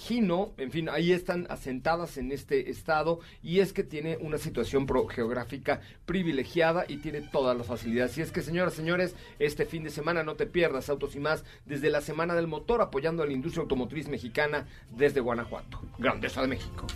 Hino, 0.09 0.53
en 0.57 0.71
fin, 0.71 0.89
ahí 0.89 1.11
están 1.11 1.47
asentadas 1.51 2.17
en 2.17 2.31
este 2.31 2.71
estado 2.71 3.19
y 3.43 3.59
es 3.59 3.73
que 3.73 3.83
tiene 3.83 4.17
una 4.21 4.39
situación 4.39 4.87
geográfica 5.09 5.81
privilegiada 6.07 6.85
y 6.87 6.99
tiene 6.99 7.08
todas 7.33 7.57
las 7.57 7.67
facilidades. 7.67 8.17
Y 8.19 8.23
es 8.23 8.33
que, 8.33 8.43
señoras, 8.43 8.75
señores, 8.75 9.15
este 9.39 9.65
fin 9.65 9.85
de 9.85 9.91
semana 9.91 10.23
no 10.23 10.35
te 10.35 10.47
pierdas 10.47 10.89
Autos 10.89 11.15
y 11.17 11.21
más 11.21 11.45
desde 11.67 11.91
la 11.91 12.01
Semana 12.01 12.35
del 12.35 12.47
Motor 12.47 12.83
apoyando 12.83 13.23
a 13.23 13.27
la 13.27 13.33
industria 13.33 13.63
automotriz 13.63 14.09
mexicana 14.09 14.67
desde 14.91 15.21
Guanajuato. 15.21 15.81
Grandeza 15.99 16.43
de 16.43 16.49
México. 16.49 16.87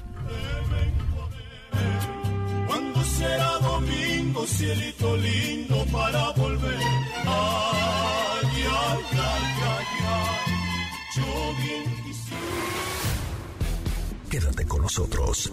Cuando 2.66 3.02
será 3.04 3.58
domingo, 3.58 4.46
cielito 4.46 5.16
lindo 5.16 5.84
para 5.92 6.30
volver. 6.32 6.76
Ay, 7.24 8.46
ay, 8.54 8.98
ay, 9.12 9.42
ay, 9.66 9.84
Yo 11.16 11.54
bien 11.62 11.92
Quédate 14.32 14.64
con 14.64 14.80
nosotros. 14.80 15.52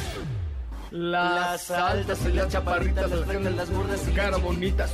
las 0.91 1.71
altas 1.71 2.19
y 2.25 2.33
las 2.33 2.49
chaparritas, 2.49 3.09
las 3.09 3.25
grandes, 3.25 3.55
las 3.55 3.69
gordas 3.71 4.07
y 4.07 4.11
caras 4.11 4.41
bonitas. 4.41 4.93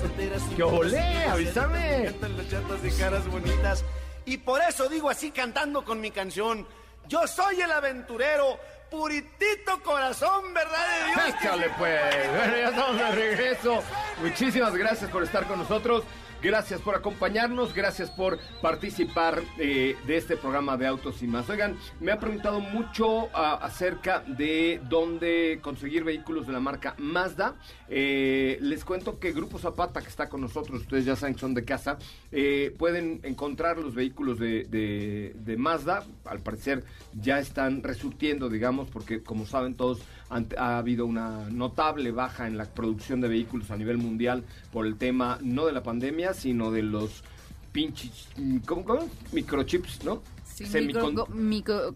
¡Qué 0.55 0.63
olé! 0.63 1.25
¡Avísame! 1.25 2.13
las 2.21 2.49
chatas 2.49 2.79
y 2.83 2.91
caras 2.99 3.27
bonitas. 3.27 3.83
Y 4.25 4.37
por 4.37 4.61
eso 4.61 4.87
digo 4.87 5.09
así 5.09 5.31
cantando 5.31 5.83
con 5.83 5.99
mi 5.99 6.11
canción. 6.11 6.67
Yo 7.07 7.25
soy 7.27 7.61
el 7.61 7.71
aventurero, 7.71 8.59
puritito 8.91 9.81
corazón, 9.83 10.53
¿verdad 10.53 10.85
de 10.87 11.07
Dios? 11.07 11.35
Échale 11.35 11.69
pues. 11.77 12.29
Bueno, 12.31 12.57
ya 12.57 12.69
estamos 12.69 12.97
de 12.97 13.11
regreso. 13.11 13.83
Muchísimas 14.21 14.75
gracias 14.75 15.09
por 15.09 15.23
estar 15.23 15.47
con 15.47 15.59
nosotros. 15.59 16.03
Gracias 16.41 16.81
por 16.81 16.93
acompañarnos, 16.93 17.73
gracias 17.73 18.11
por 18.11 18.37
participar 18.61 19.41
eh, 19.57 19.95
de 20.05 20.17
este 20.17 20.37
programa 20.37 20.77
de 20.77 20.85
Autos 20.85 21.23
y 21.23 21.27
más. 21.27 21.49
Oigan, 21.49 21.75
me 21.99 22.11
ha 22.11 22.19
preguntado 22.19 22.59
mucho 22.59 23.29
ah, 23.33 23.57
acerca 23.59 24.19
de 24.19 24.79
dónde 24.87 25.57
conseguir 25.63 26.03
vehículos 26.03 26.45
de 26.45 26.53
la 26.53 26.59
marca 26.59 26.93
Mazda. 26.99 27.55
Eh, 27.89 28.59
les 28.61 28.85
cuento 28.85 29.17
que 29.17 29.31
Grupo 29.31 29.57
Zapata, 29.57 29.99
que 29.99 30.09
está 30.09 30.29
con 30.29 30.41
nosotros, 30.41 30.81
ustedes 30.81 31.05
ya 31.05 31.15
saben 31.15 31.33
que 31.33 31.41
son 31.41 31.55
de 31.55 31.65
casa, 31.65 31.97
eh, 32.31 32.71
pueden 32.77 33.19
encontrar 33.23 33.79
los 33.79 33.95
vehículos 33.95 34.37
de, 34.37 35.33
de 35.33 35.57
Mazda. 35.57 36.03
Al 36.23 36.39
parecer 36.39 36.83
ya 37.19 37.39
están 37.39 37.81
resurtiendo, 37.81 38.47
digamos, 38.47 38.89
porque 38.91 39.23
como 39.23 39.47
saben 39.47 39.73
todos, 39.73 40.01
ha 40.29 40.77
habido 40.77 41.05
una 41.05 41.49
notable 41.49 42.11
baja 42.11 42.47
en 42.47 42.57
la 42.57 42.65
producción 42.65 43.21
de 43.21 43.27
vehículos 43.27 43.71
a 43.71 43.77
nivel 43.77 43.97
mundial 43.97 44.43
por 44.71 44.85
el 44.85 44.97
tema 44.97 45.39
no 45.41 45.65
de 45.65 45.71
la 45.71 45.83
pandemia, 45.83 46.33
sino 46.33 46.71
de 46.71 46.83
los 46.83 47.23
pinches, 47.71 48.27
¿cómo, 48.65 48.83
cómo? 48.83 49.09
Microchips, 49.31 50.03
¿no? 50.03 50.21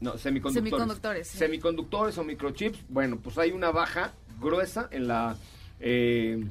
no, 0.02 0.17
semiconductores. 0.17 1.28
Semiconductores. 1.28 2.17
o 2.17 2.24
microchips. 2.24 2.80
Bueno, 2.89 3.17
pues 3.17 3.38
hay 3.38 3.52
una 3.52 3.72
baja 3.72 4.13
gruesa 4.39 4.88
en 4.91 5.08
la... 5.08 5.36
Eh, 5.80 6.46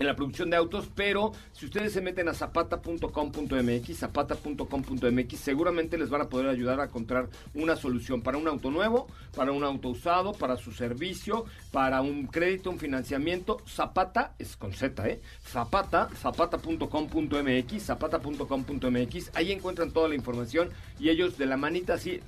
en 0.00 0.06
la 0.06 0.16
producción 0.16 0.48
de 0.48 0.56
autos, 0.56 0.88
pero 0.94 1.32
si 1.52 1.66
ustedes 1.66 1.92
se 1.92 2.00
meten 2.00 2.26
a 2.28 2.34
zapata.com.mx, 2.34 3.96
zapata.com.mx, 3.98 5.38
seguramente 5.38 5.98
les 5.98 6.08
van 6.08 6.22
a 6.22 6.28
poder 6.28 6.48
ayudar 6.48 6.80
a 6.80 6.84
encontrar 6.84 7.28
una 7.54 7.76
solución 7.76 8.22
para 8.22 8.38
un 8.38 8.48
auto 8.48 8.70
nuevo, 8.70 9.08
para 9.36 9.52
un 9.52 9.62
auto 9.62 9.90
usado, 9.90 10.32
para 10.32 10.56
su 10.56 10.72
servicio, 10.72 11.44
para 11.70 12.00
un 12.00 12.26
crédito, 12.26 12.70
un 12.70 12.78
financiamiento. 12.78 13.58
Zapata 13.68 14.32
es 14.38 14.56
con 14.56 14.72
Z, 14.72 15.06
¿eh? 15.06 15.20
Zapata, 15.46 16.08
zapata.com.mx, 16.16 17.82
zapata.com.mx, 17.82 19.30
ahí 19.34 19.52
encuentran 19.52 19.90
toda 19.90 20.08
la 20.08 20.14
información 20.14 20.70
y 20.98 21.10
ellos 21.10 21.36
de 21.36 21.44
la 21.44 21.58
manita 21.58 21.94
así 21.94 22.20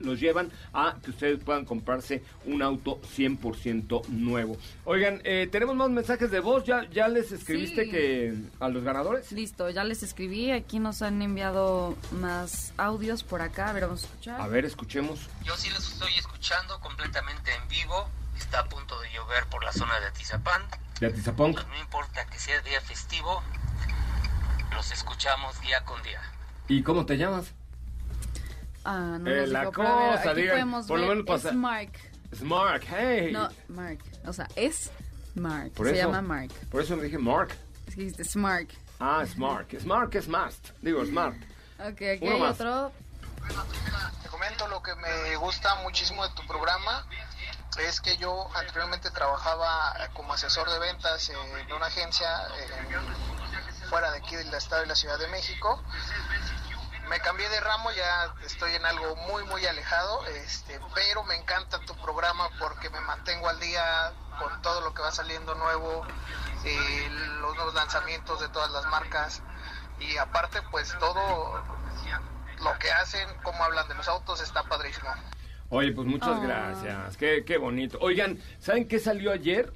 los 0.00 0.20
llevan 0.20 0.50
a 0.72 0.96
que 1.02 1.10
ustedes 1.10 1.42
puedan 1.42 1.64
comprarse 1.64 2.22
un 2.44 2.62
auto 2.62 3.00
100% 3.16 4.06
nuevo. 4.08 4.56
Oigan, 4.84 5.20
eh, 5.24 5.48
tenemos 5.50 5.76
más 5.76 5.90
mensajes 5.90 6.30
de 6.30 6.40
voz. 6.40 6.64
¿Ya, 6.64 6.88
ya 6.90 7.08
les 7.08 7.32
escribiste 7.32 7.88
que 7.88 8.34
a 8.58 8.68
los 8.68 8.82
ganadores? 8.82 9.30
Listo, 9.32 9.70
ya 9.70 9.84
les 9.84 10.02
escribí. 10.02 10.50
Aquí 10.50 10.78
nos 10.78 11.02
han 11.02 11.22
enviado 11.22 11.96
más 12.12 12.72
audios 12.76 13.22
por 13.22 13.42
acá. 13.42 13.70
A 13.70 13.72
ver, 13.72 13.84
vamos 13.84 14.04
a 14.04 14.06
escuchar. 14.06 14.40
A 14.40 14.46
ver, 14.48 14.64
escuchemos. 14.64 15.28
Yo 15.44 15.56
sí 15.56 15.70
los 15.70 15.92
estoy 15.92 16.12
escuchando 16.18 16.80
completamente 16.80 17.50
en 17.54 17.68
vivo. 17.68 18.08
Está 18.36 18.60
a 18.60 18.68
punto 18.68 18.98
de 19.00 19.10
llover 19.12 19.46
por 19.46 19.62
la 19.64 19.72
zona 19.72 20.00
de 20.00 20.06
Atizapán. 20.06 20.62
¿De 20.98 21.06
Atizapán? 21.06 21.52
no 21.52 21.80
importa 21.80 22.26
que 22.26 22.38
sea 22.38 22.60
día 22.62 22.80
festivo, 22.80 23.42
los 24.74 24.90
escuchamos 24.92 25.60
día 25.60 25.84
con 25.84 26.02
día. 26.02 26.20
¿Y 26.68 26.82
cómo 26.82 27.06
te 27.06 27.16
llamas? 27.16 27.54
Ah, 28.84 29.18
no 29.20 29.30
eh, 29.30 29.46
la 29.46 29.60
pero 29.70 29.70
ver, 29.72 29.72
cosa, 30.16 30.30
aquí 30.30 30.40
digan, 30.40 30.54
podemos 30.56 30.86
por 30.86 30.98
lo 30.98 31.06
ver, 31.08 31.16
menos 31.16 31.26
pasa- 31.26 31.48
Es 31.50 31.54
Mark. 31.54 31.92
Es 32.32 32.42
Mark, 32.42 32.82
hey. 32.88 33.30
No, 33.32 33.48
Mark. 33.68 33.98
O 34.26 34.32
sea, 34.32 34.48
es 34.56 34.90
Mark. 35.34 35.72
Por 35.72 35.86
Se 35.86 35.92
eso- 35.98 36.06
llama 36.08 36.22
Mark. 36.22 36.50
Por 36.70 36.82
eso 36.82 36.96
me 36.96 37.02
dije 37.04 37.18
Mark. 37.18 37.50
Es 37.86 37.94
que 37.94 38.00
dijiste 38.02 38.24
Smart. 38.24 38.70
Ah, 39.00 39.20
es 39.24 39.36
Mark. 39.36 39.66
Es 39.72 39.84
Mark, 39.84 40.10
es 40.14 40.28
must. 40.28 40.70
Digo, 40.82 41.04
Smart. 41.04 41.36
Ok, 41.78 41.86
aquí 42.02 42.18
Uno 42.22 42.34
hay 42.36 42.40
más. 42.40 42.60
otro. 42.60 42.92
Te 44.22 44.28
comento 44.28 44.68
lo 44.68 44.82
que 44.82 44.94
me 44.96 45.36
gusta 45.36 45.74
muchísimo 45.82 46.26
de 46.26 46.32
tu 46.34 46.46
programa 46.46 47.06
es 47.86 48.00
que 48.00 48.16
yo 48.18 48.48
anteriormente 48.54 49.10
trabajaba 49.10 49.94
como 50.12 50.32
asesor 50.34 50.70
de 50.70 50.78
ventas 50.78 51.30
en 51.30 51.72
una 51.72 51.86
agencia 51.86 52.26
eh, 52.58 53.86
fuera 53.88 54.10
de 54.12 54.18
aquí 54.18 54.36
del 54.36 54.52
estado 54.54 54.82
de 54.82 54.88
la 54.88 54.94
Ciudad 54.94 55.18
de 55.18 55.28
México. 55.28 55.82
Me 57.10 57.18
cambié 57.20 57.48
de 57.48 57.60
ramo, 57.60 57.90
ya 57.90 58.32
estoy 58.46 58.74
en 58.76 58.86
algo 58.86 59.16
muy 59.16 59.42
muy 59.44 59.66
alejado, 59.66 60.24
este, 60.26 60.78
pero 60.94 61.24
me 61.24 61.34
encanta 61.36 61.80
tu 61.80 61.94
programa 61.96 62.48
porque 62.60 62.88
me 62.88 63.00
mantengo 63.00 63.48
al 63.48 63.58
día 63.58 64.12
con 64.38 64.62
todo 64.62 64.80
lo 64.80 64.94
que 64.94 65.02
va 65.02 65.10
saliendo 65.10 65.54
nuevo, 65.56 66.06
eh, 66.64 67.08
los 67.40 67.54
nuevos 67.56 67.74
lanzamientos 67.74 68.40
de 68.40 68.48
todas 68.50 68.70
las 68.70 68.86
marcas 68.86 69.42
y 69.98 70.16
aparte 70.18 70.60
pues 70.70 70.96
todo 71.00 71.62
lo 72.62 72.78
que 72.78 72.90
hacen, 72.92 73.28
cómo 73.42 73.64
hablan 73.64 73.88
de 73.88 73.94
los 73.96 74.06
autos, 74.08 74.40
está 74.40 74.62
padrísimo. 74.62 75.08
Oye, 75.70 75.92
pues 75.92 76.06
muchas 76.06 76.30
Ah. 76.36 76.40
gracias. 76.42 77.16
Qué, 77.16 77.44
qué 77.44 77.58
bonito. 77.58 77.98
Oigan, 78.00 78.38
¿saben 78.60 78.86
qué 78.86 78.98
salió 79.00 79.32
ayer? 79.32 79.72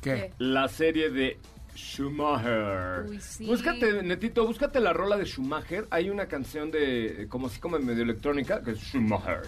¿Qué? 0.00 0.32
La 0.38 0.68
serie 0.68 1.10
de 1.10 1.38
Schumacher. 1.74 3.06
Uy, 3.08 3.20
sí. 3.20 3.46
Búscate, 3.46 4.02
Netito, 4.02 4.46
búscate 4.46 4.80
la 4.80 4.92
rola 4.92 5.16
de 5.16 5.24
Schumacher. 5.24 5.86
Hay 5.90 6.10
una 6.10 6.26
canción 6.26 6.70
de, 6.70 7.26
como 7.28 7.48
así 7.48 7.60
como 7.60 7.78
medio 7.78 8.02
electrónica, 8.02 8.62
que 8.62 8.72
es 8.72 8.78
Schumacher. 8.78 9.42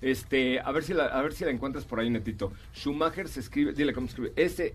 Este, 0.00 0.60
a 0.60 0.70
ver 0.72 0.84
si 0.84 0.94
la, 0.94 1.06
a 1.06 1.22
ver 1.22 1.32
si 1.32 1.44
la 1.44 1.50
encuentras 1.50 1.84
por 1.84 2.00
ahí, 2.00 2.10
Netito. 2.10 2.52
Schumacher 2.74 3.28
se 3.28 3.40
escribe, 3.40 3.72
dile 3.72 3.92
cómo 3.92 4.06
se 4.06 4.12
escribe. 4.12 4.32
S 4.36 4.74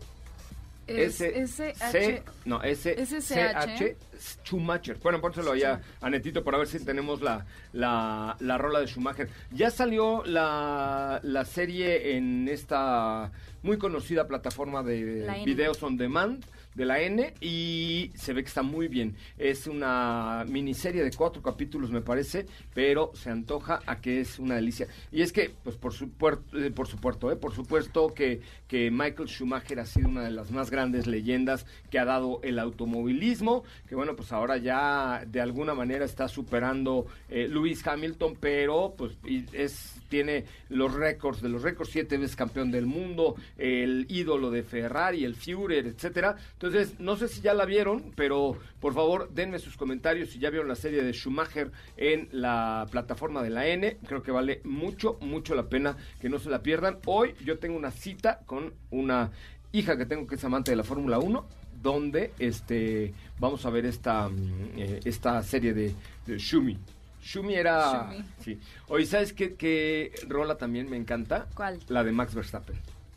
S 0.97 1.21
S 1.41 1.73
C 1.75 2.23
no 2.45 2.61
S 2.63 2.95
SCH. 3.05 3.21
C 3.21 3.41
H 3.41 3.97
Schumacher. 4.19 4.97
Bueno, 4.97 5.19
pónselo 5.19 5.53
allá 5.53 5.81
a 5.99 6.09
Netito 6.09 6.43
para 6.43 6.57
ver 6.57 6.67
si 6.67 6.83
tenemos 6.83 7.21
la, 7.21 7.45
la, 7.73 8.35
la 8.39 8.57
rola 8.57 8.79
de 8.79 8.87
Schumacher. 8.87 9.29
Ya 9.51 9.71
salió 9.71 10.23
la, 10.25 11.19
la 11.23 11.45
serie 11.45 12.15
en 12.15 12.47
esta 12.47 13.31
muy 13.63 13.77
conocida 13.77 14.27
plataforma 14.27 14.83
de 14.83 15.43
videos 15.45 15.81
on 15.83 15.97
demand 15.97 16.45
de 16.75 16.85
la 16.85 17.01
N 17.01 17.33
y 17.41 18.11
se 18.15 18.33
ve 18.33 18.43
que 18.43 18.47
está 18.47 18.63
muy 18.63 18.87
bien. 18.87 19.15
Es 19.37 19.67
una 19.67 20.45
miniserie 20.47 21.03
de 21.03 21.11
cuatro 21.11 21.41
capítulos, 21.41 21.91
me 21.91 22.01
parece, 22.01 22.45
pero 22.73 23.11
se 23.13 23.29
antoja 23.29 23.81
a 23.85 24.01
que 24.01 24.21
es 24.21 24.39
una 24.39 24.55
delicia. 24.55 24.87
Y 25.11 25.21
es 25.21 25.31
que, 25.31 25.51
pues 25.63 25.75
por, 25.75 25.93
supuesto, 25.93 26.43
por 26.73 26.87
supuesto, 26.87 27.31
¿eh? 27.31 27.35
por 27.35 27.53
supuesto 27.53 28.13
que, 28.13 28.41
que 28.67 28.91
Michael 28.91 29.27
Schumacher 29.27 29.79
ha 29.79 29.85
sido 29.85 30.09
una 30.09 30.23
de 30.23 30.31
las 30.31 30.51
más 30.51 30.69
grandes 30.69 31.07
leyendas 31.07 31.65
que 31.89 31.99
ha 31.99 32.05
dado 32.05 32.39
el 32.43 32.59
automovilismo, 32.59 33.63
que 33.87 33.95
bueno, 33.95 34.15
pues 34.15 34.31
ahora 34.31 34.57
ya 34.57 35.23
de 35.27 35.41
alguna 35.41 35.73
manera 35.73 36.05
está 36.05 36.27
superando 36.27 37.05
eh, 37.29 37.47
Lewis 37.47 37.85
Hamilton, 37.85 38.37
pero 38.39 38.95
pues 38.97 39.17
es 39.53 40.00
tiene 40.11 40.43
los 40.67 40.93
récords 40.93 41.41
de 41.41 41.47
los 41.47 41.63
récords, 41.63 41.89
siete 41.89 42.17
veces 42.17 42.35
campeón 42.35 42.69
del 42.69 42.85
mundo, 42.85 43.35
el 43.57 44.05
ídolo 44.09 44.51
de 44.51 44.61
Ferrari, 44.61 45.23
el 45.23 45.35
Führer, 45.35 45.87
etcétera. 45.87 46.35
Entonces, 46.53 46.99
no 46.99 47.15
sé 47.15 47.29
si 47.29 47.41
ya 47.41 47.53
la 47.53 47.65
vieron, 47.65 48.11
pero 48.15 48.57
por 48.81 48.93
favor, 48.93 49.31
denme 49.33 49.57
sus 49.57 49.77
comentarios 49.77 50.29
si 50.29 50.39
ya 50.39 50.49
vieron 50.49 50.67
la 50.67 50.75
serie 50.75 51.01
de 51.01 51.13
Schumacher 51.13 51.71
en 51.95 52.27
la 52.33 52.85
plataforma 52.91 53.41
de 53.41 53.51
la 53.51 53.65
N. 53.67 53.97
Creo 54.05 54.21
que 54.21 54.31
vale 54.31 54.59
mucho, 54.65 55.17
mucho 55.21 55.55
la 55.55 55.69
pena 55.69 55.95
que 56.19 56.29
no 56.29 56.39
se 56.39 56.49
la 56.49 56.61
pierdan. 56.61 56.99
Hoy 57.05 57.33
yo 57.45 57.57
tengo 57.57 57.77
una 57.77 57.91
cita 57.91 58.41
con 58.45 58.73
una 58.89 59.31
hija 59.71 59.97
que 59.97 60.05
tengo 60.05 60.27
que 60.27 60.35
es 60.35 60.43
amante 60.43 60.71
de 60.71 60.77
la 60.77 60.83
Fórmula 60.83 61.19
1 61.19 61.47
donde 61.81 62.33
este 62.37 63.13
vamos 63.39 63.65
a 63.65 63.69
ver 63.69 63.85
esta 63.85 64.29
eh, 64.75 64.99
esta 65.05 65.41
serie 65.41 65.73
de, 65.73 65.95
de 66.27 66.37
Shumi. 66.37 66.77
Shumi 67.21 67.55
era 67.55 68.09
Shumi. 68.09 68.25
sí. 68.43 68.59
Oye, 68.87 69.05
¿sabes 69.05 69.33
qué, 69.33 69.55
qué 69.55 70.11
rola 70.27 70.55
también 70.57 70.89
me 70.89 70.97
encanta? 70.97 71.47
¿Cuál? 71.55 71.79
La 71.87 72.03
de 72.03 72.11
Max 72.11 72.33
Verstappen. 72.35 72.75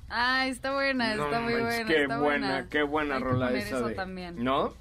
Ah, 0.08 0.46
está 0.46 0.72
buena, 0.72 1.14
No 1.16 1.24
está 1.24 1.40
muy 1.40 1.54
manches, 1.54 1.64
buena. 1.76 1.88
Qué 1.88 2.02
está 2.02 2.18
buena, 2.20 2.66
qué 2.70 2.82
buena 2.82 3.14
Hay 3.16 3.22
que 3.22 3.28
rola 3.28 3.46
poner 3.48 3.62
esa 3.66 3.76
eso 3.78 3.88
de- 3.88 3.94
también. 3.94 4.44
¿No? 4.44 4.72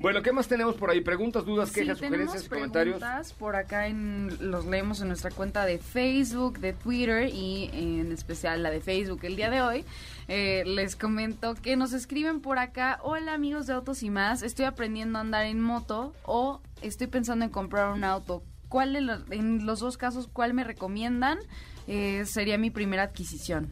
Bueno, 0.00 0.22
¿qué 0.22 0.32
más 0.32 0.48
tenemos 0.48 0.74
por 0.74 0.90
ahí? 0.90 1.00
Preguntas, 1.00 1.44
dudas, 1.44 1.70
quejas, 1.70 1.98
sugerencias 1.98 2.48
comentarios. 2.48 2.98
preguntas 2.98 3.32
por 3.34 3.54
acá 3.54 3.86
en, 3.86 4.36
los 4.50 4.66
leemos 4.66 5.00
en 5.00 5.06
nuestra 5.06 5.30
cuenta 5.30 5.64
de 5.64 5.78
Facebook, 5.78 6.58
de 6.58 6.72
Twitter 6.72 7.28
y 7.32 7.70
en 7.72 8.10
especial 8.10 8.64
la 8.64 8.70
de 8.70 8.80
Facebook 8.80 9.20
el 9.22 9.36
día 9.36 9.50
de 9.50 9.62
hoy. 9.62 9.84
Eh, 10.26 10.64
les 10.66 10.96
comento 10.96 11.54
que 11.54 11.76
nos 11.76 11.92
escriben 11.92 12.40
por 12.40 12.58
acá, 12.58 12.98
hola 13.02 13.34
amigos 13.34 13.68
de 13.68 13.74
Autos 13.74 14.02
y 14.02 14.10
más, 14.10 14.42
estoy 14.42 14.64
aprendiendo 14.64 15.18
a 15.18 15.20
andar 15.20 15.46
en 15.46 15.60
moto 15.60 16.12
o 16.24 16.60
estoy 16.82 17.06
pensando 17.06 17.44
en 17.44 17.52
comprar 17.52 17.92
un 17.92 18.02
auto. 18.02 18.42
¿Cuál 18.74 18.92
de 18.92 19.02
los- 19.02 19.20
en 19.30 19.66
los 19.66 19.78
dos 19.78 19.96
casos, 19.96 20.28
cuál 20.32 20.52
me 20.52 20.64
recomiendan? 20.64 21.38
Eh, 21.86 22.24
sería 22.26 22.58
mi 22.58 22.70
primera 22.72 23.04
adquisición. 23.04 23.70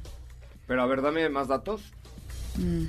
Pero 0.69 0.81
a 0.81 0.87
ver, 0.87 1.03
dame 1.03 1.29
más 1.29 1.49
datos. 1.49 1.93
Mm, 2.57 2.85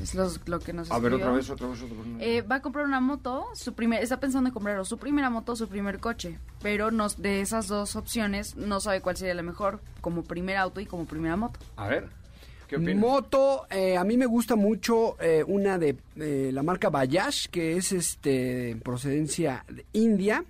es 0.00 0.14
los- 0.14 0.40
lo 0.48 0.60
que 0.60 0.72
nos 0.72 0.88
A 0.92 1.00
ver, 1.00 1.14
otra 1.14 1.32
vez, 1.32 1.50
otra 1.50 1.66
vez, 1.66 1.82
otra 1.82 1.96
vez. 1.96 2.06
Eh, 2.20 2.42
va 2.42 2.54
a 2.54 2.62
comprar 2.62 2.84
una 2.84 3.00
moto, 3.00 3.46
su 3.56 3.72
primer, 3.72 4.00
está 4.04 4.20
pensando 4.20 4.46
en 4.50 4.54
comprar 4.54 4.78
o 4.78 4.84
su 4.84 4.98
primera 4.98 5.30
moto 5.30 5.50
o 5.50 5.56
su 5.56 5.66
primer 5.66 5.98
coche, 5.98 6.38
pero 6.62 6.92
nos, 6.92 7.20
de 7.20 7.40
esas 7.40 7.66
dos 7.66 7.96
opciones 7.96 8.54
no 8.54 8.78
sabe 8.78 9.00
cuál 9.00 9.16
sería 9.16 9.34
la 9.34 9.42
mejor 9.42 9.80
como 10.00 10.22
primer 10.22 10.58
auto 10.58 10.78
y 10.80 10.86
como 10.86 11.06
primera 11.06 11.34
moto. 11.34 11.58
A 11.74 11.88
ver, 11.88 12.08
¿qué 12.68 12.76
opinas? 12.76 12.94
Moto, 12.94 13.66
eh, 13.70 13.96
a 13.96 14.04
mí 14.04 14.16
me 14.16 14.26
gusta 14.26 14.54
mucho 14.54 15.16
eh, 15.20 15.42
una 15.44 15.76
de 15.76 15.96
eh, 16.18 16.50
la 16.52 16.62
marca 16.62 16.88
Bayash, 16.88 17.48
que 17.48 17.76
es 17.76 17.90
este 17.90 18.30
de 18.30 18.76
procedencia 18.76 19.64
de 19.68 19.84
India. 19.92 20.44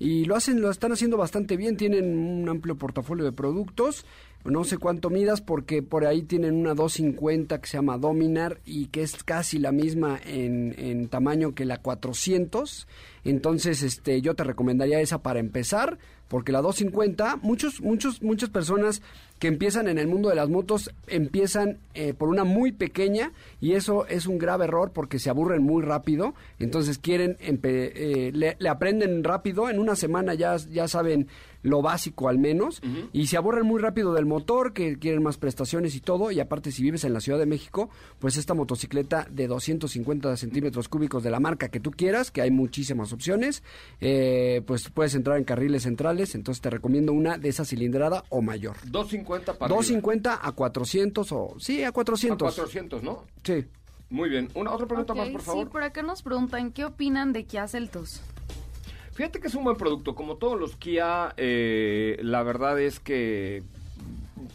Y 0.00 0.24
lo 0.24 0.34
hacen, 0.34 0.62
lo 0.62 0.70
están 0.70 0.92
haciendo 0.92 1.18
bastante 1.18 1.58
bien, 1.58 1.76
tienen 1.76 2.16
un 2.16 2.48
amplio 2.48 2.74
portafolio 2.74 3.22
de 3.22 3.32
productos. 3.32 4.06
No 4.44 4.64
sé 4.64 4.78
cuánto 4.78 5.10
midas 5.10 5.42
porque 5.42 5.82
por 5.82 6.06
ahí 6.06 6.22
tienen 6.22 6.54
una 6.54 6.74
250 6.74 7.60
que 7.60 7.68
se 7.68 7.76
llama 7.76 7.98
Dominar 7.98 8.58
y 8.64 8.86
que 8.86 9.02
es 9.02 9.22
casi 9.22 9.58
la 9.58 9.72
misma 9.72 10.18
en, 10.24 10.74
en 10.78 11.08
tamaño 11.08 11.54
que 11.54 11.66
la 11.66 11.82
400. 11.82 12.88
Entonces, 13.24 13.82
este, 13.82 14.20
yo 14.20 14.34
te 14.34 14.44
recomendaría 14.44 15.00
esa 15.00 15.22
para 15.22 15.40
empezar, 15.40 15.98
porque 16.28 16.52
la 16.52 16.62
250, 16.62 17.36
muchos, 17.42 17.80
muchos, 17.80 18.22
muchas 18.22 18.50
personas 18.50 19.02
que 19.40 19.48
empiezan 19.48 19.88
en 19.88 19.98
el 19.98 20.06
mundo 20.06 20.28
de 20.28 20.34
las 20.36 20.48
motos 20.48 20.90
empiezan 21.06 21.78
eh, 21.94 22.14
por 22.14 22.28
una 22.28 22.44
muy 22.44 22.72
pequeña 22.72 23.32
y 23.60 23.72
eso 23.72 24.06
es 24.06 24.26
un 24.26 24.38
grave 24.38 24.64
error 24.64 24.92
porque 24.92 25.18
se 25.18 25.30
aburren 25.30 25.62
muy 25.62 25.82
rápido. 25.82 26.34
Entonces 26.58 26.98
quieren, 26.98 27.36
eh, 27.40 28.30
le, 28.34 28.56
le 28.58 28.68
aprenden 28.68 29.24
rápido, 29.24 29.70
en 29.70 29.78
una 29.78 29.96
semana 29.96 30.34
ya, 30.34 30.56
ya 30.56 30.86
saben 30.86 31.26
lo 31.62 31.82
básico 31.82 32.28
al 32.28 32.38
menos 32.38 32.80
y 33.12 33.26
se 33.26 33.36
aburren 33.36 33.66
muy 33.66 33.80
rápido 33.80 34.14
del 34.14 34.26
motor, 34.26 34.72
que 34.72 34.98
quieren 34.98 35.22
más 35.22 35.36
prestaciones 35.36 35.94
y 35.94 36.00
todo. 36.00 36.30
Y 36.30 36.40
aparte 36.40 36.72
si 36.72 36.82
vives 36.82 37.04
en 37.04 37.12
la 37.12 37.20
Ciudad 37.20 37.38
de 37.38 37.46
México, 37.46 37.90
pues 38.18 38.36
esta 38.36 38.54
motocicleta 38.54 39.26
de 39.30 39.46
250 39.46 40.36
centímetros 40.36 40.88
cúbicos 40.88 41.22
de 41.22 41.30
la 41.30 41.40
marca 41.40 41.68
que 41.68 41.80
tú 41.80 41.90
quieras, 41.90 42.30
que 42.30 42.42
hay 42.42 42.50
muchísimas 42.50 43.09
opciones, 43.12 43.62
eh, 44.00 44.62
pues 44.66 44.88
puedes 44.90 45.14
entrar 45.14 45.36
en 45.38 45.44
carriles 45.44 45.84
centrales. 45.84 46.34
Entonces 46.34 46.60
te 46.60 46.70
recomiendo 46.70 47.12
una 47.12 47.38
de 47.38 47.48
esa 47.48 47.64
cilindrada 47.64 48.24
o 48.28 48.42
mayor. 48.42 48.76
250 48.84 49.54
para 49.54 49.66
arriba. 49.66 49.76
250 49.76 50.40
a 50.42 50.52
400 50.52 51.32
o 51.32 51.54
sí, 51.58 51.84
a 51.84 51.92
400. 51.92 52.52
A 52.52 52.56
400, 52.56 53.02
¿no? 53.02 53.24
Sí. 53.42 53.64
Muy 54.10 54.28
bien. 54.28 54.48
Una 54.54 54.72
otra 54.72 54.86
pregunta 54.86 55.14
más, 55.14 55.28
por 55.28 55.40
favor. 55.40 55.64
Sí, 55.66 55.70
por 55.70 55.82
acá 55.84 56.02
nos 56.02 56.22
preguntan 56.22 56.72
qué 56.72 56.84
opinan 56.84 57.32
de 57.32 57.44
Kia 57.44 57.68
Celtos. 57.68 58.20
Fíjate 59.12 59.38
que 59.38 59.46
es 59.46 59.54
un 59.54 59.64
buen 59.64 59.76
producto. 59.76 60.14
Como 60.14 60.36
todos 60.36 60.58
los 60.58 60.76
Kia, 60.76 61.32
eh, 61.36 62.18
la 62.22 62.42
verdad 62.42 62.80
es 62.80 62.98
que 62.98 63.62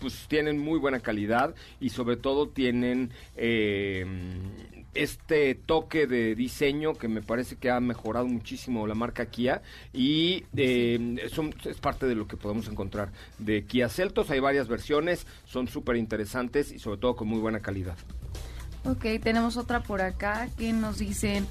pues 0.01 0.25
tienen 0.27 0.57
muy 0.57 0.79
buena 0.79 0.99
calidad 0.99 1.55
y 1.79 1.89
sobre 1.89 2.17
todo 2.17 2.49
tienen 2.49 3.11
eh, 3.37 4.05
este 4.95 5.55
toque 5.55 6.07
de 6.07 6.35
diseño 6.35 6.93
que 6.95 7.07
me 7.07 7.21
parece 7.21 7.57
que 7.57 7.69
ha 7.69 7.79
mejorado 7.79 8.25
muchísimo 8.27 8.87
la 8.87 8.95
marca 8.95 9.25
Kia 9.27 9.61
y 9.93 10.45
eh, 10.55 11.27
son- 11.31 11.53
es 11.65 11.77
parte 11.77 12.05
de 12.07 12.15
lo 12.15 12.27
que 12.27 12.37
podemos 12.37 12.67
encontrar 12.67 13.11
de 13.37 13.65
Kia 13.65 13.89
Celtos. 13.89 14.29
Hay 14.31 14.39
varias 14.39 14.67
versiones, 14.67 15.27
son 15.45 15.67
súper 15.67 15.97
interesantes 15.97 16.71
y 16.71 16.79
sobre 16.79 16.99
todo 16.99 17.15
con 17.15 17.27
muy 17.27 17.39
buena 17.39 17.59
calidad. 17.59 17.97
Ok, 18.85 19.05
tenemos 19.21 19.57
otra 19.57 19.81
por 19.83 20.01
acá 20.01 20.47
que 20.57 20.71
nos 20.71 20.99
dicen, 20.99 21.47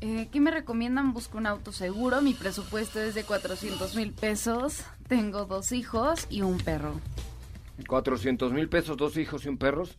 eh, 0.00 0.28
¿qué 0.30 0.38
me 0.38 0.50
recomiendan? 0.50 1.12
Busco 1.12 1.38
un 1.38 1.46
auto 1.46 1.72
seguro, 1.72 2.20
mi 2.22 2.34
presupuesto 2.34 3.00
es 3.00 3.14
de 3.14 3.24
400 3.24 3.96
mil 3.96 4.12
pesos, 4.12 4.82
tengo 5.08 5.46
dos 5.46 5.72
hijos 5.72 6.26
y 6.30 6.42
un 6.42 6.58
perro. 6.58 7.00
400 7.86 8.52
mil 8.52 8.68
pesos, 8.68 8.96
dos 8.96 9.16
hijos 9.16 9.44
y 9.44 9.48
un 9.48 9.56
perros. 9.56 9.96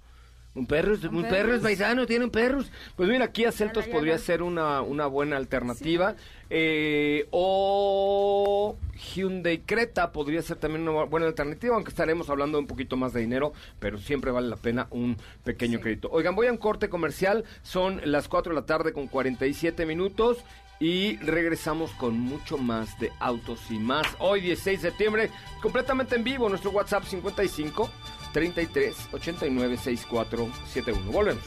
Un 0.55 0.65
perro, 0.65 0.95
¿Un 1.09 1.15
un 1.15 1.23
perro 1.29 1.53
es 1.53 1.61
paisano, 1.61 2.07
tienen 2.07 2.31
perros. 2.31 2.71
Pues 2.95 3.07
mira, 3.07 3.25
aquí 3.25 3.45
a 3.45 3.51
Celtos 3.51 3.85
ya 3.85 3.91
podría 3.91 4.17
ser 4.17 4.41
una, 4.41 4.81
una 4.81 5.05
buena 5.05 5.37
alternativa. 5.37 6.15
Eh, 6.49 7.27
o 7.29 8.75
Hyundai 8.95 9.59
Creta 9.59 10.11
podría 10.11 10.41
ser 10.41 10.57
también 10.57 10.89
una 10.89 11.03
buena 11.03 11.27
alternativa, 11.27 11.75
aunque 11.75 11.91
estaremos 11.91 12.29
hablando 12.31 12.57
un 12.57 12.65
poquito 12.65 12.97
más 12.97 13.13
de 13.13 13.21
dinero, 13.21 13.53
pero 13.79 13.99
siempre 13.99 14.31
vale 14.31 14.47
la 14.47 14.55
pena 14.55 14.87
un 14.89 15.17
pequeño 15.43 15.79
crédito. 15.79 16.09
Oigan, 16.11 16.35
voy 16.35 16.47
a 16.47 16.51
un 16.51 16.57
corte 16.57 16.89
comercial, 16.89 17.45
son 17.61 18.01
las 18.03 18.27
4 18.27 18.51
de 18.51 18.59
la 18.59 18.65
tarde 18.65 18.91
con 18.91 19.07
47 19.07 19.85
minutos. 19.85 20.39
Y 20.81 21.17
regresamos 21.17 21.91
con 21.91 22.17
mucho 22.17 22.57
más 22.57 22.97
de 22.99 23.11
autos 23.19 23.69
y 23.69 23.77
más. 23.77 24.07
Hoy 24.17 24.39
16 24.39 24.81
de 24.81 24.89
septiembre, 24.89 25.29
completamente 25.61 26.15
en 26.15 26.23
vivo, 26.23 26.47
nuestro 26.47 26.71
WhatsApp 26.71 27.03
55 27.03 27.89
33 28.31 28.95
89 29.11 29.77
64 29.77 30.49
71. 30.73 31.11
Volvemos. 31.11 31.43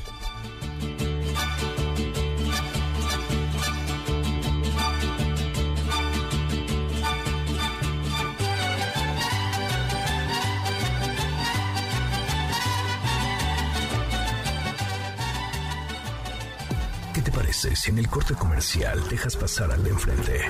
¿Qué 17.15 17.21
te 17.21 17.31
parece 17.31 17.77
si 17.77 17.91
en 17.91 17.99
el 17.99 18.09
corte 18.09 18.35
comercial 18.35 19.07
dejas 19.09 19.37
pasar 19.37 19.71
al 19.71 19.85
de 19.85 19.91
enfrente? 19.91 20.41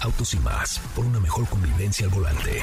Autos 0.00 0.34
y 0.34 0.38
más, 0.40 0.78
por 0.94 1.04
una 1.04 1.20
mejor 1.20 1.48
convivencia 1.48 2.06
al 2.06 2.12
volante. 2.12 2.62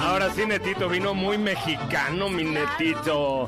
Ahora 0.00 0.30
sí, 0.30 0.44
Netito, 0.46 0.88
vino 0.88 1.14
muy 1.14 1.38
mexicano, 1.38 2.28
mi 2.28 2.44
Netito. 2.44 3.46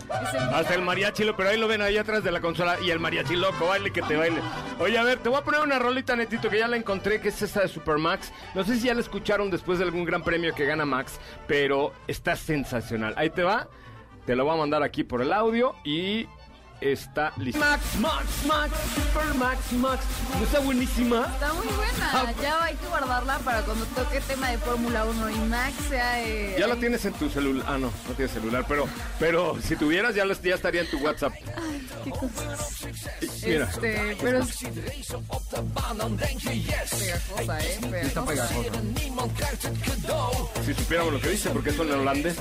Hasta 0.53 0.75
el 0.75 0.83
mariachi, 0.83 1.25
pero 1.37 1.51
ahí 1.51 1.59
lo 1.59 1.69
ven 1.69 1.83
ahí 1.83 1.97
atrás 1.97 2.25
de 2.25 2.31
la 2.31 2.41
consola. 2.41 2.79
Y 2.81 2.91
el 2.91 3.01
mariachi 3.01 3.37
loco, 3.37 3.67
baile 3.67 3.93
que 3.93 4.03
te 4.03 4.17
baile. 4.17 4.41
Oye, 4.79 4.97
a 4.99 5.05
ver, 5.05 5.19
te 5.19 5.29
voy 5.29 5.39
a 5.39 5.45
poner 5.45 5.61
una 5.61 5.79
rolita, 5.79 6.17
Netito, 6.17 6.49
que 6.49 6.59
ya 6.59 6.69
la 6.69 6.77
encontré, 6.77 7.21
que 7.21 7.29
es 7.29 7.43
esta 7.43 7.61
de 7.61 7.69
Supermax. 7.69 8.33
No 8.55 8.65
sé 8.65 8.77
si 8.77 8.87
ya 8.87 8.95
la 8.95 9.01
escucharon 9.01 9.51
después 9.51 9.79
de 9.79 9.85
algún 9.85 10.05
gran 10.05 10.23
premio 10.23 10.55
que 10.55 10.65
gana 10.65 10.85
Max, 10.85 11.21
pero 11.47 11.93
está 12.07 12.37
sensacional. 12.37 13.15
Ahí 13.17 13.31
te 13.31 13.43
va, 13.43 13.69
te 14.25 14.35
lo 14.35 14.45
voy 14.45 14.55
a 14.55 14.59
mandar 14.59 14.83
aquí 14.83 15.05
por 15.05 15.23
el 15.23 15.33
audio 15.33 15.75
y 15.85 16.27
está 16.81 17.33
listo. 17.39 17.59
Max, 17.59 17.83
Max, 18.01 18.27
Max, 18.47 18.73
Supermax, 18.95 19.73
Max. 19.73 20.05
¿No 20.39 20.45
está 20.45 20.59
buenísima? 20.61 21.27
Está 21.35 21.53
muy 21.55 21.67
buena, 21.69 22.35
ya 22.43 22.65
hay 22.65 22.75
que 22.77 22.87
guardarla 22.87 23.39
para 23.39 23.63
cuando 23.63 23.85
toque 23.87 24.21
tema 24.21 24.51
de 24.51 24.59
Fórmula 24.59 25.05
1 25.05 25.31
y 25.31 25.35
Max 25.49 25.75
sea... 25.89 26.23
eh, 26.23 26.57
Ya 26.59 26.67
la 26.67 26.77
tienes 26.77 27.05
en 27.05 27.13
tu 27.15 27.29
celular. 27.31 27.65
Ah, 27.69 27.79
no, 27.79 27.91
no 28.09 28.15
tienes 28.15 28.33
celular, 28.33 28.65
pero, 28.69 28.87
pero 29.19 29.57
si 29.63 29.77
tuvieras 29.77 30.15
ya, 30.15 30.25
los- 30.25 30.43
ya 30.43 30.55
estaría 30.55 30.83
en 30.83 30.91
tu 30.91 30.99
WhatsApp. 30.99 31.33
Qué 32.05 32.11
cosas. 32.11 32.85
Mira. 33.45 33.65
Este, 33.65 34.17
pero 34.21 34.39
es... 34.41 34.57
Pegajosa, 36.99 37.61
¿eh? 37.65 37.79
Está 38.03 38.25
pegajosa. 38.25 38.71
Si 40.65 40.75
supiéramos 40.75 41.13
lo 41.13 41.21
que 41.21 41.31
dice, 41.31 41.51
porque 41.51 41.71
es 41.71 41.79
en 41.79 41.91
holandés. 41.93 42.37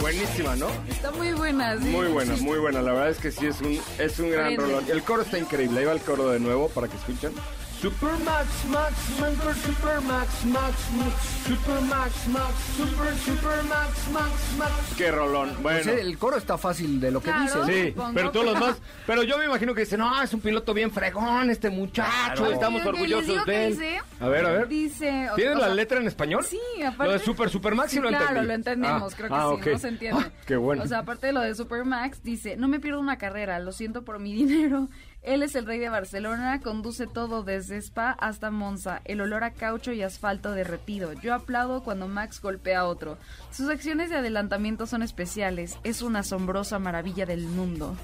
Buenísima, 0.00 0.56
¿no? 0.56 0.68
Está 0.90 1.10
muy 1.12 1.32
buena, 1.32 1.78
sí. 1.78 1.84
Muy 1.88 2.06
buena, 2.08 2.36
muy 2.36 2.58
buena. 2.58 2.82
La 2.82 2.92
verdad 2.92 3.10
es 3.10 3.18
que 3.18 3.30
sí 3.30 3.46
es 3.46 3.60
un, 3.60 3.78
es 3.98 4.18
un 4.18 4.30
gran 4.30 4.54
Prende. 4.54 4.62
rolón. 4.62 4.84
El 4.90 5.02
coro 5.02 5.22
está 5.22 5.38
increíble. 5.38 5.80
Ahí 5.80 5.86
va 5.86 5.92
el 5.92 6.00
coro 6.00 6.28
de 6.30 6.40
nuevo 6.40 6.68
para 6.68 6.88
que 6.88 6.96
escuchen. 6.96 7.32
Super 7.80 8.10
Max, 8.24 8.48
Max, 8.70 8.94
Super, 9.16 9.54
Super 9.54 10.00
Max, 10.00 10.44
Max, 10.46 10.74
Max, 10.96 11.14
Super 11.46 11.80
Max, 11.82 12.26
Max, 12.28 12.54
Super, 12.76 13.14
Super 13.18 13.62
Max, 13.68 14.08
Max, 14.12 14.32
Max. 14.58 14.72
Qué 14.96 15.12
rolón. 15.12 15.50
Bueno. 15.62 15.80
Pues, 15.84 15.86
el 15.86 16.18
coro 16.18 16.36
está 16.38 16.58
fácil 16.58 17.00
de 17.00 17.12
lo 17.12 17.20
que 17.20 17.30
Claro. 17.30 17.64
dice. 17.64 17.92
Sí, 17.92 17.94
pero 18.14 18.32
todos 18.32 18.46
los 18.46 18.58
más. 18.58 18.76
Pero 19.06 19.22
yo 19.22 19.38
me 19.38 19.44
imagino 19.44 19.74
que 19.74 19.82
dicen, 19.82 20.00
no, 20.00 20.20
es 20.20 20.34
un 20.34 20.40
piloto 20.40 20.74
bien 20.74 20.90
fregón, 20.90 21.50
este 21.50 21.70
muchacho, 21.70 22.10
Claro. 22.34 22.50
estamos 22.52 22.80
digo 22.82 22.90
orgullosos 22.94 23.46
de 23.46 23.66
él. 23.66 23.72
dice. 23.72 24.00
A 24.18 24.28
ver, 24.28 24.46
a 24.46 24.50
ver. 24.50 24.68
Dice... 24.68 25.28
¿Tienes 25.36 25.54
o 25.56 25.58
la 25.60 25.66
sea, 25.66 25.74
letra 25.74 26.00
en 26.00 26.08
español? 26.08 26.44
Sí, 26.44 26.58
aparte... 26.84 27.12
Lo 27.12 27.18
de 27.18 27.24
Super 27.24 27.48
Supermax 27.48 27.90
sí, 27.92 28.00
lo 28.00 28.08
claro, 28.08 28.24
entendí. 28.26 28.46
lo 28.48 28.54
entendemos, 28.54 29.12
Ah, 29.12 29.16
creo 29.16 29.28
que 29.28 29.34
ah, 29.36 29.46
sí, 29.48 29.54
ok. 29.54 29.66
no 29.72 29.78
se 29.78 29.88
entiende. 29.88 30.24
Ah, 30.26 30.30
qué 30.46 30.56
bueno. 30.56 30.82
O 30.82 30.86
sea, 30.88 30.98
aparte 30.98 31.28
de 31.28 31.32
lo 31.32 31.40
de 31.42 31.54
Supermax, 31.54 32.24
dice, 32.24 32.56
no 32.56 32.66
me 32.66 32.80
pierdo 32.80 32.98
una 32.98 33.18
carrera, 33.18 33.60
lo 33.60 33.70
siento 33.70 34.02
por 34.04 34.18
mi 34.18 34.32
dinero. 34.34 34.88
Él 35.22 35.42
es 35.42 35.56
el 35.56 35.66
rey 35.66 35.78
de 35.78 35.88
Barcelona, 35.88 36.60
conduce 36.60 37.06
todo 37.06 37.42
desde 37.42 37.76
Spa 37.76 38.12
hasta 38.12 38.50
Monza, 38.50 39.02
el 39.04 39.20
olor 39.20 39.42
a 39.44 39.52
caucho 39.52 39.92
y 39.92 40.02
asfalto 40.02 40.52
derretido. 40.52 41.12
Yo 41.12 41.34
aplaudo 41.34 41.82
cuando 41.82 42.06
Max 42.06 42.40
golpea 42.40 42.80
a 42.80 42.86
otro. 42.86 43.18
Sus 43.50 43.68
acciones 43.68 44.10
de 44.10 44.16
adelantamiento 44.16 44.86
son 44.86 45.02
especiales, 45.02 45.78
es 45.82 46.02
una 46.02 46.20
asombrosa 46.20 46.78
maravilla 46.78 47.26
del 47.26 47.42
mundo. 47.42 47.96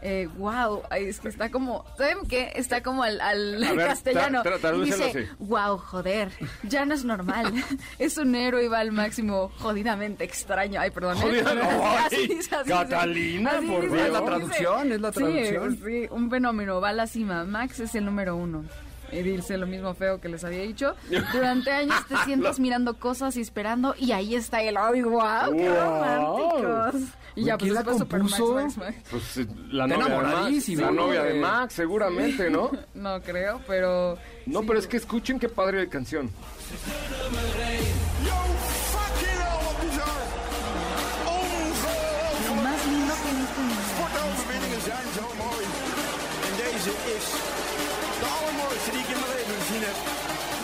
Eh, 0.00 0.28
wow, 0.36 0.82
es 0.96 1.18
que 1.18 1.28
está 1.28 1.50
como, 1.50 1.84
¿saben 1.96 2.18
qué? 2.28 2.52
Está 2.54 2.82
como 2.84 3.02
al, 3.02 3.20
al 3.20 3.56
ver, 3.76 3.88
castellano. 3.88 4.44
tra- 4.44 4.58
tra- 4.60 4.76
y 4.80 4.84
dice, 4.84 5.04
así. 5.10 5.18
wow, 5.40 5.76
joder, 5.76 6.30
ya 6.62 6.84
no 6.84 6.94
es 6.94 7.04
normal. 7.04 7.52
es 7.98 8.16
un 8.16 8.34
héroe 8.36 8.64
y 8.64 8.68
va 8.68 8.78
al 8.78 8.92
máximo 8.92 9.50
jodidamente 9.58 10.22
extraño. 10.24 10.80
Ay, 10.80 10.90
perdón. 10.92 11.16
Catalina, 12.66 13.50
por 13.66 13.84
Es 13.84 14.12
la 14.12 14.24
traducción, 14.24 14.92
es 14.92 15.00
la 15.00 15.12
Sí, 15.12 15.18
traducción. 15.18 15.78
Sí, 15.84 16.06
un 16.10 16.30
fenómeno, 16.30 16.80
va 16.80 16.90
a 16.90 16.92
la 16.92 17.06
cima. 17.06 17.44
Max 17.44 17.80
es 17.80 17.94
el 17.94 18.04
número 18.04 18.36
uno. 18.36 18.64
Y 19.12 19.22
dice 19.22 19.56
lo 19.56 19.66
mismo 19.66 19.94
feo 19.94 20.20
que 20.20 20.28
les 20.28 20.44
había 20.44 20.60
dicho. 20.62 20.94
Durante 21.32 21.70
años 21.70 21.96
te 22.08 22.16
sientas 22.24 22.60
mirando 22.60 22.98
cosas 22.98 23.36
y 23.36 23.40
esperando, 23.40 23.94
y 23.98 24.12
ahí 24.12 24.34
está 24.34 24.62
el 24.62 24.76
¡Ay, 24.76 25.02
wow! 25.02 25.56
¡Qué 25.56 25.68
Wow. 25.68 25.78
románticos! 25.78 27.02
Y 27.36 27.44
ya, 27.44 27.56
¿Quién 27.56 27.72
pues 27.72 27.72
la 27.72 27.92
después 27.92 27.98
Super 27.98 28.20
Max, 28.22 28.32
compuso? 28.36 28.54
Max, 28.54 28.76
Max. 28.78 28.96
Pues 29.10 29.36
eh, 29.38 29.46
la 29.70 29.84
Está 29.84 29.96
novia 29.96 30.08
de 30.08 30.22
Max. 30.22 30.68
La 30.68 30.86
¿no? 30.86 30.92
novia 30.92 31.22
de 31.22 31.34
Max, 31.34 31.74
seguramente, 31.74 32.50
¿no? 32.50 32.70
No 32.94 33.20
creo, 33.22 33.60
pero. 33.66 34.18
No, 34.46 34.60
sí. 34.60 34.66
pero 34.66 34.78
es 34.80 34.86
que 34.88 34.96
escuchen 34.96 35.38
qué 35.38 35.48
padre 35.48 35.78
de 35.78 35.88
canción. 35.88 36.30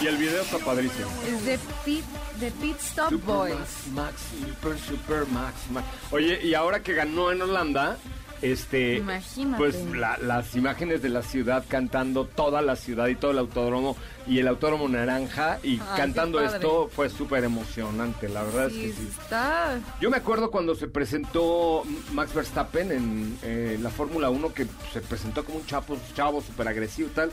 Y 0.04 0.06
el 0.06 0.16
video 0.18 0.42
está 0.42 0.58
padrísimo. 0.58 1.08
Es 1.26 1.46
de 1.46 1.58
Pit, 1.82 2.04
de 2.38 2.50
Pit 2.50 2.76
Stop 2.78 3.08
Super 3.08 3.34
Boys. 3.34 3.54
Max, 3.54 3.70
Max, 3.94 4.20
Super, 4.60 4.78
Super 4.78 5.26
Max, 5.28 5.54
Max. 5.70 5.86
Oye, 6.10 6.40
y 6.44 6.52
ahora 6.52 6.82
que 6.82 6.92
ganó 6.92 7.32
en 7.32 7.40
Holanda, 7.40 7.96
este, 8.42 8.96
Imagínate. 8.96 9.56
pues 9.56 9.76
la- 9.96 10.18
las 10.18 10.54
imágenes 10.56 11.00
de 11.00 11.08
la 11.08 11.22
ciudad 11.22 11.64
cantando 11.66 12.26
toda 12.26 12.60
la 12.60 12.76
ciudad 12.76 13.06
y 13.06 13.14
todo 13.14 13.30
el 13.30 13.38
autódromo 13.38 13.96
y 14.26 14.40
el 14.40 14.48
autódromo 14.48 14.86
naranja 14.90 15.58
y 15.62 15.80
Ay, 15.80 15.82
cantando 15.96 16.38
esto 16.42 16.90
fue 16.94 17.08
súper 17.08 17.44
emocionante, 17.44 18.28
la 18.28 18.42
verdad 18.42 18.68
Sí, 18.68 18.84
es 18.84 18.94
que 18.96 19.00
sí. 19.00 19.08
está. 19.22 19.78
Yo 20.02 20.10
me 20.10 20.18
acuerdo 20.18 20.50
cuando 20.50 20.74
se 20.74 20.86
presentó 20.86 21.82
Max 22.12 22.34
Verstappen 22.34 22.92
en 22.92 23.38
eh, 23.42 23.78
la 23.80 23.88
Fórmula 23.88 24.28
1 24.28 24.52
que 24.52 24.66
se 24.92 25.00
presentó 25.00 25.46
como 25.46 25.58
un 25.60 25.66
chapo, 25.66 25.96
chavo 26.14 26.42
súper 26.42 26.68
agresivo 26.68 27.08
y 27.08 27.12
tal. 27.12 27.32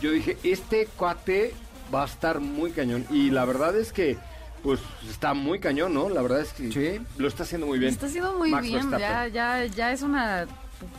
Yo 0.00 0.10
dije, 0.12 0.36
este 0.44 0.86
cuate 0.96 1.54
va 1.94 2.02
a 2.02 2.06
estar 2.06 2.40
muy 2.40 2.72
cañón. 2.72 3.06
Y 3.10 3.30
la 3.30 3.44
verdad 3.44 3.76
es 3.76 3.92
que 3.92 4.18
pues 4.62 4.80
está 5.10 5.34
muy 5.34 5.58
cañón, 5.58 5.92
¿no? 5.92 6.08
La 6.08 6.22
verdad 6.22 6.40
es 6.40 6.52
que 6.52 7.00
lo 7.18 7.28
está 7.28 7.42
haciendo 7.42 7.66
muy 7.66 7.78
bien. 7.78 7.92
Está 7.92 8.06
haciendo 8.06 8.38
muy 8.38 8.54
bien, 8.60 8.90
ya, 8.92 9.26
ya, 9.26 9.64
ya 9.66 9.92
es 9.92 10.02
una 10.02 10.46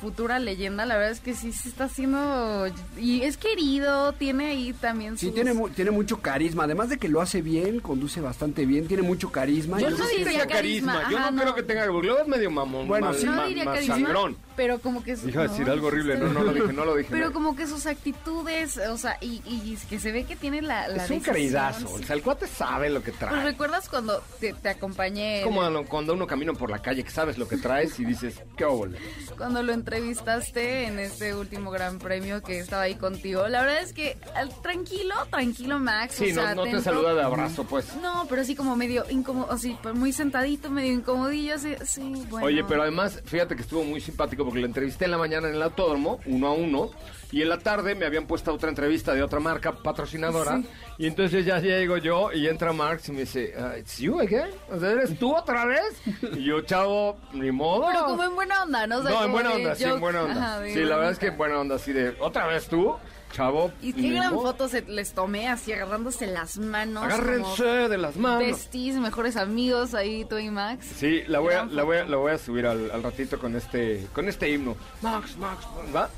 futura 0.01 0.39
leyenda, 0.39 0.85
la 0.85 0.95
verdad 0.95 1.11
es 1.11 1.19
que 1.19 1.33
sí 1.33 1.51
se 1.51 1.69
está 1.69 1.85
haciendo 1.85 2.67
y 2.97 3.21
es 3.21 3.37
querido, 3.37 4.13
tiene 4.13 4.47
ahí 4.47 4.73
también 4.73 5.17
Sí, 5.17 5.31
tiene 5.31 5.53
tiene 5.75 5.91
mucho 5.91 6.21
carisma, 6.21 6.63
además 6.63 6.89
de 6.89 6.97
que 6.97 7.09
lo 7.09 7.21
hace 7.21 7.41
bien, 7.41 7.79
conduce 7.79 8.21
bastante 8.21 8.65
bien, 8.65 8.87
tiene 8.87 9.03
mucho 9.03 9.31
carisma. 9.31 9.79
Yo, 9.79 9.89
no 9.89 10.07
diría 10.07 10.47
carisma, 10.47 11.09
yo 11.09 11.31
no, 11.31 11.41
creo 11.41 11.55
que 11.55 11.63
tenga, 11.63 11.85
luego 11.85 12.19
es 12.19 12.27
medio 12.27 12.51
mamón, 12.51 12.87
bueno, 12.87 13.13
sí, 13.13 13.25
no 13.25 13.45
diría 13.47 13.65
carisma, 13.65 14.33
pero 14.55 14.79
como 14.79 15.03
que... 15.03 15.17
Iba 15.25 15.43
a 15.43 15.47
decir 15.47 15.69
algo 15.69 15.87
horrible, 15.87 16.17
no, 16.17 16.29
no 16.29 16.43
lo 16.43 16.53
dije, 16.53 16.73
no 16.73 16.85
lo 16.85 16.95
dije. 16.95 17.09
Pero 17.11 17.31
como 17.33 17.55
que 17.55 17.67
sus 17.67 17.85
actitudes, 17.85 18.77
o 18.77 18.97
sea, 18.97 19.17
y, 19.21 19.41
y 19.45 19.77
que 19.89 19.99
se 19.99 20.11
ve 20.11 20.25
que 20.25 20.35
tiene 20.35 20.61
la... 20.61 20.87
la 20.87 21.05
es 21.05 21.11
un 21.11 21.19
caridazo, 21.19 21.93
o 21.93 21.99
sea, 21.99 22.15
el 22.15 22.21
cuate 22.21 22.47
sabe 22.47 22.89
lo 22.89 23.03
que 23.03 23.11
trae. 23.11 23.31
Pues 23.31 23.43
recuerdas 23.43 23.89
cuando 23.89 24.21
te, 24.39 24.53
te 24.53 24.69
acompañé... 24.69 25.41
Como 25.43 25.61
cuando 25.85 26.13
uno 26.13 26.27
camina 26.27 26.53
por 26.53 26.69
la 26.69 26.79
calle 26.79 27.03
que 27.03 27.11
sabes 27.11 27.37
lo 27.37 27.47
que 27.47 27.57
traes 27.57 27.99
y 27.99 28.05
dices, 28.05 28.41
qué 28.55 28.65
óvole. 28.65 28.97
Cuando 29.37 29.63
lo 29.63 29.73
entrevistaste 29.73 30.85
en 30.85 30.99
este 30.99 31.33
último 31.35 31.71
gran 31.71 31.99
premio 31.99 32.41
que 32.41 32.59
estaba 32.59 32.83
ahí 32.83 32.95
contigo, 32.95 33.47
la 33.47 33.61
verdad 33.61 33.81
es 33.81 33.93
que 33.93 34.17
tranquilo, 34.61 35.15
tranquilo 35.29 35.79
Max. 35.79 36.15
Sí, 36.15 36.33
no, 36.33 36.55
no 36.55 36.63
te 36.63 36.81
saluda 36.81 37.13
de 37.13 37.23
abrazo, 37.23 37.63
pues. 37.63 37.95
No, 38.01 38.25
pero 38.29 38.41
así 38.41 38.55
como 38.55 38.75
medio 38.75 39.05
incómodo, 39.09 39.51
así, 39.51 39.77
pues 39.81 39.95
muy 39.95 40.11
sentadito, 40.11 40.69
medio 40.69 40.93
incomodillo, 40.93 41.55
así, 41.55 41.75
sí, 41.85 42.25
bueno. 42.29 42.47
Oye, 42.47 42.63
pero 42.63 42.83
además, 42.83 43.21
fíjate 43.25 43.55
que 43.55 43.61
estuvo 43.61 43.83
muy 43.83 44.01
simpático 44.01 44.42
porque 44.43 44.59
la 44.59 44.67
entrevisté 44.67 45.05
en 45.05 45.11
la 45.11 45.17
mañana 45.17 45.47
en 45.47 45.55
el 45.55 45.61
autódromo, 45.61 46.19
uno 46.25 46.47
a 46.47 46.53
uno, 46.53 46.91
y 47.31 47.41
en 47.41 47.49
la 47.49 47.57
tarde 47.57 47.95
me 47.95 48.05
habían 48.05 48.27
puesto 48.27 48.53
otra 48.53 48.69
entrevista 48.69 49.13
de 49.13 49.23
otra 49.23 49.39
marca 49.39 49.71
patrocinadora, 49.71 50.61
y 50.97 51.07
entonces 51.07 51.45
ya 51.45 51.59
llego 51.59 51.97
yo 51.97 52.31
y 52.31 52.47
entra 52.47 52.73
Marx 52.73 53.09
y 53.09 53.11
me 53.11 53.21
dice, 53.21 53.53
uh, 53.57 53.79
¿It's 53.79 53.97
you 53.97 54.19
again? 54.19 54.49
¿Eres 54.71 55.17
tú 55.17 55.35
otra 55.35 55.65
vez? 55.65 56.01
Y 56.33 56.43
yo, 56.43 56.61
chavo, 56.61 57.17
ni 57.33 57.51
modo. 57.51 57.87
Pero 57.87 58.05
como 58.05 58.23
en 58.23 58.35
buena 58.35 58.63
onda, 58.63 58.85
¿no? 58.87 59.01
no, 59.01 59.25
en 59.25 59.31
buena 59.31 59.53
onda, 59.53 59.75
sí, 59.75 59.83
en 59.83 59.99
buena 59.99 60.23
onda. 60.23 60.63
sí, 60.65 60.83
la 60.83 60.95
verdad 60.97 61.11
es 61.11 61.19
que 61.19 61.27
en 61.27 61.37
buena 61.37 61.59
onda, 61.59 61.75
así 61.75 61.91
de, 61.91 62.15
¿otra 62.19 62.45
vez 62.47 62.67
tú? 62.67 62.95
Chavo. 63.33 63.71
Y 63.81 63.93
qué 63.93 64.11
gran 64.11 64.33
foto 64.33 64.69
se 64.69 64.83
les 64.83 65.13
tomé 65.13 65.49
así 65.49 65.73
agarrándose 65.73 66.27
las 66.27 66.57
manos. 66.57 67.03
Agárrense 67.03 67.65
de 67.65 67.97
las 67.97 68.15
manos. 68.15 68.39
Besties, 68.39 68.95
mejores 68.95 69.35
amigos 69.35 69.93
ahí 69.93 70.23
tú 70.25 70.37
y 70.37 70.49
Max. 70.49 70.85
Sí, 70.95 71.23
la 71.27 71.39
voy 71.39 71.55
a, 71.55 71.65
la 71.65 71.83
voy 71.83 71.97
a, 71.97 72.05
la 72.05 72.17
voy 72.17 72.31
a 72.31 72.37
subir 72.37 72.65
al, 72.65 73.03
ratito 73.03 73.39
con 73.39 73.55
este 73.55 74.07
con 74.13 74.29
este 74.29 74.49
himno. 74.49 74.77
Max, 75.01 75.35
Max, 75.37 75.65
¿va? 75.93 76.09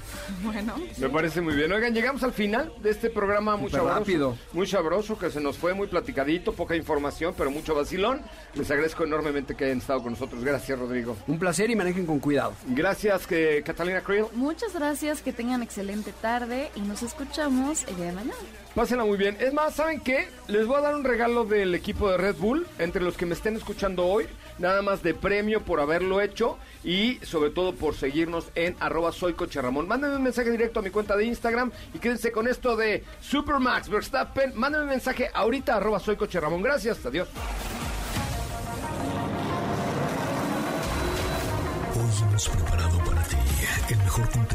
Bueno. 0.43 0.75
Me 0.97 1.09
parece 1.09 1.41
muy 1.41 1.55
bien. 1.55 1.71
Oigan, 1.71 1.93
llegamos 1.93 2.21
al 2.23 2.33
final 2.33 2.71
de 2.83 2.91
este 2.91 3.09
programa 3.09 3.55
muy 3.55 3.71
sabroso. 3.71 3.99
Rápido. 3.99 4.37
Muy 4.53 4.67
sabroso, 4.67 5.17
que 5.17 5.31
se 5.31 5.39
nos 5.39 5.57
fue 5.57 5.73
muy 5.73 5.87
platicadito, 5.87 6.53
poca 6.53 6.75
información, 6.75 7.33
pero 7.37 7.49
mucho 7.49 7.73
vacilón. 7.73 8.21
Les 8.53 8.69
agradezco 8.69 9.05
enormemente 9.05 9.55
que 9.55 9.65
hayan 9.65 9.77
estado 9.77 10.03
con 10.03 10.11
nosotros. 10.11 10.43
Gracias, 10.43 10.77
Rodrigo. 10.77 11.15
Un 11.27 11.39
placer 11.39 11.69
y 11.69 11.75
manejen 11.75 12.05
con 12.05 12.19
cuidado. 12.19 12.53
Gracias, 12.67 13.25
que 13.25 13.63
Catalina 13.65 14.01
Creel. 14.01 14.25
Muchas 14.33 14.73
gracias, 14.73 15.21
que 15.21 15.31
tengan 15.31 15.63
excelente 15.63 16.11
tarde 16.21 16.69
y 16.75 16.81
nos 16.81 17.04
escuchamos 17.05 17.83
el 17.87 17.95
día 17.95 18.05
de 18.07 18.11
mañana. 18.13 18.35
Pásenla 18.73 19.05
muy 19.05 19.17
bien. 19.17 19.37
Es 19.39 19.53
más, 19.53 19.75
¿saben 19.75 20.01
qué? 20.01 20.27
Les 20.47 20.67
voy 20.67 20.77
a 20.77 20.81
dar 20.81 20.95
un 20.95 21.03
regalo 21.03 21.45
del 21.45 21.73
equipo 21.73 22.09
de 22.09 22.17
Red 22.17 22.35
Bull 22.35 22.67
entre 22.77 23.01
los 23.01 23.15
que 23.15 23.25
me 23.25 23.33
estén 23.33 23.55
escuchando 23.55 24.05
hoy. 24.05 24.27
Nada 24.57 24.81
más 24.81 25.01
de 25.01 25.13
premio 25.13 25.63
por 25.63 25.79
haberlo 25.79 26.21
hecho 26.21 26.57
y 26.83 27.17
sobre 27.23 27.49
todo 27.49 27.73
por 27.73 27.95
seguirnos 27.95 28.45
en 28.55 28.75
arroba 28.79 29.11
soy 29.11 29.33
coche 29.33 29.61
Ramón. 29.61 29.87
Mándenme 29.87 30.17
un 30.17 30.23
mensaje 30.23 30.51
directo 30.51 30.79
a 30.79 30.83
mi 30.83 30.89
cuenta 30.89 31.15
de 31.15 31.25
Instagram 31.25 31.71
y 31.93 31.99
quédense 31.99 32.31
con 32.31 32.47
esto 32.47 32.75
de 32.75 33.03
Supermax 33.21 33.89
Verstappen. 33.89 34.53
Mándenme 34.55 34.85
un 34.85 34.91
mensaje 34.91 35.29
ahorita 35.33 35.75
arroba 35.75 35.99
soy 35.99 36.15
coche 36.15 36.39
Ramón. 36.39 36.61
Gracias, 36.61 37.05
adiós. 37.05 37.29
Hoy 41.95 42.27
hemos 42.27 42.49
preparado 42.49 42.97
para 42.99 43.23
ti 43.23 43.37
el 43.89 43.97
mejor 43.97 44.29
contenido 44.31 44.54